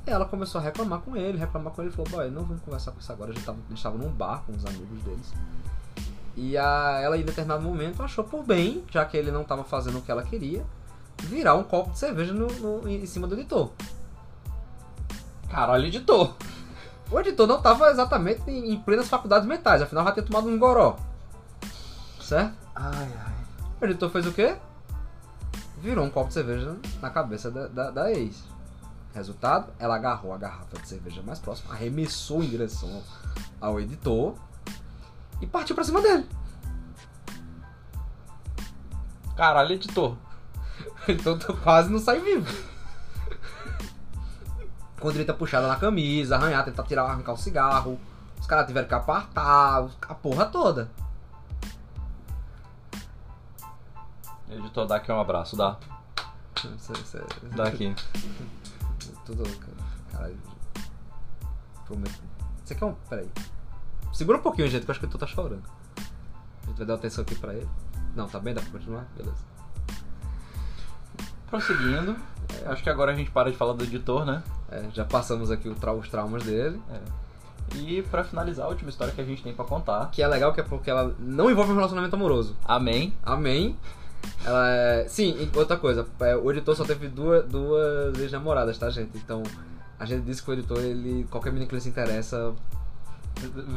E 0.06 0.10
ela 0.10 0.26
começou 0.26 0.62
a 0.62 0.64
reclamar 0.64 1.00
com 1.00 1.18
ele, 1.18 1.38
reclamar 1.38 1.74
com 1.74 1.82
ele, 1.82 1.92
falou, 1.92 2.10
boy, 2.12 2.30
não 2.30 2.44
vamos 2.44 2.62
conversar 2.62 2.92
com 2.92 3.00
isso 3.00 3.12
agora, 3.12 3.32
a 3.32 3.34
gente 3.34 3.44
tava, 3.46 3.58
eles 3.68 3.80
estavam 3.80 3.98
num 4.00 4.10
bar 4.10 4.44
com 4.46 4.54
os 4.54 4.66
amigos 4.66 5.02
deles. 5.04 5.34
E 6.36 6.56
a, 6.58 7.00
ela, 7.02 7.18
em 7.18 7.24
determinado 7.24 7.64
momento, 7.64 8.02
achou 8.04 8.24
por 8.24 8.44
bem, 8.44 8.86
já 8.92 9.04
que 9.04 9.18
ele 9.18 9.32
não 9.32 9.44
tava 9.44 9.64
fazendo 9.64 9.98
o 9.98 10.02
que 10.02 10.12
ela 10.12 10.22
queria, 10.24 10.64
virar 11.24 11.56
um 11.56 11.64
copo 11.64 11.90
de 11.92 11.98
cerveja 12.00 12.32
no, 12.32 12.48
no- 12.48 12.88
em 12.88 13.06
cima 13.08 13.28
do 13.28 13.34
editor. 13.34 13.72
Caralho, 15.50 15.86
editor. 15.88 16.36
O 17.10 17.20
editor 17.20 17.48
não 17.48 17.62
tava 17.62 17.90
exatamente 17.90 18.50
em, 18.50 18.74
em 18.74 18.80
plenas 18.80 19.08
faculdades 19.08 19.48
mentais, 19.48 19.82
afinal 19.82 20.04
já 20.06 20.12
tinha 20.12 20.26
tomado 20.26 20.50
um 20.50 20.60
goró. 20.60 20.98
Certo? 22.22 22.54
Ai, 22.76 23.12
ai. 23.26 23.36
O 23.80 23.86
editor 23.86 24.10
fez 24.10 24.28
o 24.28 24.34
quê? 24.34 24.58
Virou 25.78 26.06
um 26.06 26.10
copo 26.10 26.28
de 26.28 26.34
cerveja 26.34 26.76
na 27.02 27.10
cabeça 27.10 27.50
da, 27.50 27.68
da, 27.68 27.92
da 27.92 28.12
ex. 28.12 28.44
Resultado, 29.14 29.72
ela 29.80 29.96
agarrou 29.96 30.34
a 30.34 30.38
garrafa 30.38 30.78
de 30.80 30.88
cerveja 30.88 31.22
mais 31.22 31.40
próxima, 31.40 31.74
arremessou 31.74 32.44
em 32.44 32.50
direção 32.50 33.02
ao 33.60 33.80
editor 33.80 34.36
e 35.42 35.48
partiu 35.48 35.76
pra 35.76 35.84
cima 35.84 36.02
dele. 36.02 36.28
Caralho, 39.36 39.74
editor. 39.74 40.18
Então 41.08 41.40
tu 41.40 41.56
quase 41.58 41.90
não 41.90 42.00
sai 42.00 42.20
vivo. 42.20 42.54
Com 45.00 45.12
direita 45.12 45.34
puxada 45.34 45.68
na 45.68 45.76
camisa, 45.76 46.36
arranhar, 46.36 46.66
tentar 46.66 46.84
tirar, 46.84 47.04
arrancar 47.04 47.34
o 47.34 47.38
cigarro. 47.38 48.00
Os 48.40 48.48
caras 48.48 48.66
tiveram 48.66 48.88
que 48.88 48.94
apartar, 48.94 49.88
a 50.08 50.16
porra 50.16 50.46
toda. 50.46 50.90
Editor, 54.50 54.88
dá 54.88 54.96
aqui 54.96 55.12
um 55.12 55.20
abraço, 55.20 55.56
dá. 55.56 55.78
Dá 57.56 57.68
aqui. 57.68 57.94
Tudo. 59.26 59.44
Caralho. 60.12 60.38
Prometo. 61.86 62.22
Você 62.64 62.74
quer 62.74 62.86
um. 62.86 62.94
Peraí. 63.10 63.30
Segura 64.14 64.38
um 64.38 64.42
pouquinho, 64.42 64.68
gente, 64.70 64.86
que 64.86 64.90
eu 64.90 64.94
acho 64.94 65.00
que 65.02 65.08
tu 65.08 65.18
tá 65.18 65.28
chorando. 65.28 65.64
A 66.64 66.68
gente 66.68 66.78
vai 66.78 66.88
dar 66.88 66.96
atenção 66.96 67.22
aqui 67.24 67.36
pra 67.36 67.54
ele. 67.54 67.70
Não, 68.16 68.28
tá 68.28 68.40
bem? 68.40 68.54
Dá 68.54 68.62
pra 68.62 68.72
continuar? 68.72 69.06
Beleza. 69.16 69.38
Prosseguindo. 71.48 72.16
é, 72.64 72.70
Acho 72.70 72.82
que 72.84 72.90
agora 72.90 73.12
a 73.12 73.16
gente 73.16 73.32
para 73.32 73.52
de 73.52 73.58
falar 73.58 73.74
do 73.74 73.84
editor, 73.84 74.26
né? 74.26 74.42
É, 74.72 74.84
já 74.94 75.06
passamos 75.06 75.50
aqui 75.52 75.70
os 75.70 76.10
traumas 76.10 76.44
dele. 76.44 76.80
É. 76.92 77.00
E 77.76 78.02
pra 78.04 78.24
finalizar, 78.24 78.66
a 78.66 78.70
última 78.70 78.90
história 78.90 79.14
que 79.14 79.20
a 79.20 79.26
gente 79.26 79.44
tem 79.44 79.54
pra 79.54 79.66
contar. 79.66 80.10
Que 80.12 80.22
é 80.22 80.28
legal, 80.28 80.54
que 80.54 80.62
é 80.62 80.64
porque 80.64 80.90
ela 80.90 81.14
não 81.20 81.52
envolve 81.52 81.72
um 81.72 81.76
relacionamento 81.76 82.16
amoroso. 82.16 82.56
Amém. 82.66 83.14
Amém. 83.24 83.76
Ela 84.46 84.70
é. 84.70 85.06
Sim, 85.08 85.50
outra 85.56 85.78
coisa, 85.78 86.06
é, 86.22 86.36
o 86.36 86.52
editor 86.52 86.76
só 86.76 86.84
teve 86.86 87.08
duas, 87.08 87.46
duas 87.46 88.18
ex-namoradas, 88.20 88.78
tá, 88.78 88.90
gente? 88.90 89.18
Então, 89.18 89.44
a 90.00 90.06
gente 90.06 90.24
disse 90.24 90.42
que 90.42 90.50
o 90.50 90.54
editor, 90.54 90.80
ele. 90.80 91.26
Qualquer 91.30 91.52
menina 91.52 91.68
que 91.68 91.76
ele 91.76 91.82
se 91.82 91.90
interessa. 91.90 92.54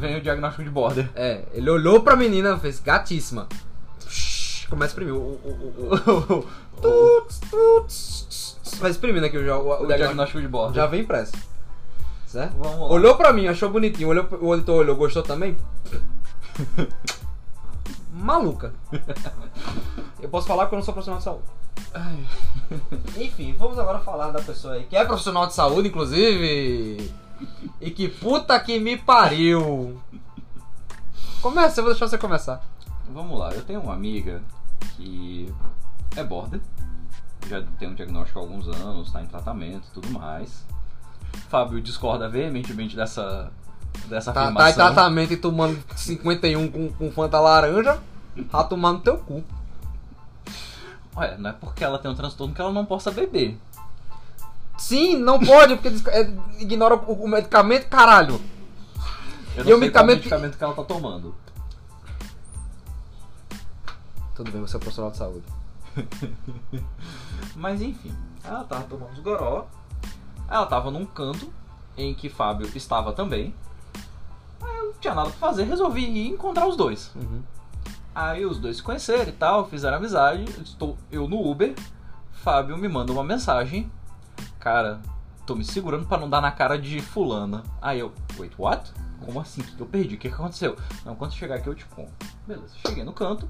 Vem 0.00 0.16
o 0.16 0.22
diagnóstico 0.22 0.64
de 0.64 0.70
border. 0.70 1.10
É, 1.14 1.44
ele 1.52 1.68
olhou 1.68 2.02
pra 2.02 2.16
menina 2.16 2.54
e 2.54 2.60
fez 2.60 2.80
gatíssima. 2.80 3.46
Começa 4.70 4.84
a 4.84 4.92
exprimir. 4.92 5.12
O, 5.14 5.18
o, 5.18 5.50
o, 5.50 6.38
o, 6.38 6.46
tuts, 6.80 7.40
tuts, 7.50 8.56
tuts. 8.62 8.78
Vai 8.78 8.90
exprimindo 8.92 9.26
aqui 9.26 9.36
o, 9.36 9.40
o, 9.42 9.68
o, 9.68 9.82
O 9.82 9.86
diagnóstico. 9.86 10.40
de 10.40 10.48
border. 10.48 10.76
Já 10.76 10.86
vem 10.86 11.00
impresso. 11.02 11.32
Certo? 12.26 12.54
Olhou 12.88 13.16
pra 13.16 13.32
mim, 13.32 13.48
achou 13.48 13.68
bonitinho. 13.68 14.08
Olhou, 14.08 14.26
o 14.40 14.54
editor 14.54 14.76
olhou, 14.76 14.94
gostou 14.94 15.24
também? 15.24 15.56
Maluca. 18.12 18.72
Eu 20.20 20.28
posso 20.28 20.46
falar 20.46 20.66
que 20.68 20.74
eu 20.74 20.76
não 20.78 20.84
sou 20.84 20.94
profissional 20.94 21.18
de 21.18 21.24
saúde. 21.24 21.42
Ai. 21.92 22.24
Enfim, 23.18 23.54
vamos 23.58 23.78
agora 23.78 23.98
falar 23.98 24.30
da 24.30 24.40
pessoa 24.40 24.74
aí 24.74 24.84
que 24.84 24.96
é 24.96 25.04
profissional 25.04 25.46
de 25.48 25.54
saúde, 25.54 25.88
inclusive. 25.88 27.12
E 27.80 27.90
que 27.90 28.08
puta 28.08 28.58
que 28.60 28.78
me 28.78 28.96
pariu. 28.96 30.00
Começa, 31.42 31.80
eu 31.80 31.84
vou 31.84 31.92
deixar 31.92 32.06
você 32.06 32.18
começar. 32.18 32.62
Vamos 33.12 33.36
lá, 33.38 33.52
eu 33.52 33.62
tenho 33.62 33.80
uma 33.80 33.94
amiga 33.94 34.40
que 34.96 35.52
é 36.16 36.22
border, 36.24 36.60
já 37.48 37.62
tem 37.78 37.88
um 37.88 37.94
diagnóstico 37.94 38.38
há 38.38 38.42
alguns 38.42 38.68
anos, 38.68 39.06
está 39.08 39.22
em 39.22 39.26
tratamento 39.26 39.86
e 39.88 39.92
tudo 39.92 40.10
mais. 40.10 40.64
Fábio 41.48 41.80
discorda 41.80 42.28
veementemente 42.28 42.96
dessa, 42.96 43.50
dessa 44.06 44.32
Tá, 44.32 44.40
tá 44.40 44.46
em 44.46 44.52
afirmação. 44.52 44.74
tratamento 44.94 45.32
e 45.32 45.36
tomando 45.36 45.82
51 45.96 46.70
com, 46.70 46.92
com 46.92 47.10
Fanta 47.12 47.38
laranja. 47.40 47.98
Tá 48.50 48.62
tomando 48.62 49.00
teu 49.02 49.18
cu. 49.18 49.42
Olha, 51.16 51.36
não 51.36 51.50
é 51.50 51.52
porque 51.52 51.82
ela 51.82 51.98
tem 51.98 52.08
um 52.10 52.14
transtorno 52.14 52.54
que 52.54 52.60
ela 52.60 52.72
não 52.72 52.86
possa 52.86 53.10
beber. 53.10 53.58
Sim, 54.78 55.16
não 55.16 55.38
pode, 55.38 55.76
porque 55.76 56.08
é, 56.10 56.32
ignora 56.60 56.94
o, 56.94 57.24
o 57.24 57.28
medicamento, 57.28 57.88
caralho. 57.88 58.40
Eu 59.56 59.64
E 59.66 59.68
não 59.70 59.76
o 59.76 59.80
sei 59.80 59.90
qual 59.90 60.06
medicamento- 60.06 60.16
medicamento 60.18 60.56
que 60.56 60.64
ela 60.64 60.74
tá 60.74 60.84
tomando. 60.84 61.34
Tudo 64.40 64.52
bem, 64.52 64.62
você 64.62 64.78
é 64.78 64.80
profissional 64.80 65.10
de 65.10 65.18
saúde. 65.18 65.44
Mas 67.54 67.82
enfim, 67.82 68.16
ela 68.42 68.64
tava 68.64 68.84
tomando 68.84 69.12
os 69.12 69.18
goró. 69.18 69.66
Ela 70.48 70.64
tava 70.64 70.90
num 70.90 71.04
canto 71.04 71.52
em 71.94 72.14
que 72.14 72.30
Fábio 72.30 72.66
estava 72.74 73.12
também. 73.12 73.54
Aí 74.62 74.78
eu 74.78 74.86
não 74.86 74.92
tinha 74.94 75.14
nada 75.14 75.28
pra 75.28 75.38
fazer, 75.38 75.64
resolvi 75.64 76.06
ir 76.06 76.28
encontrar 76.28 76.66
os 76.66 76.74
dois. 76.74 77.14
Uhum. 77.14 77.42
Aí 78.14 78.46
os 78.46 78.58
dois 78.58 78.78
se 78.78 78.82
conheceram 78.82 79.28
e 79.28 79.32
tal, 79.32 79.68
fizeram 79.68 79.98
amizade. 79.98 80.44
Estou 80.62 80.96
eu 81.12 81.28
no 81.28 81.46
Uber. 81.46 81.74
Fábio 82.32 82.78
me 82.78 82.88
manda 82.88 83.12
uma 83.12 83.22
mensagem. 83.22 83.92
Cara, 84.58 85.02
tô 85.44 85.54
me 85.54 85.66
segurando 85.66 86.06
pra 86.06 86.16
não 86.16 86.30
dar 86.30 86.40
na 86.40 86.50
cara 86.50 86.78
de 86.78 86.98
fulana. 87.02 87.62
Aí 87.82 88.00
eu, 88.00 88.10
wait, 88.38 88.54
what? 88.58 88.90
Como 89.20 89.38
assim? 89.38 89.60
O 89.60 89.64
que 89.64 89.80
eu 89.82 89.86
perdi? 89.86 90.14
O 90.14 90.18
que 90.18 90.30
que 90.30 90.34
aconteceu? 90.34 90.78
Não, 91.04 91.14
quando 91.14 91.34
chegar 91.34 91.56
aqui 91.56 91.68
eu 91.68 91.74
te 91.74 91.84
conto. 91.84 92.10
Beleza, 92.46 92.74
cheguei 92.86 93.04
no 93.04 93.12
canto. 93.12 93.46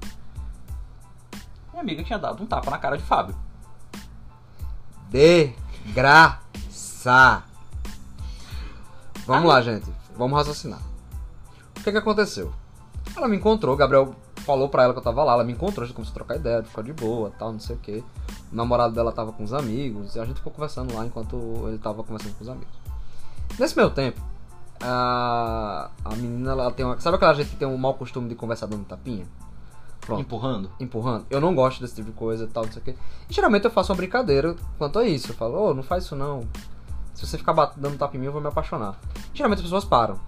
Minha 1.81 1.93
amiga 1.93 2.03
tinha 2.03 2.19
dado 2.19 2.43
um 2.43 2.45
tapa 2.45 2.69
na 2.69 2.77
cara 2.77 2.95
de 2.95 3.03
Fábio. 3.03 3.35
Desgraça. 5.09 6.43
Vamos 9.25 9.49
lá, 9.49 9.61
gente. 9.61 9.91
Vamos 10.15 10.37
raciocinar. 10.37 10.79
O 11.77 11.83
que 11.83 11.91
que 11.91 11.97
aconteceu? 11.97 12.53
Ela 13.15 13.27
me 13.27 13.37
encontrou, 13.37 13.75
Gabriel 13.75 14.15
falou 14.41 14.69
pra 14.69 14.83
ela 14.83 14.93
que 14.93 14.99
eu 14.99 15.03
tava 15.03 15.23
lá, 15.23 15.33
ela 15.33 15.43
me 15.43 15.53
encontrou, 15.53 15.83
a 15.83 15.87
gente 15.87 15.95
começou 15.95 16.13
a 16.13 16.15
trocar 16.15 16.35
ideia, 16.35 16.63
ficou 16.63 16.83
de 16.83 16.93
boa, 16.93 17.31
tal, 17.37 17.51
não 17.51 17.59
sei 17.59 17.75
o 17.75 17.79
que. 17.79 18.03
O 18.51 18.55
namorado 18.55 18.93
dela 18.93 19.11
tava 19.11 19.31
com 19.31 19.43
os 19.43 19.53
amigos, 19.53 20.15
e 20.15 20.19
a 20.19 20.25
gente 20.25 20.37
ficou 20.37 20.51
conversando 20.51 20.95
lá 20.95 21.05
enquanto 21.05 21.35
ele 21.67 21.77
tava 21.77 22.03
conversando 22.03 22.35
com 22.35 22.43
os 22.43 22.49
amigos. 22.49 22.73
Nesse 23.59 23.75
meu 23.75 23.89
tempo, 23.89 24.21
a, 24.81 25.89
a 26.03 26.15
menina, 26.15 26.51
ela 26.51 26.71
tem 26.71 26.85
uma... 26.85 26.99
Sabe 26.99 27.17
aquela 27.17 27.33
gente 27.33 27.49
que 27.51 27.55
tem 27.55 27.67
um 27.67 27.77
mau 27.77 27.93
costume 27.93 28.29
de 28.29 28.35
conversar 28.35 28.67
dando 28.67 28.85
tapinha? 28.85 29.25
Pronto 30.01 30.21
Empurrando. 30.21 30.71
empurrando. 30.79 31.25
Eu 31.29 31.39
não 31.39 31.53
gosto 31.53 31.79
desse 31.79 31.95
tipo 31.95 32.09
de 32.09 32.17
coisa 32.17 32.45
e 32.45 32.47
tal, 32.47 32.65
não 32.65 32.71
sei 32.71 32.81
o 32.81 32.85
quê. 32.85 32.95
E 33.29 33.33
geralmente 33.33 33.65
eu 33.65 33.71
faço 33.71 33.91
uma 33.91 33.97
brincadeira 33.97 34.55
quanto 34.77 34.97
a 34.97 35.05
isso. 35.05 35.31
Eu 35.31 35.35
falo, 35.35 35.69
ô, 35.69 35.73
não 35.73 35.83
faz 35.83 36.05
isso 36.05 36.15
não. 36.15 36.41
Se 37.13 37.25
você 37.25 37.37
ficar 37.37 37.53
dando 37.77 37.97
tapa 37.97 38.17
em 38.17 38.19
mim, 38.19 38.25
eu 38.25 38.31
vou 38.31 38.41
me 38.41 38.47
apaixonar. 38.47 38.99
Geralmente 39.33 39.59
as 39.59 39.65
pessoas 39.65 39.85
param. 39.85 40.19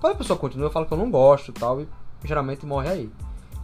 Quando 0.00 0.14
a 0.14 0.16
pessoa 0.16 0.38
continua, 0.38 0.66
eu 0.66 0.70
falo 0.70 0.86
que 0.86 0.92
eu 0.92 0.98
não 0.98 1.10
gosto 1.10 1.50
e 1.50 1.52
tal, 1.52 1.80
e 1.80 1.88
geralmente 2.24 2.66
morre 2.66 2.88
aí. 2.88 3.12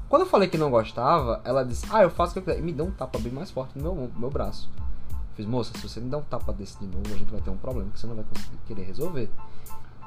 Quando 0.09 0.23
eu 0.23 0.29
falei 0.29 0.49
que 0.49 0.57
não 0.57 0.71
gostava, 0.71 1.41
ela 1.43 1.65
disse, 1.65 1.87
ah, 1.91 2.03
eu 2.03 2.11
faço 2.11 2.31
o 2.31 2.33
que 2.35 2.39
eu 2.39 2.43
quiser. 2.45 2.59
E 2.61 2.63
me 2.63 2.73
deu 2.73 2.87
um 2.87 2.91
tapa 2.93 3.19
bem 3.19 3.33
mais 3.33 3.51
forte 3.51 3.77
no 3.77 3.83
meu, 3.83 4.09
no 4.15 4.21
meu 4.21 4.31
braço. 4.31 4.71
Eu 4.77 5.35
fiz, 5.35 5.47
moça, 5.47 5.73
se 5.77 5.89
você 5.89 5.99
me 5.99 6.09
der 6.09 6.17
um 6.17 6.23
tapa 6.23 6.53
desse 6.53 6.79
de 6.79 6.87
novo, 6.87 7.13
a 7.13 7.17
gente 7.17 7.31
vai 7.31 7.41
ter 7.41 7.51
um 7.51 7.57
problema 7.57 7.91
que 7.91 7.99
você 7.99 8.07
não 8.07 8.15
vai 8.15 8.25
conseguir 8.25 8.59
querer 8.67 8.85
resolver. 8.85 9.29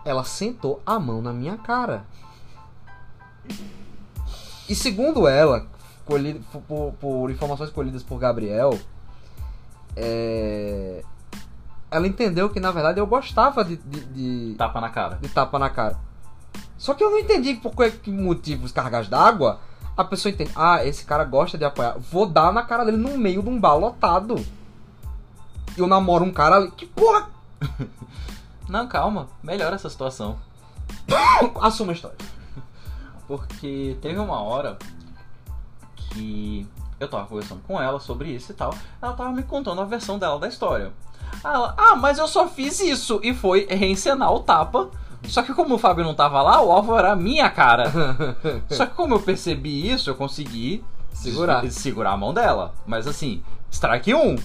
Ela 0.06 0.24
sentou 0.24 0.82
a 0.86 0.98
mão 1.00 1.22
na 1.22 1.34
minha 1.34 1.58
cara. 1.58 2.06
E 4.70 4.76
segundo 4.76 5.28
ela, 5.28 5.66
colhi- 6.06 6.42
por, 6.68 6.94
por 7.00 7.32
informações 7.32 7.70
colhidas 7.72 8.04
por 8.04 8.20
Gabriel, 8.20 8.78
é, 9.96 11.04
ela 11.92 12.08
entendeu 12.08 12.50
que 12.50 12.60
na 12.60 12.72
verdade 12.72 13.00
eu 13.00 13.08
gostava 13.08 13.64
de, 13.66 13.78
de, 13.78 14.06
de, 14.52 14.56
Tapa 14.56 14.80
na 14.80 14.90
cara. 14.90 15.18
de 15.22 15.28
tapa 15.30 15.58
na 15.60 15.70
cara. 15.70 15.98
Só 16.78 16.94
que 16.94 17.04
eu 17.04 17.10
não 17.12 17.18
entendi 17.18 17.56
por 17.56 17.76
que, 17.76 17.92
que 17.92 18.12
motivos 18.12 18.72
cargas 18.72 19.08
d'água 19.10 19.60
a 19.98 20.04
pessoa 20.04 20.32
entende. 20.32 20.52
Ah, 20.56 20.86
esse 20.86 21.04
cara 21.04 21.26
gosta 21.26 21.58
de 21.58 21.66
apoiar. 21.66 21.98
Vou 22.00 22.26
dar 22.26 22.54
na 22.54 22.64
cara 22.64 22.86
dele 22.86 22.96
no 22.96 23.18
meio 23.18 23.44
de 23.44 23.50
um 23.50 23.60
bar 23.60 23.76
lotado. 23.76 24.36
Eu 25.76 25.88
namoro 25.88 26.24
um 26.24 26.32
cara 26.32 26.56
ali. 26.56 26.72
Que 26.72 26.86
porra! 26.86 27.28
Não, 28.70 28.88
calma. 28.88 29.28
Melhora 29.44 29.76
essa 29.76 29.90
situação. 29.90 30.38
Assuma 31.60 31.92
a 31.92 31.96
história. 31.96 32.18
Porque 33.30 33.96
teve 34.02 34.18
uma 34.18 34.42
hora 34.42 34.80
que 35.96 36.68
eu 37.00 37.08
tava 37.08 37.28
conversando 37.28 37.62
com 37.62 37.80
ela 37.80 38.00
sobre 38.00 38.32
isso 38.32 38.52
e 38.52 38.56
tal. 38.56 38.74
Ela 39.00 39.14
tava 39.14 39.32
me 39.32 39.44
contando 39.44 39.80
a 39.80 39.86
versão 39.86 40.18
dela 40.18 40.40
da 40.40 40.48
história. 40.48 40.92
Ela, 41.44 41.76
ah, 41.78 41.96
mas 41.96 42.18
eu 42.18 42.28
só 42.28 42.48
fiz 42.48 42.80
isso. 42.80 43.20
E 43.22 43.36
foi 43.36 43.68
reencenar 43.70 44.34
o 44.34 44.40
tapa. 44.40 44.90
Só 45.26 45.44
que 45.44 45.54
como 45.54 45.76
o 45.76 45.78
Fábio 45.78 46.04
não 46.04 46.16
tava 46.16 46.42
lá, 46.42 46.60
o 46.60 46.72
alvo 46.72 46.98
era 46.98 47.12
a 47.12 47.16
minha 47.16 47.52
cara. 47.52 47.92
Só 48.68 48.88
que 48.88 48.96
como 48.96 49.14
eu 49.14 49.20
percebi 49.20 49.92
isso, 49.92 50.10
eu 50.10 50.16
consegui 50.16 50.84
Segurar. 51.12 51.70
segurar 51.70 52.14
a 52.14 52.18
mão 52.18 52.34
dela. 52.34 52.74
Mas 52.88 53.06
assim, 53.06 53.44
strike 53.70 54.12
1. 54.12 54.36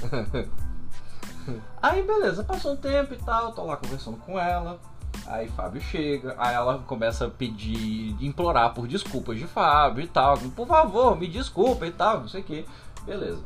Aí 1.81 2.03
beleza, 2.03 2.45
passou 2.45 2.73
um 2.73 2.77
tempo 2.77 3.15
e 3.15 3.19
tal, 3.19 3.53
tô 3.53 3.65
lá 3.65 3.77
conversando 3.77 4.17
com 4.19 4.39
ela. 4.39 4.79
Aí 5.27 5.49
Fábio 5.49 5.81
chega, 5.81 6.35
aí 6.39 6.55
ela 6.55 6.79
começa 6.81 7.27
a 7.27 7.31
pedir, 7.31 8.17
implorar 8.21 8.75
por 8.75 8.87
desculpas 8.87 9.39
de 9.39 9.47
Fábio 9.47 10.05
e 10.05 10.07
tal. 10.07 10.37
Por 10.37 10.67
favor, 10.67 11.19
me 11.19 11.27
desculpa 11.27 11.87
e 11.87 11.91
tal, 11.91 12.21
não 12.21 12.29
sei 12.29 12.41
o 12.41 12.45
que. 12.45 12.67
Beleza. 13.05 13.43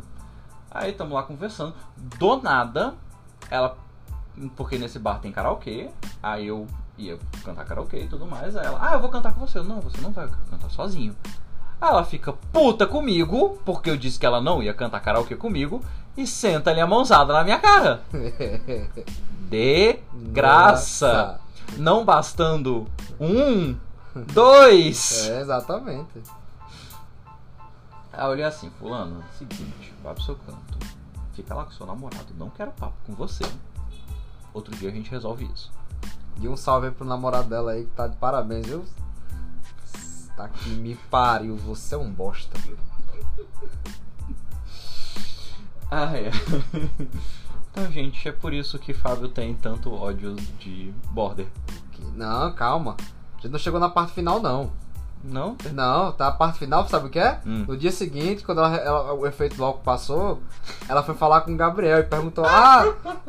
Aí 0.70 0.92
tamo 0.92 1.14
lá 1.14 1.22
conversando. 1.22 1.74
Do 1.96 2.40
nada, 2.42 2.94
ela. 3.50 3.76
Porque 4.56 4.78
nesse 4.78 4.98
bar 4.98 5.20
tem 5.20 5.32
karaokê. 5.32 5.90
Aí 6.22 6.46
eu 6.46 6.66
ia 6.96 7.18
cantar 7.44 7.64
karaokê 7.64 8.04
e 8.04 8.08
tudo 8.08 8.26
mais. 8.26 8.56
Aí 8.56 8.66
ela, 8.66 8.78
ah, 8.80 8.94
eu 8.94 9.00
vou 9.00 9.10
cantar 9.10 9.32
com 9.32 9.40
você. 9.40 9.58
Eu, 9.58 9.64
não, 9.64 9.80
você 9.80 10.00
não 10.00 10.10
vai 10.10 10.28
cantar 10.50 10.70
sozinho. 10.70 11.16
Aí 11.80 11.88
ela 11.88 12.04
fica 12.04 12.32
puta 12.52 12.86
comigo, 12.86 13.58
porque 13.64 13.88
eu 13.88 13.96
disse 13.96 14.18
que 14.18 14.26
ela 14.26 14.40
não 14.40 14.62
ia 14.62 14.74
cantar 14.74 15.00
karaokê 15.00 15.36
comigo, 15.36 15.82
e 16.16 16.26
senta 16.26 16.70
ali 16.70 16.80
a 16.80 16.86
mãozada 16.86 17.32
na 17.32 17.44
minha 17.44 17.58
cara. 17.58 18.02
De 19.48 19.98
graça. 20.12 21.40
Não 21.78 22.04
bastando 22.04 22.86
um, 23.20 23.76
dois. 24.34 25.28
É, 25.28 25.40
exatamente. 25.40 26.22
Aí 28.12 28.24
eu 28.24 28.30
olhei 28.30 28.44
assim, 28.44 28.68
fulano, 28.78 29.22
seguinte, 29.38 29.94
vai 30.02 30.12
pro 30.12 30.22
seu 30.24 30.34
canto. 30.34 30.78
Fica 31.34 31.54
lá 31.54 31.64
com 31.64 31.70
seu 31.70 31.86
namorado, 31.86 32.34
não 32.36 32.50
quero 32.50 32.72
papo 32.72 32.96
com 33.06 33.14
você. 33.14 33.44
Outro 34.52 34.74
dia 34.74 34.88
a 34.88 34.92
gente 34.92 35.08
resolve 35.08 35.48
isso. 35.54 35.70
E 36.40 36.48
um 36.48 36.56
salve 36.56 36.88
aí 36.88 36.92
pro 36.92 37.06
namorado 37.06 37.48
dela 37.48 37.72
aí 37.72 37.84
que 37.84 37.92
tá 37.92 38.08
de 38.08 38.16
parabéns, 38.16 38.66
viu? 38.66 38.84
Tá 40.36 40.48
que 40.48 40.70
me 40.70 40.96
pariu, 41.10 41.56
você 41.56 41.94
é 41.94 41.98
um 41.98 42.10
bosta. 42.10 42.58
Ah, 45.90 46.16
é. 46.16 46.30
então, 47.80 47.92
gente, 47.92 48.28
é 48.28 48.32
por 48.32 48.52
isso 48.52 48.78
que 48.78 48.92
Fábio 48.92 49.28
tem 49.28 49.54
tanto 49.54 49.92
ódio 49.94 50.34
de 50.58 50.92
Border. 51.10 51.46
Não, 52.14 52.52
calma. 52.52 52.96
A 53.38 53.40
gente 53.40 53.52
não 53.52 53.58
chegou 53.58 53.78
na 53.78 53.88
parte 53.88 54.12
final, 54.12 54.40
não. 54.40 54.70
Não? 55.22 55.56
Não, 55.72 56.12
tá 56.12 56.28
a 56.28 56.32
parte 56.32 56.60
final, 56.60 56.86
sabe 56.88 57.08
o 57.08 57.10
que 57.10 57.18
é? 57.18 57.40
Hum. 57.44 57.64
No 57.66 57.76
dia 57.76 57.90
seguinte, 57.90 58.44
quando 58.44 58.58
ela- 58.60 58.76
ela- 58.76 59.12
o 59.14 59.26
efeito 59.26 59.62
álcool 59.64 59.82
passou, 59.82 60.40
ela 60.88 61.02
foi 61.02 61.14
falar 61.16 61.40
com 61.40 61.52
o 61.52 61.56
Gabriel 61.56 61.98
e 61.98 62.04
perguntou: 62.04 62.44
Ah, 62.44 62.84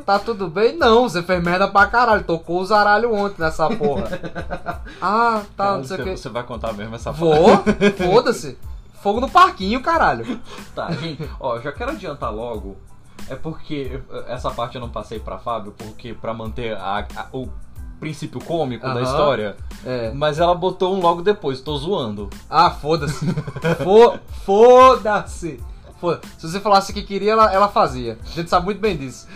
tá 0.06 0.16
tudo 0.18 0.48
bem? 0.48 0.76
Não, 0.76 1.08
você 1.08 1.20
fez 1.20 1.42
merda 1.42 1.66
pra 1.66 1.88
caralho, 1.88 2.22
tocou 2.22 2.60
os 2.60 2.70
aralhos 2.70 3.10
ontem 3.12 3.42
nessa 3.42 3.68
porra. 3.68 4.08
Ah, 5.02 5.42
tá, 5.56 5.64
Cara, 5.64 5.76
não 5.78 5.84
sei 5.84 6.00
o 6.00 6.04
que. 6.04 6.16
você 6.16 6.28
vai 6.28 6.42
contar 6.42 6.72
mesmo 6.74 6.94
essa 6.94 7.10
Vou, 7.10 7.48
foda-se. 7.96 8.58
Fogo 9.02 9.18
no 9.20 9.30
parquinho, 9.30 9.80
caralho. 9.82 10.38
Tá, 10.74 10.90
gente, 10.92 11.28
ó, 11.40 11.58
já 11.58 11.72
quero 11.72 11.92
adiantar 11.92 12.32
logo. 12.32 12.76
É 13.28 13.34
porque 13.36 14.00
essa 14.26 14.50
parte 14.50 14.74
eu 14.76 14.80
não 14.80 14.88
passei 14.88 15.18
pra 15.20 15.38
Fábio, 15.38 15.72
porque 15.76 16.14
pra 16.14 16.34
manter 16.34 16.76
a- 16.76 17.06
a- 17.16 17.26
o 17.32 17.48
princípio 18.00 18.42
cômico 18.44 18.86
da 18.86 19.02
história. 19.02 19.56
É. 19.84 20.10
Mas 20.12 20.38
ela 20.38 20.54
botou 20.54 20.96
um 20.96 21.00
logo 21.00 21.22
depois, 21.22 21.60
tô 21.60 21.76
zoando. 21.76 22.28
Ah, 22.48 22.70
foda-se. 22.70 23.26
Fo- 23.84 24.18
Foda-se. 24.44 25.62
Foda 26.00 26.20
Se 26.38 26.48
você 26.48 26.60
falasse 26.60 26.92
que 26.94 27.02
queria, 27.02 27.32
ela, 27.32 27.52
ela 27.52 27.68
fazia. 27.68 28.18
A 28.24 28.26
gente 28.28 28.48
sabe 28.48 28.64
muito 28.64 28.80
bem 28.80 28.96
disso. 28.96 29.28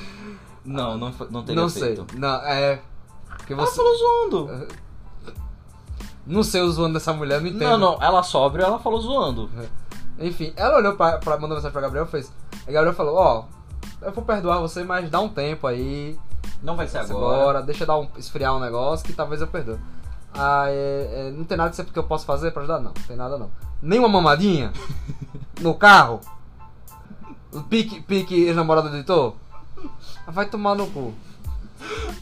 Não, 0.64 0.97
não, 0.97 1.12
não 1.30 1.43
teria 1.43 1.61
Não 1.61 1.68
sei. 1.68 1.95
feito. 1.95 2.07
Não, 2.18 2.37
é. 2.47 2.80
Porque 3.37 3.53
Ela 3.53 3.66
você. 3.66 3.76
falou 3.76 3.97
zoando. 3.99 4.66
Não 6.26 6.43
sei 6.43 6.62
o 6.62 6.70
zoando 6.72 6.95
dessa 6.95 7.12
mulher, 7.12 7.41
não 7.41 7.49
entendo. 7.49 7.61
Não, 7.68 7.78
não, 7.78 8.03
ela 8.03 8.22
sóbria, 8.22 8.64
ela 8.64 8.78
falou 8.78 8.99
zoando. 9.01 9.51
Enfim, 10.18 10.55
ela 10.57 10.78
olhou 10.78 10.95
pra, 10.95 11.18
pra 11.18 11.35
mandou 11.35 11.51
mensagem 11.57 11.70
pra 11.72 11.82
Gabriel 11.82 12.07
e 12.07 12.09
fez. 12.09 12.32
Aí 12.66 12.72
Gabriel 12.72 12.95
falou, 12.95 13.14
ó, 13.16 13.45
eu 14.05 14.12
vou 14.12 14.24
perdoar 14.24 14.61
você, 14.61 14.84
mas 14.84 15.11
dá 15.11 15.20
um 15.20 15.28
tempo 15.28 15.66
aí. 15.66 16.18
Não 16.62 16.76
vai 16.76 16.86
ser 16.86 16.98
agora, 16.98 17.40
agora. 17.40 17.62
deixa 17.62 17.84
eu 17.84 17.86
dar 17.86 17.98
um, 17.98 18.09
esfriar 18.16 18.55
um 18.55 18.61
negócio 18.61 19.05
que 19.05 19.12
talvez 19.12 19.40
eu 19.40 19.46
perdoe. 19.46 19.78
Ah, 20.32 20.64
é, 20.68 21.28
é, 21.28 21.30
não 21.30 21.44
tem 21.44 21.57
nada 21.57 21.70
que 21.70 21.98
eu 21.98 22.05
possa 22.05 22.26
fazer 22.26 22.50
pra 22.50 22.62
ajudar? 22.62 22.78
Não, 22.78 22.92
não 22.92 23.07
tem 23.07 23.16
nada 23.16 23.38
não. 23.38 23.50
Nem 23.80 23.98
uma 23.98 24.09
mamadinha? 24.09 24.72
no 25.61 25.74
carro? 25.74 26.20
Pique, 27.68 28.00
pique 28.00 28.34
ex-namorado 28.46 28.90
do 28.90 28.96
editor? 28.96 29.34
Vai 30.26 30.46
tomar 30.46 30.74
no 30.74 30.88
cu. 30.88 31.14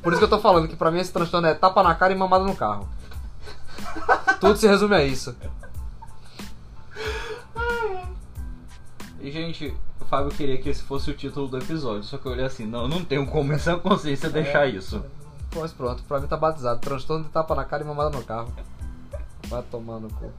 Por 0.03 0.13
isso 0.13 0.19
que 0.19 0.25
eu 0.25 0.31
tô 0.31 0.39
falando 0.39 0.69
que 0.69 0.77
pra 0.77 0.91
mim 0.91 0.99
esse 0.99 1.13
transtorno 1.13 1.47
é 1.47 1.55
tapa 1.55 1.83
na 1.83 1.95
cara 1.95 2.13
e 2.13 2.17
mamada 2.17 2.45
no 2.45 2.55
carro. 2.55 2.89
Tudo 4.41 4.57
se 4.57 4.67
resume 4.67 4.95
a 4.95 5.05
isso. 5.05 5.35
E, 9.21 9.31
gente, 9.31 9.75
Fábio 10.13 10.31
queria 10.31 10.59
que 10.61 10.69
esse 10.69 10.83
fosse 10.83 11.11
o 11.11 11.15
título 11.15 11.49
do 11.49 11.57
episódio, 11.57 12.03
só 12.05 12.19
que 12.19 12.27
eu 12.27 12.33
olhei 12.33 12.45
assim, 12.45 12.67
não, 12.67 12.87
não 12.87 13.03
tenho 13.03 13.27
como 13.27 13.51
em 13.51 13.59
sã 13.59 13.79
consciência 13.79 14.29
deixar 14.29 14.67
isso. 14.67 15.03
Pois 15.51 15.73
pronto, 15.73 16.03
pra 16.03 16.21
mim 16.21 16.27
tá 16.27 16.37
batizado. 16.37 16.81
Transtorno 16.81 17.25
de 17.25 17.31
tapa 17.31 17.55
na 17.55 17.65
cara 17.65 17.83
e 17.83 17.87
mamada 17.87 18.11
no 18.11 18.23
carro. 18.23 18.53
Vai 19.49 19.63
tomar 19.71 20.01
no 20.01 20.11
cu. 20.11 20.31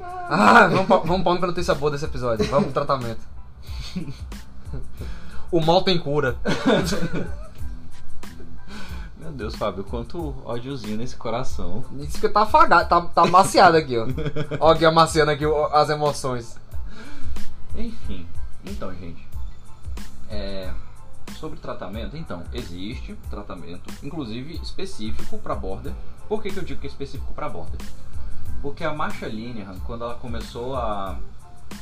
Ah, 0.00 0.66
vamos, 0.66 0.86
pra- 0.86 0.96
vamos 0.96 1.38
pra 1.38 1.48
notícia 1.48 1.74
boa 1.74 1.90
desse 1.90 2.06
episódio. 2.06 2.46
Vamos 2.46 2.72
pro 2.72 2.84
tratamento. 2.84 3.20
O 5.50 5.60
mal 5.62 5.82
tem 5.82 5.98
cura. 5.98 6.36
Meu 9.18 9.32
Deus, 9.32 9.54
Fábio, 9.56 9.82
quanto 9.84 10.34
ódiozinho 10.44 10.96
nesse 10.96 11.16
coração. 11.16 11.84
Isso 12.00 12.20
que 12.20 12.28
tá 12.28 12.42
afagado, 12.42 12.88
tá, 12.88 13.00
tá 13.00 13.22
amaciado 13.22 13.76
aqui, 13.76 13.98
ó. 13.98 14.06
Ó, 14.60 14.72
aqui 14.72 14.84
amaciando 14.84 15.30
aqui 15.32 15.44
ó, 15.46 15.68
as 15.72 15.88
emoções. 15.90 16.58
Enfim, 17.74 18.26
então, 18.70 18.94
gente. 18.94 19.26
É, 20.30 20.72
sobre 21.38 21.58
tratamento, 21.58 22.16
então, 22.16 22.42
existe 22.52 23.14
tratamento, 23.30 23.92
inclusive 24.02 24.54
específico 24.62 25.38
para 25.38 25.54
border. 25.54 25.94
Por 26.28 26.42
que, 26.42 26.50
que 26.50 26.58
eu 26.58 26.64
digo 26.64 26.80
que 26.80 26.86
é 26.86 26.90
específico 26.90 27.32
para 27.32 27.48
border? 27.48 27.80
Porque 28.60 28.84
a 28.84 28.92
Marsha 28.92 29.26
Linehan, 29.26 29.78
quando 29.80 30.04
ela 30.04 30.14
começou 30.14 30.76
a 30.76 31.18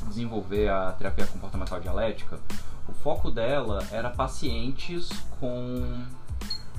desenvolver 0.09 0.69
a 0.69 0.93
terapia 0.93 1.27
comportamental 1.27 1.81
dialética, 1.81 2.39
o 2.89 2.93
foco 2.93 3.31
dela 3.31 3.83
era 3.91 4.11
pacientes 4.11 5.09
com 5.41 6.05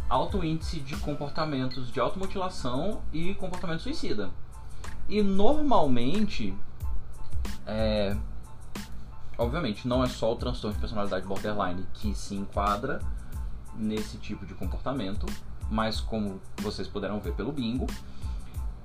alto 0.10 0.44
índice 0.44 0.80
de 0.80 0.96
comportamentos 0.98 1.92
de 1.92 2.00
automutilação 2.00 3.02
e 3.12 3.34
comportamento 3.36 3.82
suicida. 3.82 4.30
E 5.10 5.22
normalmente, 5.22 6.54
é, 7.66 8.16
obviamente, 9.38 9.88
não 9.88 10.04
é 10.04 10.08
só 10.08 10.32
o 10.32 10.36
transtorno 10.36 10.74
de 10.76 10.80
personalidade 10.80 11.26
borderline 11.26 11.86
que 11.94 12.14
se 12.16 12.36
enquadra 12.36 13.02
nesse 13.76 14.18
tipo 14.18 14.46
de 14.46 14.54
comportamento, 14.54 15.26
mas 15.70 16.00
como 16.00 16.42
vocês 16.62 16.88
puderam 16.88 17.20
ver 17.20 17.34
pelo 17.34 17.52
bingo, 17.52 17.88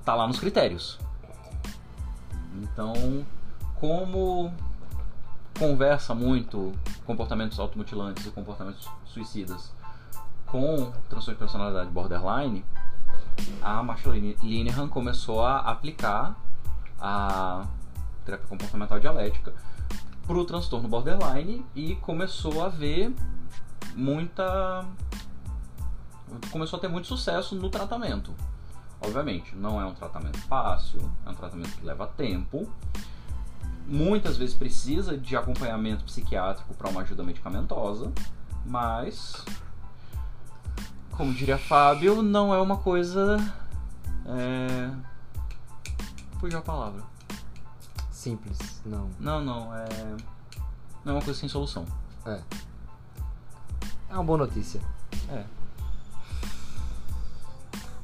tá 0.04 0.14
lá 0.14 0.26
nos 0.26 0.38
critérios. 0.38 0.98
Então, 2.60 3.24
como 3.76 4.52
conversa 5.58 6.14
muito 6.14 6.72
comportamentos 7.06 7.58
automutilantes 7.58 8.26
e 8.26 8.30
comportamentos 8.30 8.88
suicidas 9.04 9.72
com 10.46 10.92
transtorno 11.08 11.34
de 11.34 11.38
personalidade 11.38 11.90
borderline, 11.90 12.64
a 13.62 13.82
Marshall 13.82 14.14
Linehan 14.14 14.88
começou 14.88 15.44
a 15.44 15.58
aplicar 15.60 16.36
a 17.00 17.66
terapia 18.24 18.46
comportamental 18.46 19.00
dialética 19.00 19.54
para 20.26 20.36
o 20.36 20.44
transtorno 20.44 20.88
borderline 20.88 21.64
e 21.74 21.96
começou 21.96 22.64
a 22.64 22.68
ver 22.68 23.14
muita 23.94 24.86
começou 26.50 26.78
a 26.78 26.80
ter 26.80 26.88
muito 26.88 27.06
sucesso 27.06 27.54
no 27.54 27.68
tratamento. 27.68 28.34
Obviamente, 29.00 29.54
não 29.56 29.80
é 29.80 29.84
um 29.84 29.92
tratamento 29.92 30.38
fácil, 30.42 31.00
é 31.26 31.30
um 31.30 31.34
tratamento 31.34 31.76
que 31.76 31.84
leva 31.84 32.06
tempo. 32.06 32.70
Muitas 33.86 34.36
vezes 34.36 34.54
precisa 34.54 35.18
de 35.18 35.36
acompanhamento 35.36 36.04
psiquiátrico 36.04 36.72
para 36.74 36.88
uma 36.88 37.02
ajuda 37.02 37.22
medicamentosa, 37.22 38.12
mas 38.64 39.44
como 41.10 41.34
diria 41.34 41.58
Fábio, 41.58 42.22
não 42.22 42.54
é 42.54 42.60
uma 42.60 42.78
coisa 42.78 43.36
é... 44.24 44.90
Fugiu 46.38 46.58
a 46.58 46.62
palavra. 46.62 47.11
Simples, 48.22 48.80
não. 48.86 49.10
Não, 49.18 49.40
não, 49.44 49.74
é. 49.74 49.88
Não 51.04 51.12
é 51.14 51.16
uma 51.16 51.22
coisa 51.22 51.40
sem 51.40 51.48
solução. 51.48 51.84
É. 52.24 52.40
É 54.08 54.14
uma 54.14 54.22
boa 54.22 54.38
notícia. 54.38 54.80
É. 55.28 55.44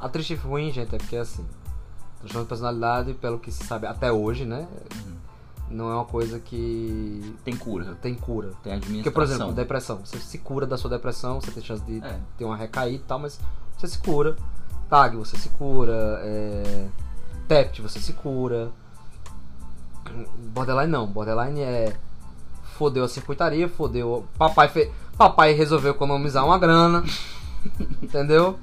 A 0.01 0.09
triste 0.09 0.33
e 0.33 0.37
ruim, 0.37 0.73
gente, 0.73 0.93
é 0.93 0.99
porque 0.99 1.16
assim. 1.16 1.47
Transtorno 2.19 2.47
de 2.47 2.49
personalidade, 2.49 3.14
pelo 3.14 3.39
que 3.39 3.53
se 3.53 3.62
sabe 3.62 3.87
até 3.87 4.11
hoje, 4.11 4.45
né? 4.45 4.66
Não 5.71 5.89
é 5.89 5.95
uma 5.95 6.05
coisa 6.05 6.41
que 6.41 7.37
Tem 7.45 7.57
cura, 7.57 7.95
tem 8.03 8.16
cura. 8.16 8.49
tem 8.64 8.73
administração. 8.73 9.03
Porque, 9.05 9.11
por 9.12 9.23
exemplo, 9.23 9.53
depressão. 9.53 9.99
Você 10.05 10.19
se 10.19 10.39
cura 10.39 10.66
da 10.66 10.77
sua 10.77 10.91
depressão, 10.91 11.41
você 11.41 11.53
tem 11.53 11.62
chance 11.62 11.85
de 11.85 12.05
É. 12.05 12.19
ter 12.37 12.45
uma 12.45 12.57
recaída 12.57 12.97
e 12.97 13.07
tal, 13.07 13.21
mas 13.21 13.39
você 13.77 13.87
se 13.87 13.99
cura. 13.99 14.35
TAG, 14.91 15.16
você 15.16 15.37
se 15.37 15.49
cura. 15.51 16.19
É... 16.25 16.89
TEPT, 17.47 17.83
você 17.83 18.01
se 18.01 18.14
cura. 18.14 18.73
Borderline 20.53 20.91
não. 20.91 21.07
Borderline 21.07 21.61
é. 21.61 21.97
Fodeu 22.77 23.05
a 23.05 23.09
circuitaria, 23.09 23.69
fodeu. 23.69 24.25
Papai, 24.39 24.69
fe... 24.69 24.91
Papai 25.17 25.53
resolveu 25.53 25.93
economizar 25.93 26.45
uma 26.45 26.59
grana. 26.59 27.05
entendeu? 28.01 28.59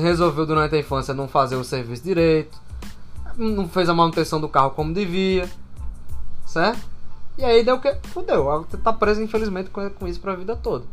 Resolveu 0.00 0.44
durante 0.44 0.74
a 0.74 0.78
infância 0.78 1.14
não 1.14 1.28
fazer 1.28 1.56
o 1.56 1.64
serviço 1.64 2.02
direito. 2.02 2.58
Não 3.36 3.68
fez 3.68 3.88
a 3.88 3.94
manutenção 3.94 4.40
do 4.40 4.48
carro 4.48 4.70
como 4.70 4.92
devia. 4.92 5.48
Certo? 6.44 6.90
E 7.38 7.44
aí 7.44 7.64
deu 7.64 7.76
o 7.76 7.80
que? 7.80 7.94
Fudeu. 8.08 8.66
Tá 8.82 8.92
preso, 8.92 9.22
infelizmente, 9.22 9.70
com, 9.70 10.06
isso 10.06 10.20
pra 10.20 10.34
vida 10.34 10.56
toda. 10.56 10.84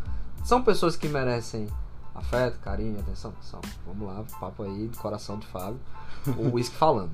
São 0.45 0.61
pessoas 0.61 0.95
que 0.95 1.07
merecem 1.09 1.67
afeto, 2.15 2.59
carinho, 2.59 2.99
atenção. 2.99 3.33
São. 3.41 3.59
Vamos 3.85 4.07
lá, 4.07 4.23
papo 4.39 4.63
aí, 4.63 4.89
coração 4.97 5.37
de 5.39 5.47
Fábio. 5.47 5.79
O 6.37 6.53
uísque 6.53 6.75
falando. 6.75 7.11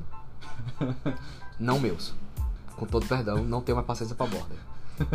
Não 1.59 1.79
meus. 1.79 2.13
Com 2.83 2.89
todo 2.89 3.07
perdão, 3.07 3.37
não 3.45 3.61
tenho 3.61 3.77
mais 3.77 3.87
paciência 3.87 4.13
pra 4.13 4.27
borda. 4.27 4.55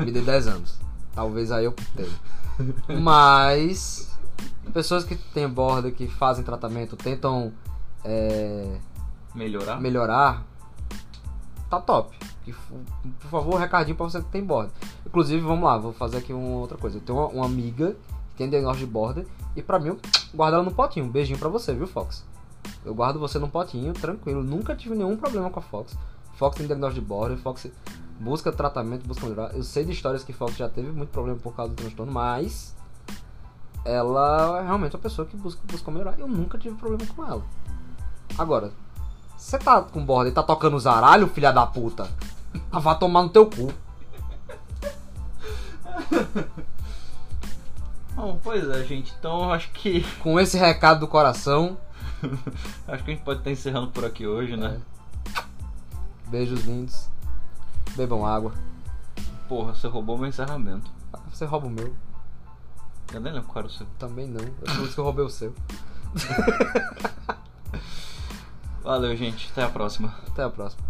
Me 0.02 0.10
dei 0.10 0.22
10 0.22 0.46
anos. 0.46 0.78
Talvez 1.14 1.52
aí 1.52 1.66
eu 1.66 1.74
tenha. 1.94 2.98
Mas. 2.98 4.10
Pessoas 4.72 5.04
que 5.04 5.16
têm 5.16 5.46
borda, 5.46 5.90
que 5.90 6.08
fazem 6.08 6.42
tratamento, 6.42 6.96
tentam 6.96 7.52
é, 8.04 8.78
Melhorar? 9.34 9.80
melhorar, 9.80 10.46
tá 11.68 11.80
top. 11.80 12.16
Por 13.20 13.28
favor, 13.28 13.58
recadinho 13.58 13.96
pra 13.96 14.06
você 14.06 14.20
que 14.22 14.28
tem 14.28 14.42
border. 14.42 14.72
Inclusive, 15.06 15.42
vamos 15.42 15.64
lá, 15.64 15.76
vou 15.76 15.92
fazer 15.92 16.18
aqui 16.18 16.32
uma 16.32 16.56
outra 16.58 16.78
coisa. 16.78 16.96
Eu 16.96 17.02
tenho 17.02 17.18
uma, 17.18 17.28
uma 17.28 17.44
amiga 17.44 17.96
que 18.30 18.36
tem 18.38 18.48
diagnóstico 18.48 18.86
de 18.86 18.92
border 18.92 19.26
e 19.54 19.62
pra 19.62 19.78
mim 19.78 19.88
eu 19.88 19.98
guardo 20.34 20.54
ela 20.54 20.62
no 20.62 20.72
potinho. 20.72 21.04
Um 21.04 21.10
beijinho 21.10 21.38
pra 21.38 21.48
você, 21.48 21.74
viu, 21.74 21.86
Fox? 21.86 22.24
Eu 22.84 22.94
guardo 22.94 23.18
você 23.18 23.38
num 23.38 23.50
potinho, 23.50 23.92
tranquilo. 23.92 24.42
Nunca 24.42 24.74
tive 24.74 24.94
nenhum 24.94 25.16
problema 25.16 25.50
com 25.50 25.58
a 25.58 25.62
Fox. 25.62 25.96
Fox 26.38 26.56
tem 26.56 26.66
diagnóstico 26.66 27.02
de 27.02 27.08
border, 27.08 27.36
Fox 27.36 27.66
busca 28.20 28.52
tratamento, 28.52 29.06
busca 29.06 29.26
melhorar. 29.26 29.56
Eu 29.56 29.64
sei 29.64 29.84
de 29.84 29.90
histórias 29.90 30.22
que 30.22 30.32
Fox 30.32 30.56
já 30.56 30.68
teve 30.68 30.92
muito 30.92 31.10
problema 31.10 31.36
por 31.38 31.52
causa 31.54 31.74
do 31.74 31.76
transtorno, 31.76 32.12
mas 32.12 32.76
ela 33.84 34.60
é 34.60 34.64
realmente 34.64 34.94
uma 34.94 35.02
pessoa 35.02 35.26
que 35.26 35.36
busca, 35.36 35.60
busca 35.64 35.90
melhorar. 35.90 36.16
Eu 36.16 36.28
nunca 36.28 36.56
tive 36.56 36.76
problema 36.76 37.04
com 37.12 37.26
ela. 37.26 37.42
Agora, 38.38 38.70
você 39.36 39.58
tá 39.58 39.82
com 39.82 40.04
borda 40.04 40.30
e 40.30 40.32
tá 40.32 40.44
tocando 40.44 40.78
zaralho, 40.78 41.26
filha 41.26 41.52
da 41.52 41.66
puta? 41.66 42.08
Ah, 42.70 42.78
vá 42.86 42.94
tomar 42.94 43.24
no 43.24 43.30
teu 43.30 43.46
cu. 43.46 43.72
Bom, 48.14 48.38
pois 48.44 48.68
é, 48.68 48.84
gente. 48.84 49.12
Então 49.18 49.42
eu 49.42 49.52
acho 49.52 49.72
que. 49.72 50.06
Com 50.20 50.38
esse 50.38 50.56
recado 50.56 51.00
do 51.00 51.08
coração, 51.08 51.76
acho 52.86 53.02
que 53.02 53.10
a 53.10 53.14
gente 53.14 53.24
pode 53.24 53.40
estar 53.40 53.50
encerrando 53.50 53.88
por 53.88 54.04
aqui 54.04 54.24
hoje, 54.24 54.56
né? 54.56 54.80
Beijos 56.28 56.64
lindos. 56.64 57.08
Bebam 57.96 58.24
água. 58.24 58.52
Porra, 59.48 59.74
você 59.74 59.88
roubou 59.88 60.18
meu 60.18 60.28
encerramento. 60.28 60.90
Ah, 61.12 61.18
Você 61.32 61.44
rouba 61.44 61.66
o 61.66 61.70
meu. 61.70 61.94
Eu 63.12 63.20
nem 63.20 63.32
lembro 63.32 63.48
qual 63.48 63.64
era 63.64 63.68
o 63.68 63.70
seu. 63.70 63.86
Também 63.98 64.26
não. 64.26 64.40
É 64.40 64.74
por 64.76 64.84
isso 64.84 64.94
que 64.94 65.00
eu 65.00 65.04
roubei 65.04 65.24
o 65.24 65.30
seu. 65.30 65.54
Valeu, 68.82 69.14
gente. 69.16 69.48
Até 69.52 69.62
a 69.62 69.68
próxima. 69.68 70.14
Até 70.26 70.42
a 70.42 70.50
próxima. 70.50 70.82